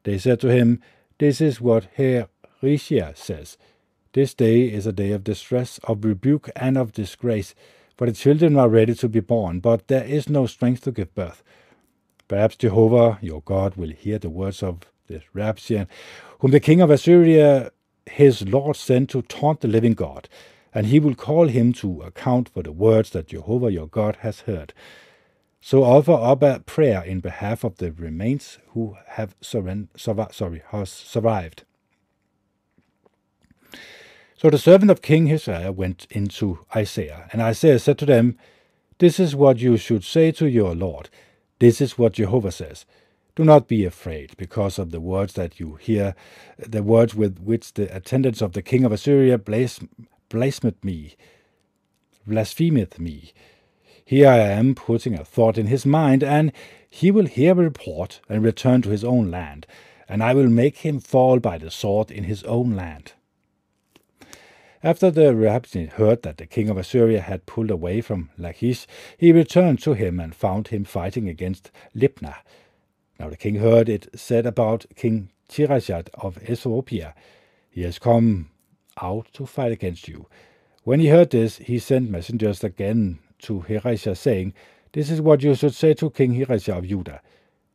They 0.03 0.17
said 0.17 0.39
to 0.41 0.47
him, 0.47 0.81
This 1.21 1.39
is 1.39 1.61
what 1.61 1.87
Herr 1.97 2.29
Heresia 2.63 3.15
says. 3.15 3.55
This 4.13 4.33
day 4.33 4.61
is 4.63 4.87
a 4.87 4.91
day 4.91 5.11
of 5.11 5.23
distress, 5.23 5.79
of 5.83 6.03
rebuke, 6.03 6.49
and 6.55 6.79
of 6.79 6.93
disgrace 6.93 7.53
for 7.95 8.07
the 8.07 8.13
children 8.13 8.57
are 8.57 8.67
ready 8.67 8.95
to 8.95 9.07
be 9.07 9.19
born, 9.19 9.59
but 9.59 9.87
there 9.87 10.03
is 10.03 10.27
no 10.27 10.47
strength 10.47 10.81
to 10.85 10.91
give 10.91 11.13
birth. 11.13 11.43
Perhaps 12.27 12.55
Jehovah, 12.55 13.19
your 13.21 13.43
God, 13.43 13.75
will 13.75 13.91
hear 13.91 14.17
the 14.17 14.31
words 14.31 14.63
of 14.63 14.79
this 15.07 15.21
Rabshian, 15.35 15.85
whom 16.39 16.49
the 16.49 16.59
king 16.59 16.81
of 16.81 16.89
Assyria, 16.89 17.71
his 18.07 18.41
Lord, 18.49 18.75
sent 18.75 19.11
to 19.11 19.21
taunt 19.21 19.61
the 19.61 19.67
living 19.67 19.93
God, 19.93 20.27
and 20.73 20.87
he 20.87 20.99
will 20.99 21.13
call 21.13 21.49
him 21.49 21.71
to 21.73 22.01
account 22.01 22.49
for 22.49 22.63
the 22.63 22.71
words 22.71 23.11
that 23.11 23.27
Jehovah 23.27 23.71
your 23.71 23.87
God 23.87 24.15
has 24.21 24.39
heard. 24.39 24.73
So 25.63 25.83
offer 25.83 26.13
up 26.13 26.41
a 26.41 26.59
prayer 26.59 27.03
in 27.03 27.19
behalf 27.19 27.63
of 27.63 27.77
the 27.77 27.91
remains 27.91 28.57
who 28.69 28.97
have 29.09 29.35
sorry, 29.41 29.87
has 30.71 30.89
survived. 30.89 31.63
So 34.35 34.49
the 34.49 34.57
servant 34.57 34.89
of 34.89 35.03
King 35.03 35.31
Isaiah 35.31 35.71
went 35.71 36.07
into 36.09 36.65
Isaiah, 36.75 37.29
and 37.31 37.43
Isaiah 37.43 37.77
said 37.77 37.99
to 37.99 38.07
them, 38.07 38.39
This 38.97 39.19
is 39.19 39.35
what 39.35 39.59
you 39.59 39.77
should 39.77 40.03
say 40.03 40.31
to 40.31 40.47
your 40.49 40.73
Lord. 40.73 41.09
This 41.59 41.79
is 41.79 41.95
what 41.95 42.13
Jehovah 42.13 42.51
says. 42.51 42.87
Do 43.35 43.43
not 43.45 43.67
be 43.67 43.85
afraid 43.85 44.35
because 44.37 44.79
of 44.79 44.89
the 44.89 44.99
words 44.99 45.33
that 45.33 45.59
you 45.59 45.75
hear, 45.75 46.15
the 46.57 46.81
words 46.81 47.13
with 47.13 47.37
which 47.39 47.75
the 47.75 47.95
attendants 47.95 48.41
of 48.41 48.53
the 48.53 48.63
king 48.63 48.83
of 48.83 48.91
Assyria 48.91 49.37
blasphemeth 49.37 50.83
me, 50.83 51.15
blasphemeth 52.25 52.99
me. 52.99 53.33
Here 54.11 54.27
I 54.27 54.39
am 54.39 54.75
putting 54.75 55.17
a 55.17 55.23
thought 55.23 55.57
in 55.57 55.67
his 55.67 55.85
mind, 55.85 56.21
and 56.21 56.51
he 56.89 57.11
will 57.11 57.27
hear 57.27 57.53
a 57.53 57.55
report 57.55 58.19
and 58.27 58.43
return 58.43 58.81
to 58.81 58.89
his 58.89 59.05
own 59.05 59.31
land, 59.31 59.65
and 60.09 60.21
I 60.21 60.33
will 60.33 60.49
make 60.49 60.79
him 60.79 60.99
fall 60.99 61.39
by 61.39 61.57
the 61.57 61.71
sword 61.71 62.11
in 62.11 62.25
his 62.25 62.43
own 62.43 62.75
land. 62.75 63.13
After 64.83 65.11
the 65.11 65.33
Rabbi 65.33 65.85
heard 65.85 66.23
that 66.23 66.39
the 66.39 66.45
king 66.45 66.67
of 66.67 66.75
Assyria 66.75 67.21
had 67.21 67.45
pulled 67.45 67.71
away 67.71 68.01
from 68.01 68.31
Lachish, 68.37 68.85
he 69.17 69.31
returned 69.31 69.81
to 69.83 69.93
him 69.93 70.19
and 70.19 70.35
found 70.35 70.67
him 70.67 70.83
fighting 70.83 71.29
against 71.29 71.71
Libnah. 71.95 72.39
Now 73.17 73.29
the 73.29 73.37
king 73.37 73.55
heard 73.55 73.87
it 73.87 74.09
said 74.13 74.45
about 74.45 74.87
King 74.93 75.29
Tirashat 75.47 76.09
of 76.15 76.37
Ethiopia, 76.49 77.15
He 77.69 77.83
has 77.83 77.97
come 77.97 78.49
out 79.01 79.27
to 79.35 79.45
fight 79.45 79.71
against 79.71 80.09
you. 80.09 80.27
When 80.83 80.99
he 80.99 81.07
heard 81.07 81.29
this, 81.29 81.59
he 81.59 81.79
sent 81.79 82.09
messengers 82.09 82.61
again 82.61 83.19
to 83.41 83.61
Heresia, 83.61 84.15
saying, 84.15 84.53
This 84.93 85.09
is 85.09 85.21
what 85.21 85.43
you 85.43 85.55
should 85.55 85.73
say 85.73 85.93
to 85.95 86.09
King 86.09 86.33
Heresia 86.33 86.77
of 86.77 86.87
Judah. 86.87 87.21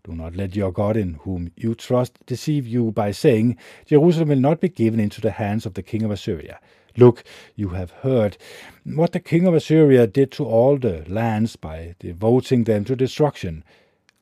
Do 0.04 0.12
not 0.12 0.36
let 0.36 0.54
your 0.54 0.70
God 0.70 0.96
in 0.96 1.14
whom 1.14 1.50
you 1.56 1.74
trust 1.74 2.24
deceive 2.26 2.66
you 2.66 2.92
by 2.92 3.10
saying, 3.10 3.56
Jerusalem 3.86 4.28
will 4.28 4.36
not 4.36 4.60
be 4.60 4.68
given 4.68 5.00
into 5.00 5.20
the 5.20 5.32
hands 5.32 5.66
of 5.66 5.74
the 5.74 5.82
king 5.82 6.04
of 6.04 6.12
Assyria. 6.12 6.60
Look, 6.96 7.24
you 7.56 7.70
have 7.70 7.90
heard 7.90 8.38
what 8.84 9.12
the 9.12 9.20
king 9.20 9.46
of 9.46 9.54
Assyria 9.54 10.06
did 10.06 10.30
to 10.32 10.44
all 10.44 10.78
the 10.78 11.04
lands 11.08 11.56
by 11.56 11.96
devoting 11.98 12.64
them 12.64 12.84
to 12.84 12.94
destruction. 12.94 13.64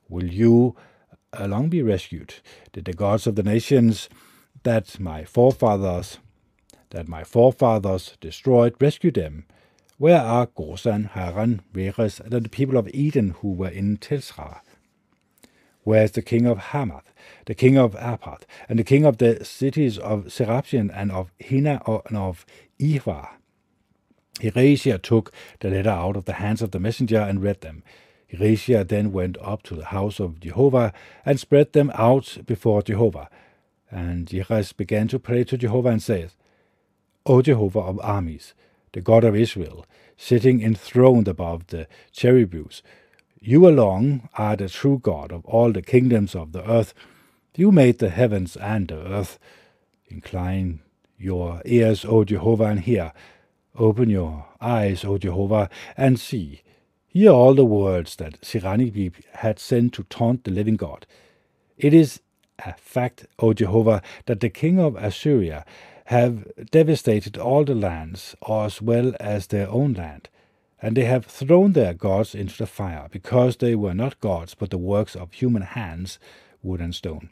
Will 0.09 0.25
you 0.25 0.75
along 1.35 1.69
be 1.69 1.83
rescued? 1.83 2.35
Did 2.73 2.87
the 2.87 2.95
gods 2.95 3.27
of 3.27 3.37
the 3.37 3.43
nations 3.43 4.09
that 4.63 4.99
my 4.99 5.25
forefathers 5.25 6.19
that 6.91 7.09
my 7.09 7.25
forefathers 7.25 8.17
destroyed 8.21 8.75
rescue 8.81 9.11
them? 9.11 9.45
Where 9.97 10.21
are 10.21 10.49
Gozan, 10.49 11.11
Haran, 11.11 11.63
Veres, 11.73 12.19
and 12.19 12.33
the 12.33 12.49
people 12.49 12.77
of 12.77 12.89
Eden 12.93 13.37
who 13.41 13.53
were 13.53 13.69
in 13.69 13.99
Tisra? 13.99 14.61
Where 15.85 16.03
is 16.03 16.13
the 16.13 16.23
king 16.23 16.47
of 16.47 16.59
Hamath, 16.59 17.13
the 17.47 17.55
king 17.55 17.79
of 17.79 17.95
Arpad, 17.95 18.43
and 18.69 18.79
the 18.79 18.85
king 18.85 19.05
of 19.05 19.19
the 19.19 19.45
cities 19.45 19.97
of 19.99 20.33
Seraption 20.33 20.91
and 20.91 21.13
of 21.13 21.31
Hina 21.41 21.81
and 22.09 22.17
of 22.17 22.45
Ihva. 22.81 23.29
Heresia 24.41 25.01
took 25.01 25.33
the 25.61 25.71
letter 25.71 25.91
out 25.91 26.17
of 26.17 26.25
the 26.25 26.35
hands 26.35 26.61
of 26.61 26.73
the 26.73 26.81
messenger 26.81 27.21
and 27.21 27.41
read 27.41 27.61
them. 27.61 27.85
Heresia 28.27 28.89
then 28.89 29.13
went 29.13 29.37
up 29.41 29.63
to 29.65 29.77
the 29.77 29.87
house 29.87 30.19
of 30.19 30.41
Jehovah 30.41 30.93
and 31.25 31.39
spread 31.39 31.73
them 31.73 31.93
out 31.95 32.39
before 32.47 32.83
Jehovah. 32.83 33.29
And 33.93 34.27
Jeres 34.27 34.73
began 34.73 35.07
to 35.09 35.21
pray 35.21 35.45
to 35.45 35.57
Jehovah 35.57 35.91
and 35.91 36.03
said, 36.03 36.33
O 37.27 37.43
Jehovah 37.43 37.81
of 37.81 38.01
armies, 38.01 38.55
the 38.95 39.03
God 39.03 39.25
of 39.25 39.37
Israel, 39.37 39.85
sitting 40.17 40.63
enthroned 40.63 41.29
above 41.29 41.67
the 41.67 41.87
cherubims, 42.13 42.83
you 43.41 43.69
alone 43.69 44.29
are 44.39 44.57
the 44.57 44.71
true 44.71 44.99
God 44.99 45.31
of 45.31 45.45
all 45.45 45.71
the 45.71 45.83
kingdoms 45.83 46.35
of 46.35 46.53
the 46.53 46.67
earth. 46.67 46.95
You 47.55 47.71
made 47.71 47.99
the 47.99 48.09
heavens 48.09 48.57
and 48.57 48.89
the 48.89 48.97
earth. 49.07 49.39
Incline 50.07 50.81
your 51.19 51.61
ears, 51.67 52.07
O 52.07 52.25
Jehovah, 52.25 52.65
and 52.65 52.81
hear. 52.81 53.13
Open 53.77 54.09
your 54.09 54.47
eyes, 54.63 55.05
O 55.05 55.19
Jehovah, 55.19 55.69
and 55.97 56.19
see. 56.19 56.63
Hear 57.07 57.33
all 57.33 57.55
the 57.55 57.67
words 57.67 58.17
that 58.17 58.43
Sennacherib 58.43 59.17
had 59.35 59.59
sent 59.59 59.93
to 59.95 60.05
taunt 60.05 60.45
the 60.45 60.51
living 60.51 60.77
God. 60.77 61.07
It 61.77 61.93
is 61.93 62.21
a 62.65 62.73
fact, 62.75 63.27
O 63.41 63.53
Jehovah, 63.53 64.01
that 64.27 64.41
the 64.41 64.49
king 64.49 64.79
of 64.79 64.97
Assyria 64.97 65.67
have 66.05 66.47
devastated 66.71 67.39
all 67.39 67.65
the 67.65 67.75
lands 67.75 68.37
as 68.49 68.83
well 68.83 69.15
as 69.21 69.47
their 69.47 69.69
own 69.69 69.95
land, 69.95 70.29
and 70.83 70.97
they 70.97 71.05
have 71.05 71.25
thrown 71.25 71.73
their 71.73 71.95
gods 71.95 72.35
into 72.35 72.59
the 72.59 72.67
fire, 72.67 73.09
because 73.11 73.57
they 73.57 73.75
were 73.75 73.95
not 73.95 74.21
gods 74.21 74.55
but 74.55 74.71
the 74.71 74.79
works 74.79 75.17
of 75.17 75.33
human 75.33 75.63
hands, 75.63 76.19
wood 76.63 76.81
and 76.81 76.95
stone. 76.95 77.31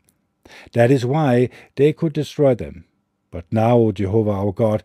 That 0.72 0.90
is 0.90 1.04
why 1.04 1.50
they 1.76 1.92
could 1.92 2.12
destroy 2.12 2.54
them, 2.54 2.84
but 3.30 3.44
now, 3.50 3.76
O 3.76 3.92
Jehovah 3.92 4.30
our 4.30 4.52
God, 4.52 4.82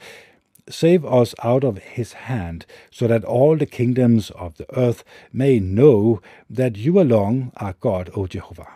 save 0.69 1.05
us 1.05 1.33
out 1.43 1.63
of 1.63 1.77
his 1.77 2.13
hand, 2.13 2.65
so 2.91 3.07
that 3.07 3.23
all 3.23 3.55
the 3.55 3.65
kingdoms 3.65 4.29
of 4.31 4.57
the 4.57 4.65
earth 4.77 5.03
may 5.31 5.59
know 5.59 6.21
that 6.49 6.75
you 6.75 6.99
alone 6.99 7.53
are 7.57 7.75
God, 7.79 8.09
O 8.15 8.27
Jehovah. 8.27 8.67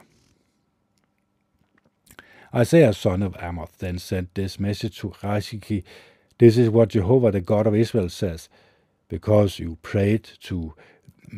Isaiah, 2.54 2.94
son 2.94 3.24
of 3.24 3.34
Amoth, 3.36 3.78
then 3.78 3.98
sent 3.98 4.36
this 4.36 4.60
message 4.60 5.00
to 5.00 5.10
Rashiki 5.10 5.84
This 6.38 6.58
is 6.58 6.70
what 6.70 6.90
Jehovah, 6.90 7.32
the 7.32 7.40
God 7.40 7.66
of 7.66 7.74
Israel, 7.74 8.10
says 8.10 8.50
Because 9.08 9.58
you 9.58 9.78
prayed 9.82 10.30
to 10.42 10.74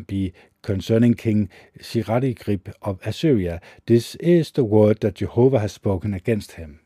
be 0.07 0.34
concerning 0.64 1.14
King 1.14 1.49
Sennacherib 1.80 2.70
of 2.82 2.99
Assyria, 3.05 3.61
this 3.86 4.16
is 4.16 4.49
the 4.51 4.64
word 4.64 5.01
that 5.01 5.16
Jehovah 5.16 5.59
has 5.59 5.74
spoken 5.74 6.16
against 6.16 6.53
him. 6.53 6.80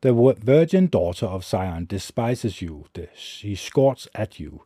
The 0.00 0.14
virgin 0.14 0.86
daughter 0.86 1.26
of 1.26 1.44
Zion 1.44 1.84
despises 1.84 2.62
you, 2.62 2.86
she 3.14 3.54
scorns 3.54 4.08
at 4.14 4.40
you. 4.40 4.62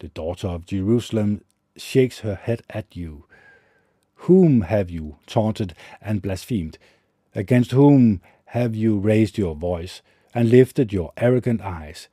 The 0.00 0.08
daughter 0.08 0.48
of 0.48 0.66
Jerusalem 0.66 1.42
shakes 1.76 2.20
her 2.20 2.34
head 2.34 2.62
at 2.68 2.96
you. 2.96 3.24
Whom 4.26 4.62
have 4.62 4.90
you 4.90 5.16
taunted 5.26 5.74
and 6.02 6.20
blasphemed? 6.20 6.76
Against 7.34 7.70
whom 7.70 8.20
have 8.46 8.74
you 8.74 8.98
raised 8.98 9.38
your 9.38 9.54
voice 9.54 10.02
and 10.34 10.50
lifted 10.50 10.92
your 10.92 11.12
arrogant 11.16 11.60
eyes? 11.60 12.08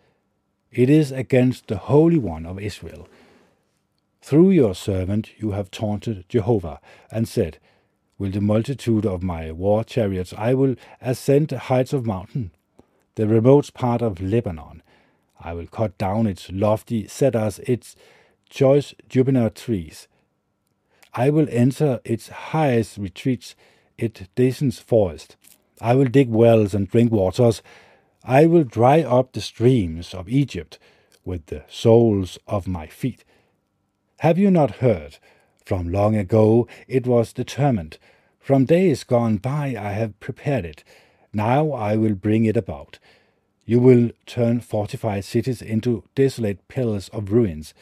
It 0.71 0.89
is 0.89 1.11
against 1.11 1.67
the 1.67 1.77
Holy 1.77 2.19
One 2.19 2.45
of 2.45 2.59
Israel. 2.59 3.07
Through 4.21 4.51
your 4.51 4.75
servant 4.75 5.31
you 5.37 5.51
have 5.51 5.71
taunted 5.71 6.25
Jehovah, 6.27 6.79
and 7.09 7.27
said, 7.27 7.59
With 8.17 8.33
the 8.33 8.41
multitude 8.41 9.05
of 9.05 9.23
my 9.23 9.51
war 9.51 9.83
chariots 9.83 10.33
I 10.37 10.53
will 10.53 10.75
ascend 11.01 11.47
the 11.47 11.59
heights 11.59 11.93
of 11.93 12.05
mountain, 12.05 12.51
the 13.15 13.27
remote 13.27 13.73
part 13.73 14.01
of 14.01 14.21
Lebanon. 14.21 14.83
I 15.39 15.53
will 15.53 15.67
cut 15.67 15.97
down 15.97 16.27
its 16.27 16.51
lofty 16.51 17.07
cedars, 17.07 17.59
its 17.59 17.95
choice 18.49 18.93
juniper 19.07 19.49
trees. 19.49 20.07
I 21.13 21.29
will 21.29 21.47
enter 21.49 22.01
its 22.03 22.29
highest 22.29 22.97
retreats, 22.97 23.55
its 23.97 24.21
dense 24.35 24.79
forest. 24.79 25.35
I 25.81 25.95
will 25.95 26.05
dig 26.05 26.29
wells 26.29 26.73
and 26.73 26.89
drink 26.89 27.11
waters. 27.11 27.61
I 28.23 28.45
will 28.45 28.63
dry 28.63 29.01
up 29.01 29.33
the 29.33 29.41
streams 29.41 30.13
of 30.13 30.29
Egypt 30.29 30.79
with 31.23 31.47
the 31.47 31.63
soles 31.67 32.37
of 32.47 32.67
my 32.67 32.87
feet. 32.87 33.23
Have 34.19 34.37
you 34.37 34.49
not 34.49 34.77
heard? 34.77 35.17
From 35.63 35.91
long 35.91 36.15
ago 36.15 36.67
it 36.87 37.05
was 37.05 37.33
determined. 37.33 37.97
From 38.39 38.65
days 38.65 39.03
gone 39.03 39.37
by 39.37 39.75
I 39.77 39.91
have 39.91 40.19
prepared 40.19 40.65
it. 40.65 40.83
Now 41.33 41.71
I 41.71 41.95
will 41.95 42.15
bring 42.15 42.45
it 42.45 42.57
about. 42.57 42.99
You 43.65 43.79
will 43.81 44.11
turn 44.25 44.61
fortified 44.61 45.25
cities 45.25 45.61
into 45.61 46.05
desolate 46.15 46.65
pillars 46.69 47.09
of 47.09 47.31
ruins. 47.31 47.73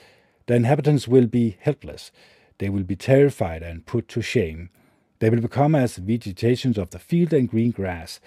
The 0.48 0.56
inhabitants 0.56 1.08
will 1.08 1.28
be 1.28 1.58
helpless. 1.60 2.12
They 2.58 2.70
will 2.70 2.84
be 2.84 2.96
terrified 2.96 3.62
and 3.62 3.86
put 3.86 4.08
to 4.10 4.22
shame. 4.22 4.70
They 5.20 5.30
will 5.30 5.42
become 5.42 5.76
as 5.76 5.98
vegetations 5.98 6.78
of 6.78 6.90
the 6.90 7.00
field 7.00 7.34
and 7.34 7.50
green 7.50 7.72
grass, 7.72 8.20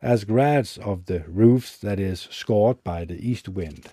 as 0.00 0.24
grass 0.24 0.78
of 0.78 1.06
the 1.06 1.24
roofs 1.28 1.76
that 1.78 1.98
is 1.98 2.28
scored 2.30 2.82
by 2.84 3.04
the 3.04 3.28
east 3.28 3.48
wind. 3.48 3.88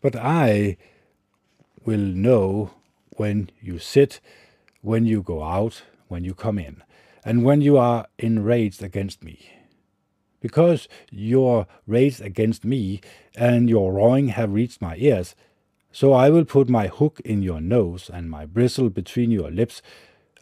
But 0.00 0.16
I 0.16 0.76
will 1.84 1.98
know 1.98 2.72
when 3.16 3.50
you 3.60 3.78
sit, 3.78 4.20
when 4.82 5.06
you 5.06 5.22
go 5.22 5.42
out, 5.42 5.82
when 6.08 6.24
you 6.24 6.34
come 6.34 6.58
in, 6.58 6.82
and 7.24 7.42
when 7.42 7.62
you 7.62 7.78
are 7.78 8.06
enraged 8.18 8.82
against 8.82 9.24
me. 9.24 9.50
Because 10.40 10.88
your 11.10 11.66
rage 11.86 12.20
against 12.20 12.66
me 12.66 13.00
and 13.34 13.70
your 13.70 13.94
roaring 13.94 14.28
have 14.28 14.52
reached 14.52 14.82
my 14.82 14.96
ears, 14.96 15.34
so 15.94 16.12
I 16.12 16.28
will 16.28 16.44
put 16.44 16.68
my 16.68 16.88
hook 16.88 17.20
in 17.24 17.42
your 17.42 17.60
nose 17.60 18.10
and 18.12 18.28
my 18.28 18.44
bristle 18.44 18.90
between 18.90 19.30
your 19.30 19.50
lips, 19.50 19.80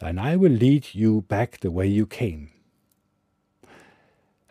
and 0.01 0.19
I 0.19 0.35
will 0.35 0.51
lead 0.51 0.93
you 0.93 1.21
back 1.21 1.59
the 1.59 1.71
way 1.71 1.87
you 1.87 2.05
came. 2.05 2.49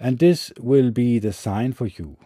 And 0.01 0.19
this 0.19 0.53
will 0.59 0.91
be 0.91 1.19
the 1.19 1.33
sign 1.33 1.73
for 1.73 1.87
you 1.87 2.17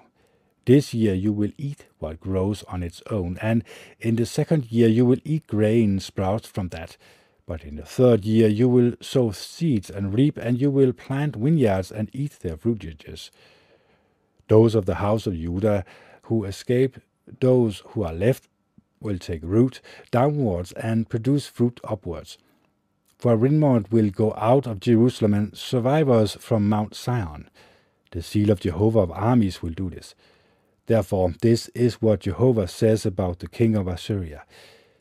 this 0.66 0.92
year 0.92 1.14
you 1.14 1.32
will 1.32 1.52
eat 1.56 1.86
what 2.00 2.20
grows 2.20 2.64
on 2.64 2.82
its 2.82 3.00
own, 3.08 3.38
and 3.40 3.62
in 4.00 4.16
the 4.16 4.26
second 4.26 4.70
year 4.70 4.88
you 4.88 5.06
will 5.06 5.20
eat 5.24 5.46
grain 5.46 6.00
sprouts 6.00 6.48
from 6.48 6.68
that. 6.68 6.96
But 7.46 7.62
in 7.62 7.76
the 7.76 7.84
third 7.84 8.24
year 8.24 8.48
you 8.48 8.68
will 8.68 8.94
sow 9.00 9.30
seeds 9.30 9.88
and 9.88 10.12
reap, 10.12 10.36
and 10.36 10.60
you 10.60 10.70
will 10.70 10.92
plant 10.92 11.36
vineyards 11.36 11.92
and 11.92 12.10
eat 12.12 12.40
their 12.40 12.56
fruitages. 12.56 13.30
Those 14.48 14.74
of 14.74 14.86
the 14.86 14.96
house 14.96 15.28
of 15.28 15.34
Judah 15.34 15.84
who 16.22 16.44
escape, 16.44 16.98
those 17.40 17.84
who 17.90 18.02
are 18.02 18.12
left, 18.12 18.48
will 19.06 19.18
take 19.18 19.40
root 19.42 19.80
downwards 20.10 20.72
and 20.72 21.08
produce 21.08 21.46
fruit 21.46 21.80
upwards. 21.84 22.36
For 23.16 23.34
remnant 23.36 23.90
will 23.90 24.10
go 24.10 24.34
out 24.36 24.66
of 24.66 24.80
Jerusalem 24.80 25.32
and 25.32 25.56
survivors 25.56 26.34
from 26.34 26.68
Mount 26.68 26.94
Zion. 26.94 27.48
The 28.10 28.20
seal 28.22 28.50
of 28.50 28.60
Jehovah 28.60 28.98
of 29.00 29.10
armies 29.12 29.62
will 29.62 29.70
do 29.70 29.88
this. 29.88 30.14
Therefore, 30.86 31.32
this 31.40 31.68
is 31.68 32.02
what 32.02 32.20
Jehovah 32.20 32.68
says 32.68 33.06
about 33.06 33.38
the 33.38 33.48
king 33.48 33.74
of 33.74 33.88
Assyria. 33.88 34.44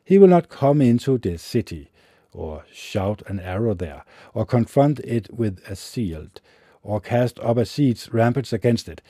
He 0.03 0.17
will 0.17 0.27
not 0.27 0.49
come 0.49 0.81
into 0.81 1.17
this 1.17 1.41
city, 1.41 1.89
or 2.31 2.63
shout 2.71 3.21
an 3.27 3.39
arrow 3.39 3.73
there, 3.73 4.05
or 4.33 4.45
confront 4.45 4.99
it 4.99 5.33
with 5.33 5.59
a 5.67 5.75
shield, 5.75 6.41
or 6.83 7.01
cast 7.01 7.39
up 7.39 7.57
a 7.57 7.65
siege 7.65 8.09
rampart 8.11 8.53
against 8.53 8.87
it. 8.87 9.01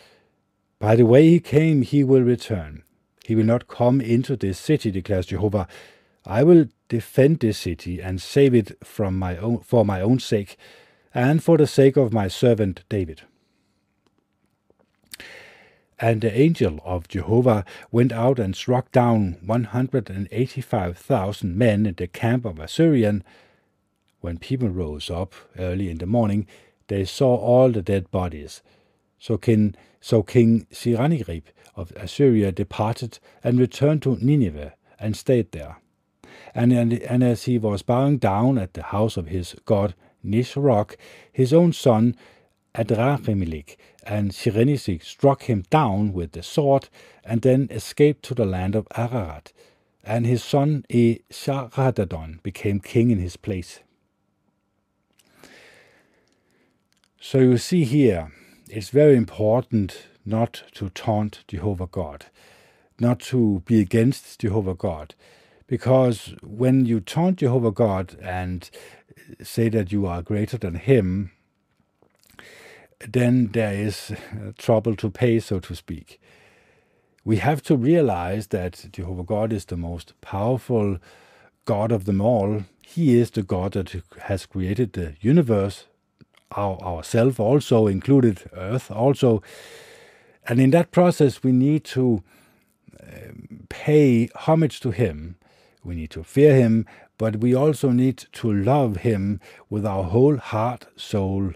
By 0.79 0.95
the 0.95 1.05
way 1.05 1.29
he 1.29 1.39
came, 1.39 1.81
he 1.81 2.03
will 2.03 2.21
return. 2.23 2.83
He 3.25 3.33
will 3.33 3.43
not 3.43 3.67
come 3.67 4.01
into 4.01 4.35
this 4.35 4.59
city, 4.59 4.91
declares 4.91 5.25
Jehovah. 5.25 5.67
I 6.27 6.43
will 6.43 6.67
defend 6.89 7.39
this 7.39 7.57
city 7.57 7.99
and 7.99 8.21
save 8.21 8.53
it 8.53 8.77
from 8.85 9.17
my 9.17 9.35
own, 9.37 9.61
for 9.61 9.83
my 9.83 9.99
own 9.99 10.19
sake, 10.19 10.57
and 11.11 11.43
for 11.43 11.57
the 11.57 11.65
sake 11.65 11.97
of 11.97 12.13
my 12.13 12.27
servant 12.27 12.83
David. 12.87 13.23
And 15.97 16.21
the 16.21 16.37
angel 16.37 16.79
of 16.85 17.07
Jehovah 17.07 17.65
went 17.91 18.11
out 18.11 18.37
and 18.37 18.55
struck 18.55 18.91
down 18.91 19.37
185,000 19.43 21.57
men 21.57 21.87
in 21.87 21.95
the 21.95 22.05
camp 22.05 22.45
of 22.45 22.59
Assyrian. 22.59 23.23
When 24.21 24.37
people 24.37 24.69
rose 24.69 25.09
up 25.09 25.33
early 25.57 25.89
in 25.89 25.97
the 25.97 26.05
morning, 26.05 26.45
they 26.89 27.05
saw 27.05 27.35
all 27.35 27.71
the 27.71 27.81
dead 27.81 28.11
bodies. 28.11 28.61
So 29.25 29.39
King, 29.39 29.73
so 30.01 30.21
King 30.21 30.67
Sennacherib 30.71 31.45
of 31.75 31.91
Assyria 31.95 32.51
departed 32.51 33.17
and 33.43 33.59
returned 33.59 34.03
to 34.03 34.23
Nineveh 34.23 34.75
and 34.99 35.17
stayed 35.17 35.51
there. 35.51 35.77
And, 36.53 36.71
and, 36.71 36.93
and 36.93 37.23
as 37.23 37.45
he 37.45 37.57
was 37.57 37.81
bowing 37.81 38.19
down 38.19 38.59
at 38.59 38.75
the 38.75 38.83
house 38.83 39.17
of 39.17 39.25
his 39.25 39.55
god 39.65 39.95
Nisroch, 40.23 40.95
his 41.31 41.53
own 41.53 41.73
son 41.73 42.15
Adramelech 42.75 43.77
and 44.03 44.31
Sennacherib 44.31 45.01
struck 45.01 45.45
him 45.49 45.63
down 45.71 46.13
with 46.13 46.33
the 46.33 46.43
sword 46.43 46.89
and 47.23 47.41
then 47.41 47.67
escaped 47.71 48.23
to 48.25 48.35
the 48.35 48.45
land 48.45 48.75
of 48.75 48.87
Ararat, 48.95 49.51
and 50.03 50.27
his 50.27 50.43
son 50.43 50.85
Esarhaddon 50.87 52.43
became 52.43 52.79
king 52.79 53.09
in 53.09 53.17
his 53.17 53.37
place. 53.37 53.79
So 57.19 57.39
you 57.39 57.57
see 57.57 57.85
here, 57.85 58.31
it's 58.69 58.89
very 58.89 59.15
important 59.15 60.07
not 60.25 60.63
to 60.73 60.89
taunt 60.89 61.43
Jehovah 61.47 61.87
God, 61.87 62.25
not 62.99 63.19
to 63.21 63.61
be 63.65 63.79
against 63.79 64.39
Jehovah 64.39 64.73
God, 64.73 65.15
because 65.67 66.35
when 66.43 66.85
you 66.85 66.99
taunt 66.99 67.37
Jehovah 67.39 67.71
God 67.71 68.17
and 68.21 68.69
say 69.41 69.69
that 69.69 69.91
you 69.91 70.05
are 70.05 70.21
greater 70.21 70.57
than 70.57 70.75
Him, 70.75 71.31
then 72.99 73.49
there 73.53 73.73
is 73.73 74.11
trouble 74.57 74.95
to 74.95 75.09
pay, 75.09 75.39
so 75.39 75.59
to 75.59 75.75
speak. 75.75 76.19
We 77.23 77.37
have 77.37 77.63
to 77.63 77.75
realize 77.75 78.47
that 78.47 78.85
Jehovah 78.91 79.23
God 79.23 79.51
is 79.51 79.65
the 79.65 79.77
most 79.77 80.13
powerful 80.21 80.97
God 81.65 81.91
of 81.91 82.05
them 82.05 82.21
all. 82.21 82.63
He 82.83 83.17
is 83.17 83.31
the 83.31 83.41
God 83.41 83.73
that 83.73 84.01
has 84.23 84.45
created 84.45 84.93
the 84.93 85.15
universe, 85.19 85.85
our, 86.51 86.77
ourself 86.81 87.39
also 87.39 87.87
included, 87.87 88.43
Earth 88.53 88.91
also. 88.91 89.41
And 90.47 90.59
in 90.59 90.71
that 90.71 90.91
process, 90.91 91.43
we 91.43 91.51
need 91.51 91.83
to 91.85 92.23
um, 93.01 93.65
pay 93.69 94.29
homage 94.35 94.79
to 94.81 94.91
Him. 94.91 95.37
We 95.83 95.95
need 95.95 96.11
to 96.11 96.23
fear 96.23 96.55
Him, 96.55 96.85
but 97.17 97.37
we 97.37 97.55
also 97.55 97.91
need 97.91 98.25
to 98.33 98.51
love 98.51 98.97
Him 98.97 99.39
with 99.69 99.85
our 99.85 100.03
whole 100.03 100.37
heart, 100.37 100.85
soul, 100.95 101.51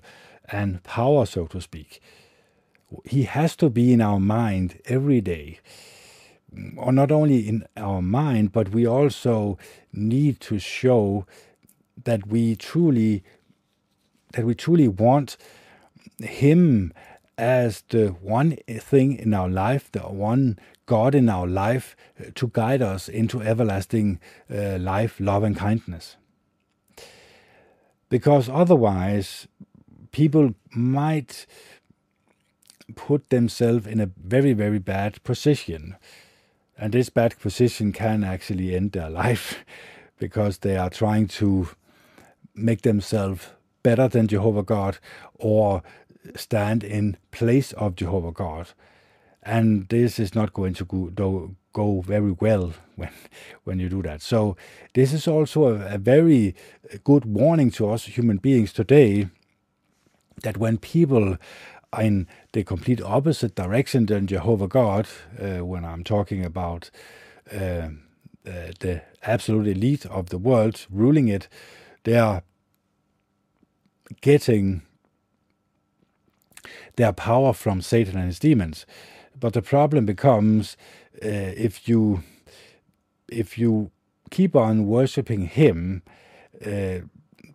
and 0.51 0.83
power, 0.83 1.25
so 1.25 1.45
to 1.47 1.61
speak. 1.61 2.01
He 3.05 3.23
has 3.23 3.55
to 3.57 3.69
be 3.69 3.93
in 3.93 4.01
our 4.01 4.19
mind 4.19 4.81
every 4.85 5.21
day. 5.21 5.59
Or 6.77 6.91
not 6.91 7.11
only 7.11 7.47
in 7.47 7.67
our 7.77 8.01
mind, 8.01 8.51
but 8.51 8.69
we 8.69 8.87
also 8.87 9.59
need 9.93 10.39
to 10.41 10.57
show 10.57 11.27
that 12.03 12.27
we 12.27 12.55
truly 12.55 13.23
that 14.33 14.45
we 14.45 14.55
truly 14.55 14.87
want 14.87 15.37
him 16.19 16.93
as 17.37 17.83
the 17.89 18.09
one 18.09 18.57
thing 18.67 19.17
in 19.17 19.33
our 19.33 19.49
life, 19.49 19.91
the 19.91 20.01
one 20.01 20.59
God 20.85 21.15
in 21.15 21.29
our 21.29 21.47
life 21.47 21.95
to 22.35 22.49
guide 22.53 22.81
us 22.81 23.07
into 23.07 23.41
everlasting 23.41 24.19
uh, 24.53 24.77
life, 24.77 25.19
love, 25.19 25.43
and 25.43 25.55
kindness. 25.55 26.17
Because 28.09 28.49
otherwise, 28.49 29.47
people 30.11 30.55
might 30.71 31.45
put 32.95 33.29
themselves 33.29 33.85
in 33.87 33.99
a 33.99 34.09
very, 34.17 34.53
very 34.53 34.79
bad 34.79 35.23
position. 35.23 35.95
And 36.77 36.91
this 36.93 37.09
bad 37.09 37.37
position 37.39 37.91
can 37.91 38.23
actually 38.23 38.75
end 38.75 38.93
their 38.93 39.09
life 39.23 39.63
because 40.17 40.59
they 40.59 40.75
are 40.75 40.89
trying 40.89 41.27
to 41.27 41.69
make 42.55 42.81
themselves 42.81 43.47
better 43.83 44.07
than 44.07 44.27
Jehovah 44.27 44.63
God 44.63 44.97
or 45.35 45.83
stand 46.35 46.83
in 46.83 47.17
place 47.31 47.73
of 47.73 47.95
Jehovah 47.95 48.31
God. 48.31 48.69
And 49.43 49.87
this 49.89 50.19
is 50.19 50.35
not 50.35 50.53
going 50.53 50.73
to 50.75 50.85
go, 51.15 51.55
go 51.73 52.01
very 52.01 52.31
well 52.31 52.73
when, 52.95 53.09
when 53.63 53.79
you 53.79 53.89
do 53.89 54.01
that. 54.03 54.21
So, 54.21 54.57
this 54.93 55.13
is 55.13 55.27
also 55.27 55.67
a, 55.67 55.95
a 55.95 55.97
very 55.97 56.55
good 57.03 57.25
warning 57.25 57.71
to 57.71 57.89
us 57.89 58.05
human 58.05 58.37
beings 58.37 58.73
today 58.73 59.29
that 60.43 60.57
when 60.57 60.77
people 60.77 61.37
are 61.91 62.03
in 62.03 62.27
the 62.53 62.63
complete 62.63 63.01
opposite 63.01 63.55
direction 63.55 64.05
than 64.05 64.27
Jehovah 64.27 64.67
God, 64.67 65.07
uh, 65.39 65.65
when 65.65 65.85
I'm 65.85 66.03
talking 66.03 66.45
about 66.45 66.89
uh, 67.51 67.89
uh, 68.45 68.71
the 68.79 69.01
absolute 69.23 69.67
elite 69.67 70.05
of 70.05 70.29
the 70.29 70.37
world 70.37 70.85
ruling 70.89 71.27
it, 71.27 71.47
they 72.03 72.17
are 72.17 72.43
getting 74.21 74.81
their 76.95 77.13
power 77.13 77.53
from 77.53 77.81
Satan 77.81 78.17
and 78.17 78.27
his 78.27 78.39
demons. 78.39 78.85
But 79.39 79.53
the 79.53 79.61
problem 79.61 80.05
becomes 80.05 80.75
uh, 81.23 81.53
if 81.57 81.87
you 81.87 82.23
if 83.31 83.57
you 83.57 83.91
keep 84.31 84.55
on 84.55 84.85
worshiping 84.87 85.45
him, 85.47 86.01
uh, 86.65 86.99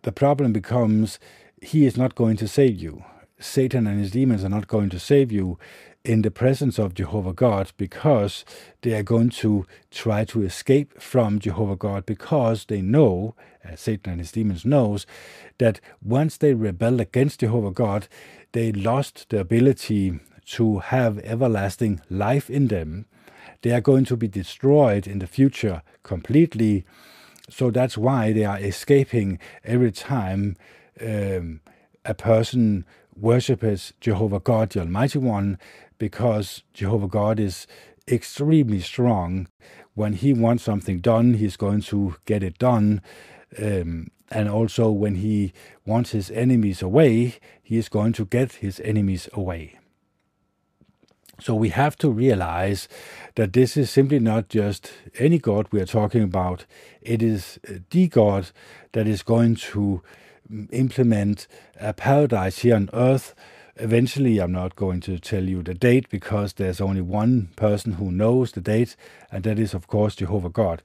the 0.03 0.11
problem 0.11 0.53
becomes 0.53 1.19
he 1.61 1.85
is 1.85 1.97
not 1.97 2.15
going 2.15 2.37
to 2.37 2.47
save 2.47 2.79
you. 2.79 3.03
Satan 3.39 3.85
and 3.85 3.99
his 3.99 4.11
demons 4.11 4.43
are 4.43 4.49
not 4.49 4.67
going 4.67 4.89
to 4.89 4.99
save 4.99 5.31
you 5.31 5.59
in 6.05 6.21
the 6.21 6.31
presence 6.31 6.77
of 6.77 6.93
Jehovah 6.93 7.33
God 7.33 7.71
because 7.77 8.45
they 8.81 8.93
are 8.93 9.03
going 9.03 9.29
to 9.41 9.65
try 9.89 10.23
to 10.25 10.43
escape 10.43 11.01
from 11.01 11.39
Jehovah 11.39 11.75
God 11.75 12.05
because 12.05 12.65
they 12.65 12.81
know, 12.81 13.35
as 13.63 13.81
Satan 13.81 14.13
and 14.13 14.21
his 14.21 14.31
demons 14.31 14.65
knows, 14.65 15.07
that 15.57 15.81
once 16.03 16.37
they 16.37 16.53
rebel 16.53 17.01
against 17.01 17.39
Jehovah 17.39 17.71
God, 17.71 18.07
they 18.51 18.71
lost 18.71 19.29
the 19.29 19.39
ability 19.39 20.19
to 20.45 20.79
have 20.79 21.17
everlasting 21.19 21.99
life 22.09 22.49
in 22.49 22.67
them. 22.67 23.05
They 23.63 23.71
are 23.71 23.81
going 23.81 24.05
to 24.05 24.15
be 24.15 24.27
destroyed 24.27 25.07
in 25.07 25.19
the 25.19 25.27
future 25.27 25.81
completely. 26.03 26.85
So 27.49 27.71
that's 27.71 27.97
why 27.97 28.31
they 28.31 28.45
are 28.45 28.59
escaping 28.59 29.39
every 29.63 29.91
time 29.91 30.55
um, 31.01 31.61
a 32.05 32.13
person 32.13 32.85
worships 33.15 33.93
Jehovah 34.01 34.39
God, 34.39 34.71
the 34.71 34.81
Almighty 34.81 35.19
One, 35.19 35.57
because 35.97 36.63
Jehovah 36.73 37.07
God 37.07 37.39
is 37.39 37.67
extremely 38.07 38.81
strong. 38.81 39.47
When 39.93 40.13
He 40.13 40.33
wants 40.33 40.63
something 40.63 40.99
done, 40.99 41.35
He's 41.35 41.57
going 41.57 41.81
to 41.81 42.15
get 42.25 42.43
it 42.43 42.57
done. 42.57 43.01
Um, 43.57 44.07
and 44.29 44.49
also, 44.49 44.91
when 44.91 45.15
He 45.15 45.53
wants 45.85 46.11
His 46.11 46.29
enemies 46.31 46.81
away, 46.81 47.35
He 47.63 47.77
is 47.77 47.89
going 47.89 48.13
to 48.13 48.25
get 48.25 48.53
His 48.53 48.79
enemies 48.81 49.29
away. 49.33 49.77
So 51.39 51.53
we 51.53 51.69
have 51.69 51.97
to 51.97 52.09
realize 52.09 52.87
that 53.35 53.53
this 53.53 53.75
is 53.75 53.89
simply 53.91 54.19
not 54.19 54.47
just 54.47 54.91
any 55.19 55.37
God 55.37 55.67
we 55.71 55.81
are 55.81 55.85
talking 55.85 56.23
about. 56.23 56.65
It 57.01 57.21
is 57.21 57.59
the 57.89 58.07
God 58.07 58.51
that 58.93 59.05
is 59.05 59.21
going 59.21 59.55
to 59.55 60.01
implement 60.71 61.47
a 61.79 61.93
paradise 61.93 62.59
here 62.59 62.75
on 62.75 62.89
earth. 62.93 63.35
Eventually, 63.77 64.39
I'm 64.39 64.53
not 64.53 64.75
going 64.75 65.01
to 65.01 65.19
tell 65.19 65.43
you 65.43 65.61
the 65.61 65.73
date 65.73 66.07
because 66.09 66.53
there's 66.53 66.79
only 66.79 67.01
one 67.01 67.49
person 67.57 67.93
who 67.93 68.11
knows 68.11 68.53
the 68.53 68.61
date, 68.61 68.95
and 69.31 69.43
that 69.43 69.59
is, 69.59 69.73
of 69.73 69.87
course, 69.87 70.15
Jehovah 70.15 70.49
God. 70.49 70.81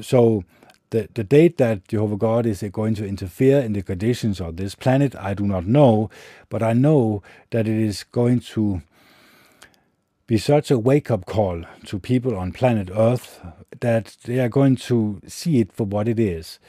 So, 0.00 0.44
the, 0.90 1.08
the 1.14 1.24
date 1.24 1.56
that 1.58 1.88
Jehovah 1.88 2.16
God 2.16 2.46
is 2.46 2.62
going 2.70 2.94
to 2.96 3.06
interfere 3.06 3.58
in 3.58 3.72
the 3.72 3.82
conditions 3.82 4.40
of 4.40 4.56
this 4.56 4.74
planet, 4.76 5.16
I 5.16 5.34
do 5.34 5.44
not 5.44 5.66
know, 5.66 6.10
but 6.48 6.62
I 6.62 6.74
know 6.74 7.22
that 7.50 7.66
it 7.66 7.76
is 7.76 8.04
going 8.04 8.40
to 8.40 8.82
be 10.26 10.38
such 10.38 10.70
a 10.70 10.78
wake 10.78 11.10
up 11.10 11.26
call 11.26 11.64
to 11.86 11.98
people 11.98 12.36
on 12.36 12.52
planet 12.52 12.88
Earth 12.94 13.40
that 13.80 14.16
they 14.24 14.38
are 14.38 14.48
going 14.48 14.76
to 14.76 15.20
see 15.26 15.58
it 15.58 15.72
for 15.72 15.84
what 15.84 16.06
it 16.06 16.20
is 16.20 16.60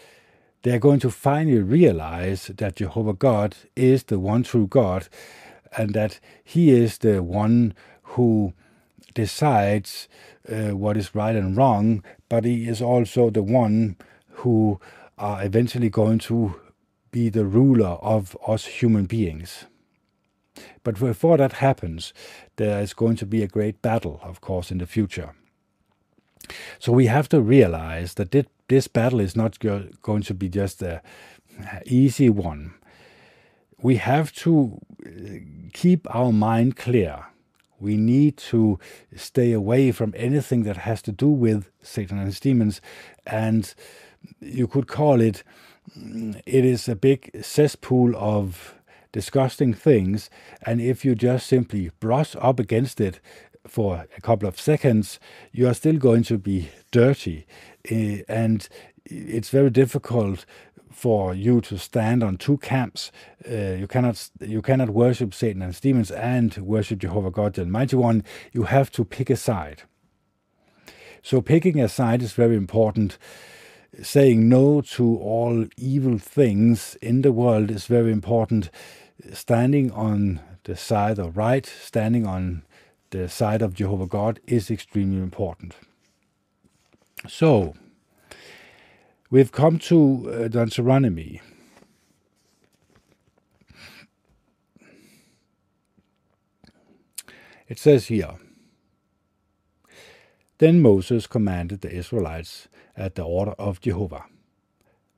they 0.63 0.71
are 0.71 0.79
going 0.79 0.99
to 1.01 1.11
finally 1.11 1.59
realize 1.59 2.47
that 2.47 2.77
Jehovah 2.77 3.13
God 3.13 3.55
is 3.75 4.03
the 4.03 4.17
one 4.17 4.43
true 4.43 4.65
God 4.65 5.09
and 5.77 5.93
that 5.93 6.19
He 6.43 6.71
is 6.71 6.99
the 6.99 7.21
one 7.23 7.73
who 8.03 8.53
decides 9.13 10.07
uh, 10.49 10.75
what 10.75 10.97
is 10.97 11.15
right 11.15 11.35
and 11.35 11.55
wrong, 11.55 12.03
but 12.29 12.45
He 12.45 12.67
is 12.67 12.81
also 12.81 13.29
the 13.29 13.43
one 13.43 13.97
who 14.29 14.79
are 15.17 15.43
eventually 15.43 15.89
going 15.89 16.19
to 16.19 16.59
be 17.11 17.29
the 17.29 17.45
ruler 17.45 17.97
of 18.01 18.35
us 18.47 18.65
human 18.65 19.05
beings. 19.05 19.65
But 20.83 20.99
before 20.99 21.37
that 21.37 21.53
happens, 21.53 22.13
there 22.57 22.81
is 22.81 22.93
going 22.93 23.15
to 23.17 23.25
be 23.25 23.41
a 23.41 23.47
great 23.47 23.81
battle, 23.81 24.19
of 24.23 24.41
course, 24.41 24.71
in 24.71 24.79
the 24.79 24.87
future. 24.87 25.33
So 26.79 26.91
we 26.91 27.05
have 27.07 27.29
to 27.29 27.41
realize 27.41 28.15
that 28.15 28.35
this 28.67 28.87
battle 28.87 29.19
is 29.19 29.35
not 29.35 29.59
going 29.59 30.23
to 30.23 30.33
be 30.33 30.49
just 30.49 30.81
an 30.81 30.99
easy 31.85 32.29
one. 32.29 32.73
We 33.83 33.97
have 33.97 34.31
to 34.43 34.79
uh, 35.05 35.09
keep 35.73 36.07
our 36.15 36.31
mind 36.31 36.77
clear. 36.77 37.25
We 37.81 37.97
need 37.97 38.37
to 38.37 38.79
stay 39.13 39.51
away 39.51 39.91
from 39.91 40.13
anything 40.15 40.63
that 40.63 40.77
has 40.77 41.01
to 41.01 41.11
do 41.11 41.27
with 41.27 41.69
Satan 41.81 42.17
and 42.17 42.27
his 42.27 42.39
demons. 42.39 42.79
And 43.27 43.73
you 44.39 44.67
could 44.67 44.87
call 44.87 45.19
it, 45.19 45.43
mm, 45.99 46.41
it 46.45 46.63
is 46.63 46.87
a 46.87 46.95
big 46.95 47.29
cesspool 47.43 48.15
of 48.15 48.73
disgusting 49.11 49.73
things. 49.73 50.29
And 50.65 50.79
if 50.79 51.03
you 51.03 51.13
just 51.13 51.45
simply 51.45 51.91
brush 51.99 52.37
up 52.39 52.61
against 52.61 53.01
it, 53.01 53.19
for 53.67 54.05
a 54.17 54.21
couple 54.21 54.47
of 54.47 54.59
seconds, 54.59 55.19
you 55.53 55.67
are 55.67 55.73
still 55.73 55.97
going 55.97 56.23
to 56.23 56.37
be 56.37 56.69
dirty. 56.91 57.45
Uh, 57.89 58.23
and 58.27 58.67
it's 59.05 59.49
very 59.49 59.69
difficult 59.69 60.45
for 60.93 61.33
you 61.33 61.61
to 61.61 61.77
stand 61.77 62.23
on 62.23 62.37
two 62.37 62.57
camps. 62.57 63.11
Uh, 63.49 63.73
you 63.73 63.87
cannot 63.87 64.29
you 64.39 64.61
cannot 64.61 64.89
worship 64.89 65.33
Satan 65.33 65.61
and 65.61 65.79
demons 65.81 66.11
and 66.11 66.55
worship 66.57 66.99
Jehovah 66.99 67.31
God, 67.31 67.53
the 67.53 67.61
Almighty 67.61 67.95
One. 67.95 68.23
You 68.51 68.63
have 68.63 68.91
to 68.91 69.03
pick 69.03 69.29
a 69.29 69.35
side. 69.35 69.83
So 71.21 71.41
picking 71.41 71.79
a 71.79 71.87
side 71.87 72.21
is 72.21 72.33
very 72.33 72.55
important. 72.55 73.17
Saying 74.01 74.49
no 74.49 74.81
to 74.81 75.17
all 75.17 75.67
evil 75.77 76.17
things 76.17 76.95
in 77.01 77.21
the 77.21 77.31
world 77.31 77.69
is 77.69 77.85
very 77.85 78.11
important. 78.11 78.69
Standing 79.31 79.91
on 79.91 80.41
the 80.63 80.75
side 80.75 81.19
of 81.19 81.37
right, 81.37 81.65
standing 81.65 82.25
on 82.25 82.63
the 83.11 83.29
side 83.29 83.61
of 83.61 83.73
Jehovah 83.73 84.07
God 84.07 84.39
is 84.47 84.71
extremely 84.71 85.21
important. 85.21 85.75
So, 87.27 87.75
we've 89.33 89.51
come 89.51 89.79
to 89.79 90.29
uh, 90.31 90.47
Deuteronomy. 90.47 91.41
It 97.67 97.79
says 97.79 98.05
here 98.07 98.35
Then 100.59 100.83
Moses 100.83 101.25
commanded 101.25 101.81
the 101.81 101.91
Israelites 101.91 102.67
at 102.95 103.15
the 103.15 103.23
order 103.23 103.55
of 103.57 103.81
Jehovah. 103.81 104.25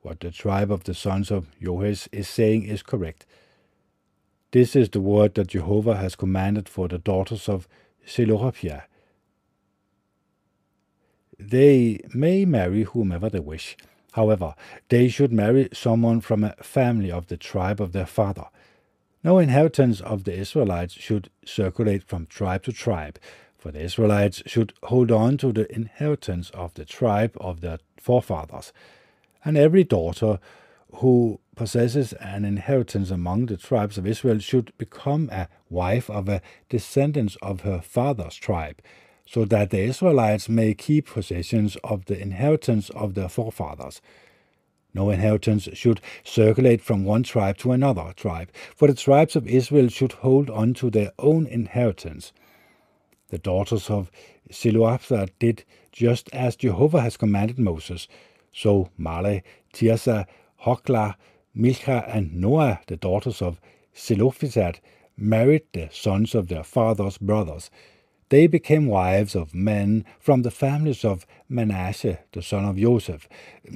What 0.01 0.21
the 0.21 0.31
tribe 0.31 0.71
of 0.71 0.85
the 0.85 0.93
sons 0.93 1.29
of 1.29 1.49
Joash 1.61 2.07
is 2.13 2.29
saying 2.29 2.63
is 2.63 2.83
correct. 2.83 3.25
This 4.51 4.77
is 4.77 4.87
the 4.91 5.01
word 5.01 5.33
that 5.33 5.47
Jehovah 5.47 5.97
has 5.97 6.15
commanded 6.15 6.69
for 6.69 6.87
the 6.87 6.99
daughters 6.99 7.49
of 7.49 7.67
Zelophehad. 8.07 8.83
They 11.37 11.99
may 12.13 12.45
marry 12.45 12.83
whomever 12.83 13.29
they 13.29 13.41
wish. 13.41 13.75
However, 14.15 14.55
they 14.87 15.09
should 15.09 15.33
marry 15.33 15.67
someone 15.73 16.21
from 16.21 16.45
a 16.45 16.55
family 16.61 17.11
of 17.11 17.27
the 17.27 17.35
tribe 17.35 17.81
of 17.81 17.91
their 17.91 18.05
father. 18.05 18.45
No 19.25 19.39
inheritance 19.39 19.99
of 19.99 20.23
the 20.23 20.33
Israelites 20.33 20.93
should 20.93 21.29
circulate 21.43 22.01
from 22.01 22.25
tribe 22.25 22.63
to 22.63 22.71
tribe, 22.71 23.19
for 23.57 23.71
the 23.71 23.81
Israelites 23.81 24.41
should 24.45 24.71
hold 24.83 25.11
on 25.11 25.37
to 25.39 25.51
the 25.51 25.69
inheritance 25.69 26.49
of 26.51 26.73
the 26.75 26.85
tribe 26.85 27.35
of 27.41 27.59
their 27.59 27.79
forefathers. 27.99 28.71
And 29.43 29.57
every 29.57 29.83
daughter 29.83 30.39
who 30.93 31.41
possesses 31.57 32.13
an 32.13 32.45
inheritance 32.45 33.11
among 33.11 33.47
the 33.47 33.57
tribes 33.57 33.97
of 33.97 34.07
Israel 34.07 34.39
should 34.39 34.71
become 34.77 35.29
a 35.29 35.49
wife 35.69 36.09
of 36.09 36.29
a 36.29 36.41
descendant 36.69 37.35
of 37.41 37.61
her 37.61 37.81
father's 37.81 38.35
tribe, 38.35 38.81
so 39.25 39.45
that 39.45 39.71
the 39.71 39.79
Israelites 39.79 40.47
may 40.47 40.73
keep 40.73 41.07
possessions 41.07 41.77
of 41.83 42.05
the 42.05 42.19
inheritance 42.19 42.89
of 42.91 43.15
their 43.15 43.29
forefathers. 43.29 44.01
No 44.93 45.09
inheritance 45.09 45.67
should 45.73 45.99
circulate 46.23 46.81
from 46.81 47.03
one 47.03 47.23
tribe 47.23 47.57
to 47.57 47.73
another 47.73 48.13
tribe, 48.15 48.49
for 48.75 48.87
the 48.87 48.93
tribes 48.93 49.35
of 49.35 49.47
Israel 49.47 49.89
should 49.89 50.13
hold 50.13 50.49
on 50.49 50.73
to 50.75 50.89
their 50.89 51.11
own 51.19 51.47
inheritance. 51.47 52.31
The 53.29 53.37
daughters 53.37 53.89
of 53.89 54.11
Zelophehad 54.53 55.31
did 55.39 55.65
just 55.91 56.29
as 56.33 56.55
Jehovah 56.55 57.01
has 57.01 57.17
commanded 57.17 57.57
Moses. 57.59 58.07
So 58.53 58.89
Mahli, 58.99 59.43
Tirzah, 59.73 60.25
Hoglah, 60.63 61.15
Milcah, 61.53 62.05
and 62.07 62.33
Noah, 62.33 62.79
the 62.87 62.97
daughters 62.97 63.41
of 63.41 63.59
Zelophehad, 63.97 64.79
married 65.17 65.63
the 65.73 65.89
sons 65.91 66.35
of 66.35 66.47
their 66.47 66.63
father's 66.63 67.17
brothers. 67.17 67.69
They 68.29 68.47
became 68.47 68.87
wives 68.87 69.35
of 69.35 69.53
men 69.53 70.03
from 70.19 70.41
the 70.41 70.51
families 70.51 71.05
of 71.05 71.27
Manasseh, 71.47 72.19
the 72.31 72.41
son 72.41 72.65
of 72.65 72.77
Joseph, 72.77 73.29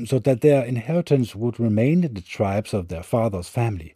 so 0.05 0.17
that 0.19 0.41
their 0.41 0.65
inheritance 0.65 1.35
would 1.35 1.59
remain 1.59 2.03
in 2.03 2.15
the 2.15 2.21
tribes 2.21 2.73
of 2.73 2.87
their 2.87 3.03
father's 3.03 3.47
family. 3.47 3.95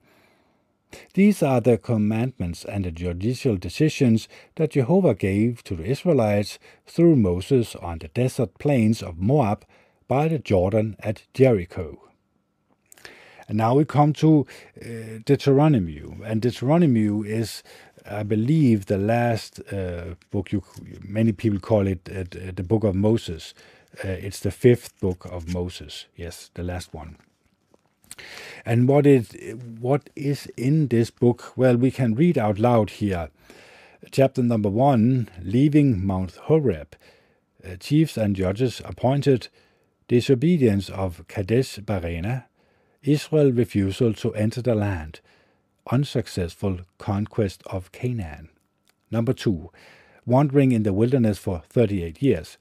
These 1.15 1.41
are 1.41 1.59
the 1.59 1.79
commandments 1.79 2.63
and 2.63 2.85
the 2.85 2.91
judicial 2.91 3.57
decisions 3.57 4.27
that 4.55 4.71
Jehovah 4.71 5.15
gave 5.15 5.63
to 5.63 5.75
the 5.75 5.85
Israelites 5.85 6.59
through 6.85 7.15
Moses 7.15 7.75
on 7.75 7.97
the 7.97 8.09
desert 8.09 8.59
plains 8.59 9.01
of 9.01 9.17
Moab 9.17 9.65
by 10.07 10.27
the 10.27 10.37
Jordan 10.37 10.95
at 10.99 11.23
Jericho. 11.33 11.99
And 13.47 13.57
now 13.57 13.75
we 13.75 13.85
come 13.85 14.13
to 14.13 14.45
uh, 14.81 15.19
Deuteronomy, 15.25 16.01
and 16.23 16.41
Deuteronomy 16.41 17.27
is, 17.27 17.63
I 18.09 18.23
believe, 18.23 18.85
the 18.85 18.97
last 18.97 19.59
uh, 19.71 20.15
book. 20.31 20.51
You 20.51 20.63
many 21.01 21.31
people 21.31 21.59
call 21.59 21.87
it 21.87 22.09
uh, 22.09 22.23
the 22.53 22.63
Book 22.63 22.83
of 22.83 22.95
Moses. 22.95 23.53
Uh, 24.03 24.07
it's 24.09 24.39
the 24.39 24.51
fifth 24.51 24.99
book 24.99 25.25
of 25.25 25.53
Moses. 25.53 26.05
Yes, 26.15 26.49
the 26.53 26.63
last 26.63 26.93
one. 26.93 27.17
And 28.65 28.87
what 28.87 29.05
is 29.05 29.35
what 29.79 30.09
is 30.15 30.47
in 30.57 30.87
this 30.87 31.09
book? 31.09 31.53
Well, 31.55 31.77
we 31.77 31.91
can 31.91 32.15
read 32.15 32.37
out 32.37 32.59
loud 32.59 32.89
here. 32.89 33.29
Chapter 34.11 34.43
number 34.43 34.69
one: 34.69 35.29
Leaving 35.41 36.05
Mount 36.05 36.35
Horeb. 36.35 36.95
Uh, 37.65 37.75
chiefs 37.77 38.17
and 38.17 38.35
judges 38.35 38.81
appointed. 38.83 39.47
Disobedience 40.09 40.89
of 40.89 41.25
Kadesh 41.27 41.77
Barnea 41.77 42.45
Israel 43.03 43.51
refusal 43.51 44.13
to 44.13 44.33
enter 44.33 44.61
the 44.61 44.75
land, 44.75 45.19
unsuccessful 45.91 46.79
conquest 46.97 47.63
of 47.65 47.91
Canaan. 47.91 48.49
Number 49.11 49.34
two, 49.34 49.71
wandering 50.25 50.71
in 50.71 50.84
the 50.84 50.93
wilderness 50.93 51.38
for 51.38 51.63
38 51.69 52.21
years, 52.21 52.57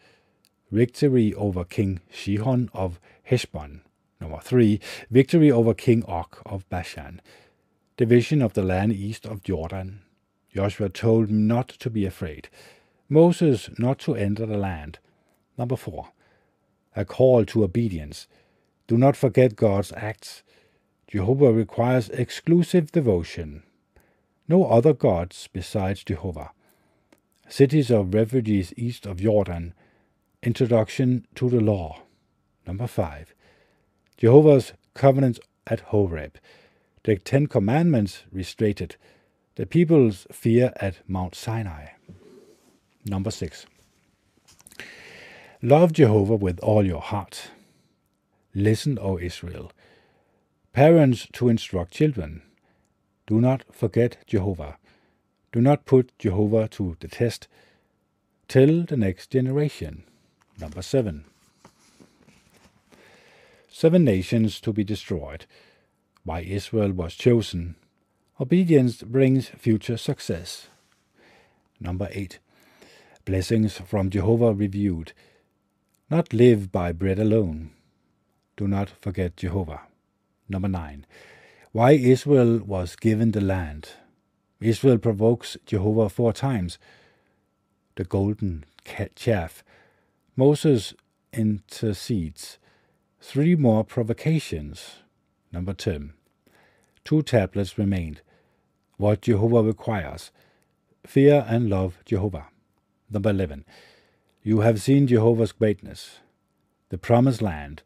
victory 0.70 1.33
over 1.35 1.64
King 1.64 2.01
Shihon 2.12 2.68
of 2.73 2.99
Heshbon. 3.23 3.83
Number 4.20 4.41
three, 4.41 4.81
victory 5.11 5.51
over 5.51 5.75
King 5.75 6.05
Og 6.05 6.37
of 6.47 6.68
Bashan, 6.68 7.20
division 7.97 8.43
of 8.43 8.55
the 8.55 8.62
land 8.62 8.93
east 8.93 9.27
of 9.27 9.43
Jordan. 9.43 10.01
Joshua 10.55 10.89
told 10.89 11.31
not 11.31 11.68
to 11.68 11.91
be 11.91 12.05
afraid. 12.05 12.49
Moses 13.09 13.70
not 13.79 13.99
to 14.01 14.14
enter 14.14 14.47
the 14.47 14.57
land. 14.57 14.99
Number 15.59 15.77
four, 15.77 16.09
a 16.95 17.05
call 17.05 17.45
to 17.47 17.64
obedience. 17.64 18.27
Do 18.87 18.97
not 18.97 19.16
forget 19.16 19.57
God's 19.57 19.93
acts. 19.93 20.43
Jehovah 21.13 21.53
requires 21.53 22.09
exclusive 22.09 22.91
devotion. 22.91 23.65
No 24.49 24.65
other 24.65 24.95
gods 24.95 25.47
besides 25.53 26.03
Jehovah. 26.03 26.53
Cities 27.47 27.91
of 27.91 28.15
refugees 28.15 28.73
east 28.79 29.05
of 29.05 29.21
Jordan. 29.21 29.75
Introduction 30.43 31.27
to 31.35 31.51
the 31.51 31.61
law. 31.61 32.01
Number 32.67 32.87
5. 32.87 33.35
Jehovah's 34.17 34.73
covenant 34.95 35.39
at 35.67 35.81
Horeb. 35.81 36.39
The 37.05 37.17
Ten 37.19 37.47
Commandments 37.47 38.23
restated. 38.33 38.97
The 39.57 39.67
people's 39.67 40.27
fear 40.33 40.73
at 40.77 41.07
Mount 41.07 41.35
Sinai. 41.35 41.89
Number 43.05 43.31
6. 43.31 43.67
Love 45.61 45.93
Jehovah 45.93 46.37
with 46.37 46.59
all 46.61 46.87
your 46.87 47.03
heart. 47.03 47.51
Listen, 48.55 48.99
O 48.99 49.19
Israel. 49.19 49.73
Parents 50.73 51.27
to 51.33 51.49
instruct 51.49 51.93
children. 51.93 52.43
Do 53.27 53.41
not 53.41 53.64
forget 53.73 54.18
Jehovah. 54.27 54.79
Do 55.53 55.61
not 55.61 55.85
put 55.85 56.16
Jehovah 56.18 56.68
to 56.68 56.97
the 57.01 57.09
test 57.09 57.49
till 58.49 58.85
the 58.85 58.97
next 58.97 59.31
generation. 59.31 60.05
Number 60.59 60.83
seven. 60.83 61.25
Seven 63.68 64.05
nations 64.05 64.61
to 64.61 64.73
be 64.73 64.85
destroyed. 64.85 65.47
Why 66.25 66.41
Israel 66.41 66.93
was 66.93 67.14
chosen. 67.14 67.77
Obedience 68.41 69.03
brings 69.03 69.49
future 69.49 69.97
success. 69.97 70.68
Number 71.81 72.09
eight. 72.12 72.39
Blessings 73.25 73.79
from 73.79 74.11
Jehovah 74.11 74.55
reviewed. 74.55 75.12
Not 76.11 76.33
live 76.33 76.73
by 76.73 76.93
bread 76.93 77.18
alone 77.18 77.70
do 78.57 78.68
not 78.68 78.91
forget 78.91 79.37
Jehovah. 79.37 79.81
Number 80.53 80.69
nine, 80.69 81.07
why 81.73 81.93
Israel 81.93 82.59
was 82.59 82.95
given 82.95 83.31
the 83.31 83.41
land. 83.41 83.89
Israel 84.61 84.99
provokes 84.99 85.57
Jehovah 85.65 86.11
four 86.11 86.35
times. 86.35 86.79
The 87.97 88.05
golden 88.05 88.65
calf. 88.85 89.65
Moses 90.37 90.93
intercedes. 91.33 92.59
Three 93.19 93.57
more 93.57 93.83
provocations. 93.83 94.97
Number 95.51 95.73
10. 95.73 96.13
Two 97.03 97.23
tablets 97.23 97.79
remained. 97.79 98.21
What 98.99 99.23
Jehovah 99.23 99.63
requires. 99.63 100.31
Fear 101.07 101.47
and 101.49 101.71
love 101.71 101.99
Jehovah. 102.05 102.49
Number 103.11 103.31
11. 103.31 103.65
You 104.43 104.61
have 104.61 104.83
seen 104.83 105.07
Jehovah's 105.07 105.53
greatness. 105.53 106.19
The 106.91 106.99
promised 106.99 107.41
land 107.41 107.83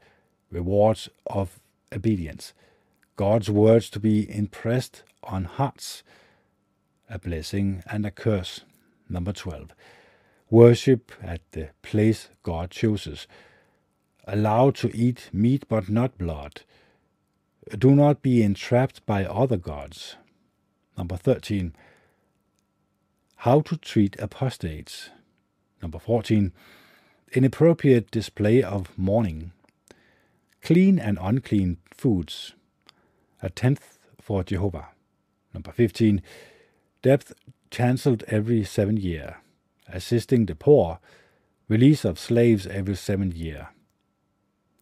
rewards 0.51 1.09
of 1.27 1.61
obedience. 1.93 2.53
God's 3.17 3.51
words 3.51 3.89
to 3.91 4.01
be 4.01 4.31
impressed 4.31 5.03
on 5.23 5.45
hearts, 5.45 6.03
a 7.09 7.19
blessing 7.19 7.83
and 7.91 8.05
a 8.05 8.11
curse. 8.11 8.61
Number 9.09 9.33
12. 9.33 9.73
Worship 10.51 11.13
at 11.23 11.41
the 11.53 11.71
place 11.83 12.29
God 12.43 12.71
chooses. 12.71 13.27
Allowed 14.27 14.75
to 14.77 14.95
eat 14.95 15.31
meat 15.33 15.65
but 15.69 15.89
not 15.89 16.19
blood. 16.19 16.63
Do 17.77 17.95
not 17.95 18.23
be 18.23 18.43
entrapped 18.43 19.05
by 19.07 19.25
other 19.25 19.57
gods. 19.57 20.17
Number 20.97 21.17
13. 21.17 21.75
How 23.37 23.61
to 23.63 23.77
treat 23.77 24.17
apostates. 24.21 25.11
Number 25.83 25.99
14. 25.99 26.53
Inappropriate 27.33 28.11
display 28.11 28.63
of 28.63 28.97
mourning 28.97 29.53
clean 30.67 30.99
and 30.99 31.17
unclean 31.23 31.77
foods, 31.97 32.55
a 33.41 33.49
tenth 33.49 34.01
for 34.21 34.43
Jehovah. 34.43 34.89
Number 35.55 35.71
15, 35.71 36.21
depth 37.03 37.33
cancelled 37.71 38.25
every 38.27 38.65
seven 38.65 38.97
year, 38.97 39.37
assisting 39.89 40.47
the 40.47 40.57
poor, 40.57 40.99
release 41.69 42.05
of 42.05 42.19
slaves 42.19 42.67
every 42.67 42.97
seven 42.97 43.31
year, 43.31 43.69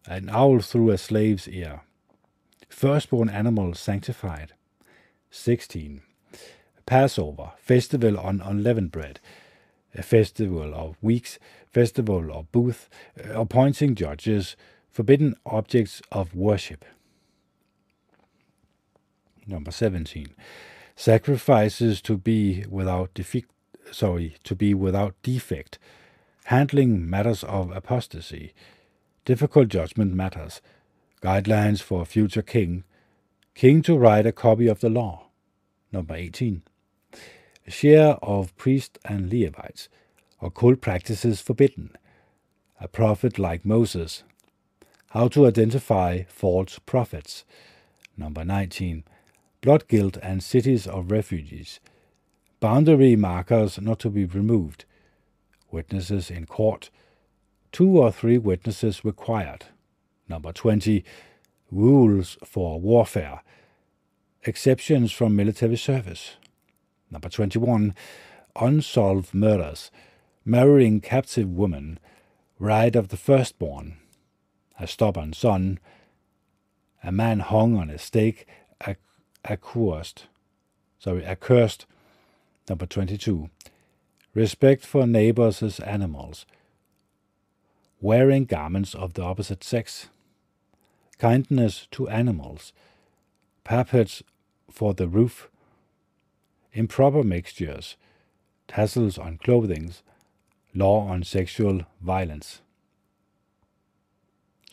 an 0.07 0.27
owl 0.27 0.59
through 0.59 0.89
a 0.89 0.97
slave's 0.97 1.47
ear, 1.47 1.81
firstborn 2.67 3.29
animal 3.29 3.75
sanctified. 3.75 4.53
16. 5.29 6.01
Passover, 6.87 7.51
festival 7.59 8.17
on 8.17 8.41
unleavened 8.41 8.91
bread, 8.91 9.19
a 9.93 10.01
festival 10.01 10.73
of 10.73 10.97
weeks, 11.03 11.37
festival 11.71 12.33
of 12.33 12.51
booth, 12.51 12.89
appointing 13.29 13.93
judges, 13.93 14.55
Forbidden 14.95 15.35
objects 15.45 16.01
of 16.09 16.33
worship. 16.33 16.85
Number 19.45 19.69
17. 19.69 20.33
Sacrifices 20.95 22.01
to 22.03 22.15
be 22.15 22.63
without 22.69 23.13
defect, 23.13 23.49
sorry, 23.91 24.37
to 24.45 24.55
be 24.55 24.73
without 24.73 25.13
defect. 25.21 25.79
Handling 26.45 27.09
matters 27.09 27.43
of 27.43 27.75
apostasy. 27.75 28.53
Difficult 29.25 29.67
judgment 29.67 30.13
matters. 30.13 30.61
Guidelines 31.21 31.81
for 31.81 32.01
a 32.01 32.05
future 32.05 32.41
king. 32.41 32.85
King 33.53 33.81
to 33.81 33.97
write 33.97 34.25
a 34.25 34.31
copy 34.31 34.67
of 34.67 34.79
the 34.79 34.89
law. 34.89 35.25
Number 35.91 36.15
18. 36.15 36.61
Share 37.67 38.11
of 38.23 38.55
priests 38.55 38.97
and 39.03 39.29
Levites. 39.29 39.89
Occult 40.41 40.79
practices 40.79 41.41
forbidden. 41.41 41.97
A 42.79 42.87
prophet 42.87 43.37
like 43.37 43.65
Moses 43.65 44.23
how 45.15 45.29
to 45.29 45.47
identify 45.47 46.23
false 46.23 46.77
prophets. 46.79 47.45
Number 48.17 48.43
19. 48.43 49.05
Blood 49.61 49.87
guilt 49.87 50.17
and 50.21 50.43
cities 50.43 50.87
of 50.87 51.09
refugees. 51.09 51.79
Boundary 52.59 53.15
markers 53.15 53.79
not 53.79 53.99
to 53.99 54.09
be 54.09 54.25
removed. 54.25 54.83
Witnesses 55.71 56.29
in 56.29 56.45
court. 56.45 56.89
Two 57.71 57.97
or 57.97 58.11
three 58.11 58.37
witnesses 58.37 59.05
required. 59.05 59.67
Number 60.27 60.51
20. 60.51 61.05
Rules 61.71 62.37
for 62.43 62.81
warfare. 62.81 63.41
Exceptions 64.43 65.13
from 65.13 65.33
military 65.33 65.77
service. 65.77 66.35
Number 67.09 67.29
21. 67.29 67.95
Unsolved 68.57 69.33
murders. 69.33 69.91
Marrying 70.43 70.99
captive 70.99 71.47
women. 71.47 71.99
Right 72.59 72.97
of 72.97 73.07
the 73.07 73.17
firstborn 73.17 73.95
a 74.79 74.87
stubborn 74.87 75.33
son, 75.33 75.79
a 77.03 77.11
man 77.11 77.39
hung 77.39 77.77
on 77.77 77.89
a 77.89 77.97
stake, 77.97 78.47
accursed, 79.43 80.25
sorry, 80.99 81.25
accursed, 81.25 81.85
Number 82.67 82.87
22. 82.87 83.49
Respect 84.33 84.85
for 84.85 85.05
neighbors' 85.05 85.79
animals. 85.79 86.45
Wearing 88.01 88.45
garments 88.45 88.95
of 88.95 89.13
the 89.13 89.21
opposite 89.21 89.63
sex. 89.63 90.07
Kindness 91.19 91.87
to 91.91 92.09
animals. 92.09 92.73
Parapets 93.63 94.23
for 94.71 94.95
the 94.95 95.07
roof. 95.07 95.49
Improper 96.73 97.23
mixtures. 97.23 97.97
Tassels 98.67 99.19
on 99.19 99.37
clothing. 99.37 99.93
Law 100.73 101.07
on 101.07 101.23
sexual 101.23 101.81
violence. 102.01 102.61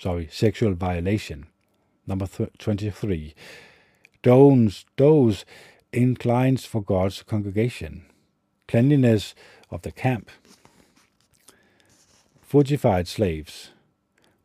Sorry, 0.02 0.26
sexual 0.32 0.74
violation. 0.74 1.46
Number 2.08 2.26
23. 2.58 3.36
Those, 4.24 4.84
those 4.96 5.44
inclines 5.92 6.64
for 6.64 6.82
God's 6.82 7.22
congregation. 7.22 8.06
Cleanliness 8.66 9.36
of 9.70 9.82
the 9.82 9.92
camp. 9.92 10.28
Fortified 12.40 13.06
slaves. 13.06 13.70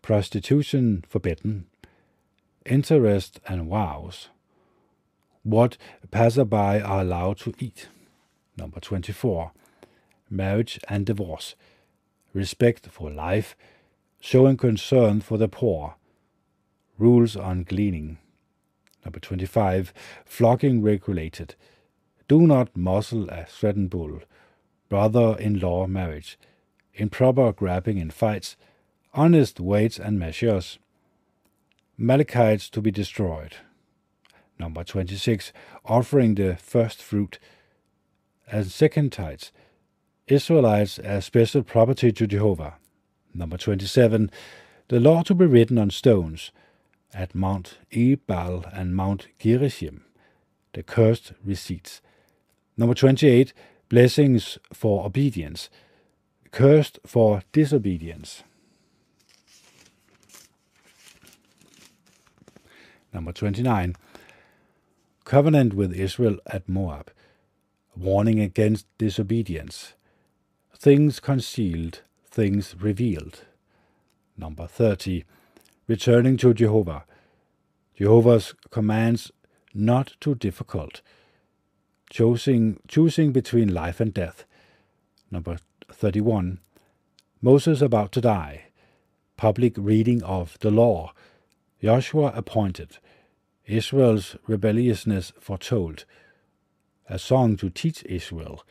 Prostitution 0.04 1.04
forbidden. 1.10 1.66
Interest 2.64 3.40
and 3.48 3.68
vows. 3.68 4.30
What 5.42 5.76
passerby 6.12 6.56
are 6.56 7.02
allowed 7.02 7.40
to 7.40 7.56
eat. 7.58 7.88
Number 8.60 8.80
24. 8.80 9.54
Marriage 10.30 10.80
and 10.88 11.04
divorce. 11.04 11.56
Respect 12.32 12.86
for 12.92 13.10
life. 13.10 13.56
Showing 14.30 14.58
concern 14.58 15.22
for 15.22 15.38
the 15.38 15.48
poor. 15.48 15.96
Rules 16.98 17.38
on 17.38 17.64
gleaning. 17.64 18.18
Number 19.06 19.22
25. 19.22 19.94
Flogging 20.26 20.82
regulated. 20.82 21.56
Do 22.28 22.42
not 22.42 22.76
muzzle 22.76 23.30
a 23.30 23.46
threatened 23.46 23.90
bull. 23.90 24.20
Brother-in-law 24.90 25.88
marriage. 25.88 26.38
Improper 26.94 27.54
grabbing 27.54 28.00
in 28.00 28.12
fights. 28.12 28.58
Honest 29.14 29.62
weights 29.62 29.98
and 29.98 30.20
measures. 30.20 30.78
Malachites 31.98 32.70
to 32.72 32.82
be 32.82 32.92
destroyed. 32.92 33.56
Number 34.60 34.84
26. 34.84 35.54
Offering 35.86 36.36
the 36.36 36.58
first 36.58 37.02
fruit. 37.02 37.40
And 38.52 38.68
second 38.68 39.14
tithes. 39.14 39.54
Israelites 40.28 41.00
as 41.00 41.24
special 41.24 41.64
property 41.64 42.12
to 42.12 42.28
Jehovah. 42.28 42.76
Number 43.38 43.56
27. 43.58 44.32
The 44.88 45.00
law 45.00 45.22
to 45.24 45.36
be 45.36 45.46
written 45.46 45.78
on 45.78 45.92
stones 45.92 46.52
at 47.14 47.36
Mount 47.36 47.78
Ebal 47.92 48.66
and 48.74 48.96
Mount 48.96 49.28
Gerizim, 49.38 50.06
the 50.74 50.82
cursed 50.82 51.34
receipts. 51.46 52.02
Number 52.78 52.96
28, 52.96 53.54
blessings 53.90 54.58
for 54.74 55.06
obedience, 55.06 55.70
cursed 56.52 57.00
for 57.06 57.44
disobedience. 57.52 58.44
Number 63.14 63.32
29, 63.32 63.96
covenant 65.26 65.74
with 65.76 65.94
Israel 65.94 66.38
at 66.48 66.68
Moab, 66.68 67.12
warning 67.96 68.40
against 68.40 68.88
disobedience, 68.98 69.94
things 70.76 71.20
concealed, 71.20 72.02
things 72.38 72.76
revealed. 72.80 73.46
Number 74.38 74.68
30, 74.68 75.24
returning 75.88 76.38
to 76.38 76.54
Jehovah. 76.54 77.04
Jehovah's 77.96 78.54
commands 78.70 79.32
not 79.74 80.14
too 80.20 80.36
difficult. 80.36 81.02
Choosing, 82.12 82.80
choosing 82.88 83.32
between 83.32 83.74
life 83.74 84.00
and 84.00 84.14
death. 84.14 84.46
Number 85.32 85.58
31. 85.92 86.60
Moses 87.42 87.82
about 87.82 88.12
to 88.12 88.22
die. 88.22 88.66
Public 89.36 89.74
reading 89.76 90.22
of 90.22 90.60
the 90.60 90.70
law. 90.70 91.14
Joshua 91.82 92.32
appointed. 92.36 93.00
Israel's 93.66 94.36
rebelliousness 94.46 95.34
foretold. 95.40 96.06
A 97.10 97.18
song 97.18 97.58
to 97.58 97.72
teach 97.72 98.04
Israel. 98.06 98.64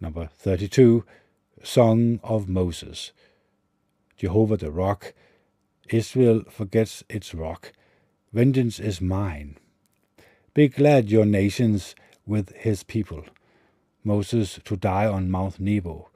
Number 0.00 0.28
32. 0.36 1.04
Song 1.62 2.20
of 2.22 2.48
Moses. 2.48 3.12
Jehovah 4.16 4.56
the 4.56 4.70
rock 4.70 5.14
Israel 5.90 6.42
forgets 6.48 7.04
its 7.08 7.34
rock. 7.34 7.72
Vengeance 8.32 8.80
is 8.80 9.00
mine. 9.00 9.56
Be 10.54 10.68
glad, 10.68 11.10
your 11.10 11.26
nations, 11.26 11.94
with 12.26 12.54
his 12.56 12.82
people. 12.82 13.24
Moses 14.04 14.58
to 14.64 14.76
die 14.76 15.06
on 15.06 15.30
Mount 15.30 15.60
Nebo. 15.60 16.08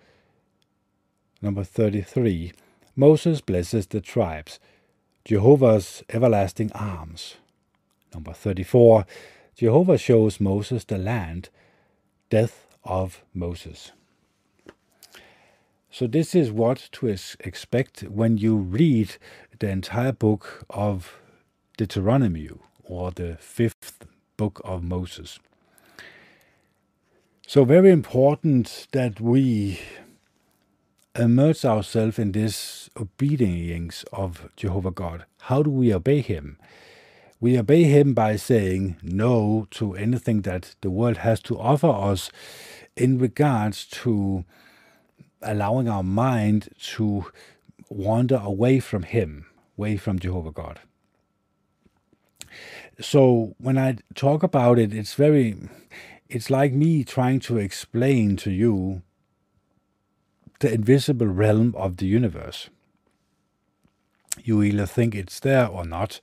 Number 1.42 1.64
33. 1.64 2.52
Moses 2.94 3.40
blesses 3.40 3.86
the 3.86 4.00
tribes. 4.00 4.58
Jehovah's 5.24 6.02
everlasting 6.08 6.72
arms. 6.72 7.36
Number 8.14 8.32
34. 8.32 9.06
Jehovah 9.56 9.98
shows 9.98 10.40
Moses 10.40 10.84
the 10.84 10.98
land. 10.98 11.50
Death 12.30 12.66
of 12.84 13.22
Moses. 13.34 13.92
So, 15.98 16.06
this 16.06 16.34
is 16.34 16.52
what 16.52 16.90
to 16.92 17.06
expect 17.06 18.02
when 18.02 18.36
you 18.36 18.54
read 18.54 19.16
the 19.60 19.70
entire 19.70 20.12
book 20.12 20.66
of 20.68 21.16
Deuteronomy, 21.78 22.50
or 22.84 23.12
the 23.12 23.38
fifth 23.40 24.04
book 24.36 24.60
of 24.62 24.82
Moses. 24.82 25.38
So, 27.46 27.64
very 27.64 27.90
important 27.90 28.88
that 28.92 29.22
we 29.22 29.80
immerse 31.18 31.64
ourselves 31.64 32.18
in 32.18 32.32
this 32.32 32.90
obedience 33.00 34.04
of 34.12 34.50
Jehovah 34.54 34.90
God. 34.90 35.24
How 35.48 35.62
do 35.62 35.70
we 35.70 35.94
obey 35.94 36.20
Him? 36.20 36.58
We 37.40 37.58
obey 37.58 37.84
Him 37.84 38.12
by 38.12 38.36
saying 38.36 38.96
no 39.02 39.66
to 39.70 39.94
anything 39.94 40.42
that 40.42 40.74
the 40.82 40.90
world 40.90 41.16
has 41.16 41.40
to 41.44 41.58
offer 41.58 41.88
us 41.88 42.30
in 42.98 43.16
regards 43.16 43.86
to 44.02 44.44
allowing 45.42 45.88
our 45.88 46.02
mind 46.02 46.68
to 46.94 47.26
wander 47.88 48.40
away 48.42 48.80
from 48.80 49.04
Him, 49.04 49.46
away 49.78 49.96
from 49.96 50.18
Jehovah 50.18 50.52
God. 50.52 50.80
So 53.00 53.54
when 53.58 53.76
I 53.76 53.98
talk 54.14 54.42
about 54.42 54.78
it, 54.78 54.94
it's 54.94 55.14
very, 55.14 55.56
it's 56.28 56.50
like 56.50 56.72
me 56.72 57.04
trying 57.04 57.40
to 57.40 57.58
explain 57.58 58.36
to 58.38 58.50
you 58.50 59.02
the 60.60 60.72
invisible 60.72 61.26
realm 61.26 61.74
of 61.76 61.98
the 61.98 62.06
universe. 62.06 62.70
You 64.42 64.62
either 64.62 64.86
think 64.86 65.14
it's 65.14 65.40
there 65.40 65.66
or 65.66 65.84
not. 65.84 66.20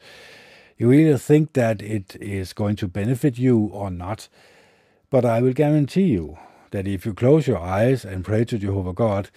You 0.78 0.92
either 0.92 1.18
think 1.18 1.54
that 1.54 1.82
it 1.82 2.16
is 2.20 2.54
going 2.54 2.76
to 2.78 2.88
benefit 2.88 3.38
you 3.38 3.70
or 3.72 3.92
not. 3.92 4.28
But 5.10 5.26
I 5.26 5.42
will 5.42 5.54
guarantee 5.54 6.06
you 6.06 6.38
that 6.74 6.88
if 6.88 7.06
you 7.06 7.14
close 7.14 7.48
your 7.48 7.60
eyes 7.60 8.04
and 8.04 8.26
pray 8.26 8.44
to 8.46 8.58
Jehovah 8.58 8.94
God, 8.94 9.30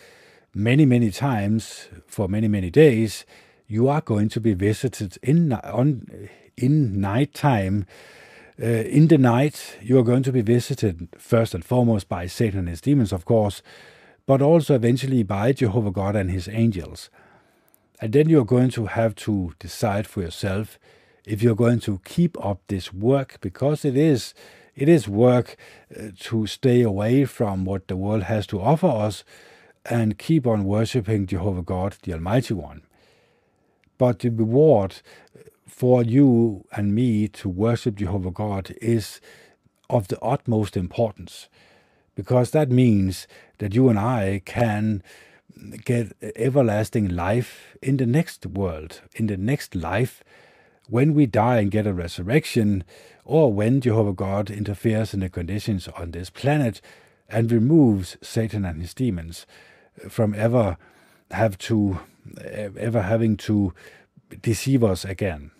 many, 0.55 0.87
many 0.87 1.11
times 1.11 1.89
for 2.07 2.28
many, 2.28 2.49
many 2.49 2.70
days, 2.70 3.24
you 3.68 3.89
are 3.89 4.01
going 4.01 4.30
to 4.30 4.41
be 4.41 4.55
visited 4.55 5.18
in 5.22 5.53
on 5.53 6.28
in 6.57 7.01
night 7.01 7.34
time. 7.34 7.87
Uh, 8.61 8.64
in 8.66 9.09
the 9.09 9.18
night, 9.18 9.76
you 9.82 9.99
are 9.99 10.03
going 10.03 10.22
to 10.22 10.32
be 10.32 10.41
visited 10.41 11.09
first 11.18 11.55
and 11.55 11.62
foremost 11.62 12.09
by 12.09 12.26
Satan 12.26 12.61
and 12.61 12.68
his 12.70 12.80
demons, 12.80 13.12
of 13.12 13.26
course, 13.26 13.61
but 14.24 14.41
also 14.41 14.74
eventually 14.74 15.22
by 15.22 15.53
Jehovah 15.53 15.91
God 15.91 16.16
and 16.16 16.30
his 16.30 16.49
angels. 16.49 17.11
And 18.01 18.14
then 18.14 18.30
you're 18.30 18.47
going 18.47 18.70
to 18.70 18.87
have 18.87 19.14
to 19.26 19.53
decide 19.59 20.07
for 20.07 20.22
yourself 20.22 20.78
if 21.26 21.43
you're 21.43 21.55
going 21.66 21.80
to 21.80 22.01
keep 22.05 22.43
up 22.43 22.61
this 22.68 22.95
work, 22.95 23.37
because 23.43 23.84
it 23.84 23.97
is 23.97 24.32
it 24.76 24.88
is 24.88 25.08
work 25.08 25.56
uh, 25.98 26.08
to 26.20 26.46
stay 26.46 26.82
away 26.82 27.24
from 27.24 27.64
what 27.64 27.88
the 27.88 27.96
world 27.96 28.24
has 28.24 28.46
to 28.48 28.60
offer 28.60 28.86
us 28.86 29.24
and 29.86 30.18
keep 30.18 30.46
on 30.46 30.64
worshipping 30.64 31.26
Jehovah 31.26 31.62
God, 31.62 31.96
the 32.02 32.12
Almighty 32.12 32.54
One. 32.54 32.82
But 33.98 34.18
the 34.18 34.28
reward 34.28 35.00
for 35.66 36.02
you 36.02 36.66
and 36.72 36.94
me 36.94 37.28
to 37.28 37.48
worship 37.48 37.96
Jehovah 37.96 38.30
God 38.30 38.74
is 38.82 39.20
of 39.88 40.08
the 40.08 40.20
utmost 40.20 40.76
importance 40.76 41.48
because 42.14 42.50
that 42.50 42.70
means 42.70 43.26
that 43.58 43.74
you 43.74 43.88
and 43.88 43.98
I 43.98 44.42
can 44.44 45.02
get 45.84 46.12
everlasting 46.34 47.08
life 47.08 47.76
in 47.80 47.96
the 47.96 48.06
next 48.06 48.44
world, 48.46 49.00
in 49.14 49.26
the 49.26 49.36
next 49.36 49.74
life, 49.74 50.22
when 50.89 51.14
we 51.14 51.26
die 51.26 51.59
and 51.59 51.70
get 51.70 51.87
a 51.87 51.93
resurrection, 51.93 52.84
or 53.24 53.53
when 53.53 53.80
Jehovah 53.80 54.12
God 54.12 54.51
interferes 54.51 55.12
in 55.12 55.20
the 55.20 55.28
conditions 55.28 55.89
on 55.89 56.12
this 56.12 56.30
planet 56.30 56.80
and 57.28 57.51
removes 57.51 58.16
Satan 58.22 58.64
and 58.64 58.80
his 58.80 58.95
demons 58.95 59.47
from 60.09 60.34
ever 60.34 60.76
have 61.30 61.59
to 61.59 62.01
ever 62.45 63.03
having 63.03 63.37
to 63.37 63.72
deceive 64.43 64.82
us 64.84 65.05
again. 65.05 65.51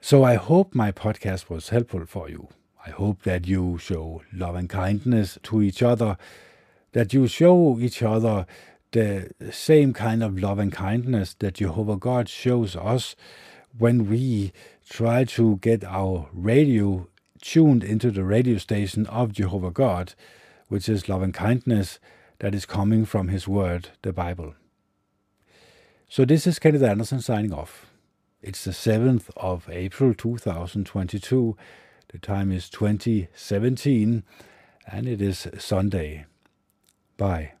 So 0.00 0.24
I 0.24 0.34
hope 0.34 0.74
my 0.74 0.92
podcast 0.92 1.50
was 1.50 1.68
helpful 1.68 2.06
for 2.06 2.28
you. 2.28 2.48
I 2.86 2.90
hope 2.90 3.22
that 3.22 3.46
you 3.46 3.78
show 3.78 4.22
love 4.32 4.54
and 4.54 4.68
kindness 4.68 5.38
to 5.44 5.62
each 5.62 5.82
other, 5.82 6.16
that 6.92 7.12
you 7.12 7.26
show 7.26 7.78
each 7.78 8.02
other 8.02 8.46
the 8.92 9.32
same 9.50 9.92
kind 9.92 10.22
of 10.22 10.38
love 10.38 10.58
and 10.58 10.72
kindness 10.72 11.34
that 11.38 11.54
Jehovah 11.54 11.96
God 11.96 12.28
shows 12.28 12.74
us 12.74 13.14
when 13.78 14.08
we 14.08 14.52
try 14.88 15.24
to 15.24 15.56
get 15.58 15.84
our 15.84 16.28
radio 16.32 17.08
tuned 17.40 17.84
into 17.84 18.10
the 18.10 18.24
radio 18.24 18.58
station 18.58 19.06
of 19.06 19.32
Jehovah 19.32 19.70
God, 19.70 20.14
which 20.68 20.88
is 20.88 21.08
love 21.08 21.22
and 21.22 21.32
kindness 21.32 21.98
that 22.40 22.54
is 22.54 22.66
coming 22.66 23.04
from 23.04 23.28
His 23.28 23.46
Word, 23.46 23.90
the 24.02 24.12
Bible. 24.12 24.54
So 26.08 26.24
this 26.24 26.46
is 26.46 26.58
Kenneth 26.58 26.82
Anderson 26.82 27.20
signing 27.20 27.52
off. 27.52 27.86
It's 28.42 28.64
the 28.64 28.72
7th 28.72 29.30
of 29.36 29.68
April 29.70 30.14
2022. 30.14 31.56
The 32.08 32.18
time 32.18 32.50
is 32.50 32.68
2017 32.68 34.24
and 34.90 35.06
it 35.06 35.22
is 35.22 35.46
Sunday. 35.58 36.24
Bye. 37.16 37.52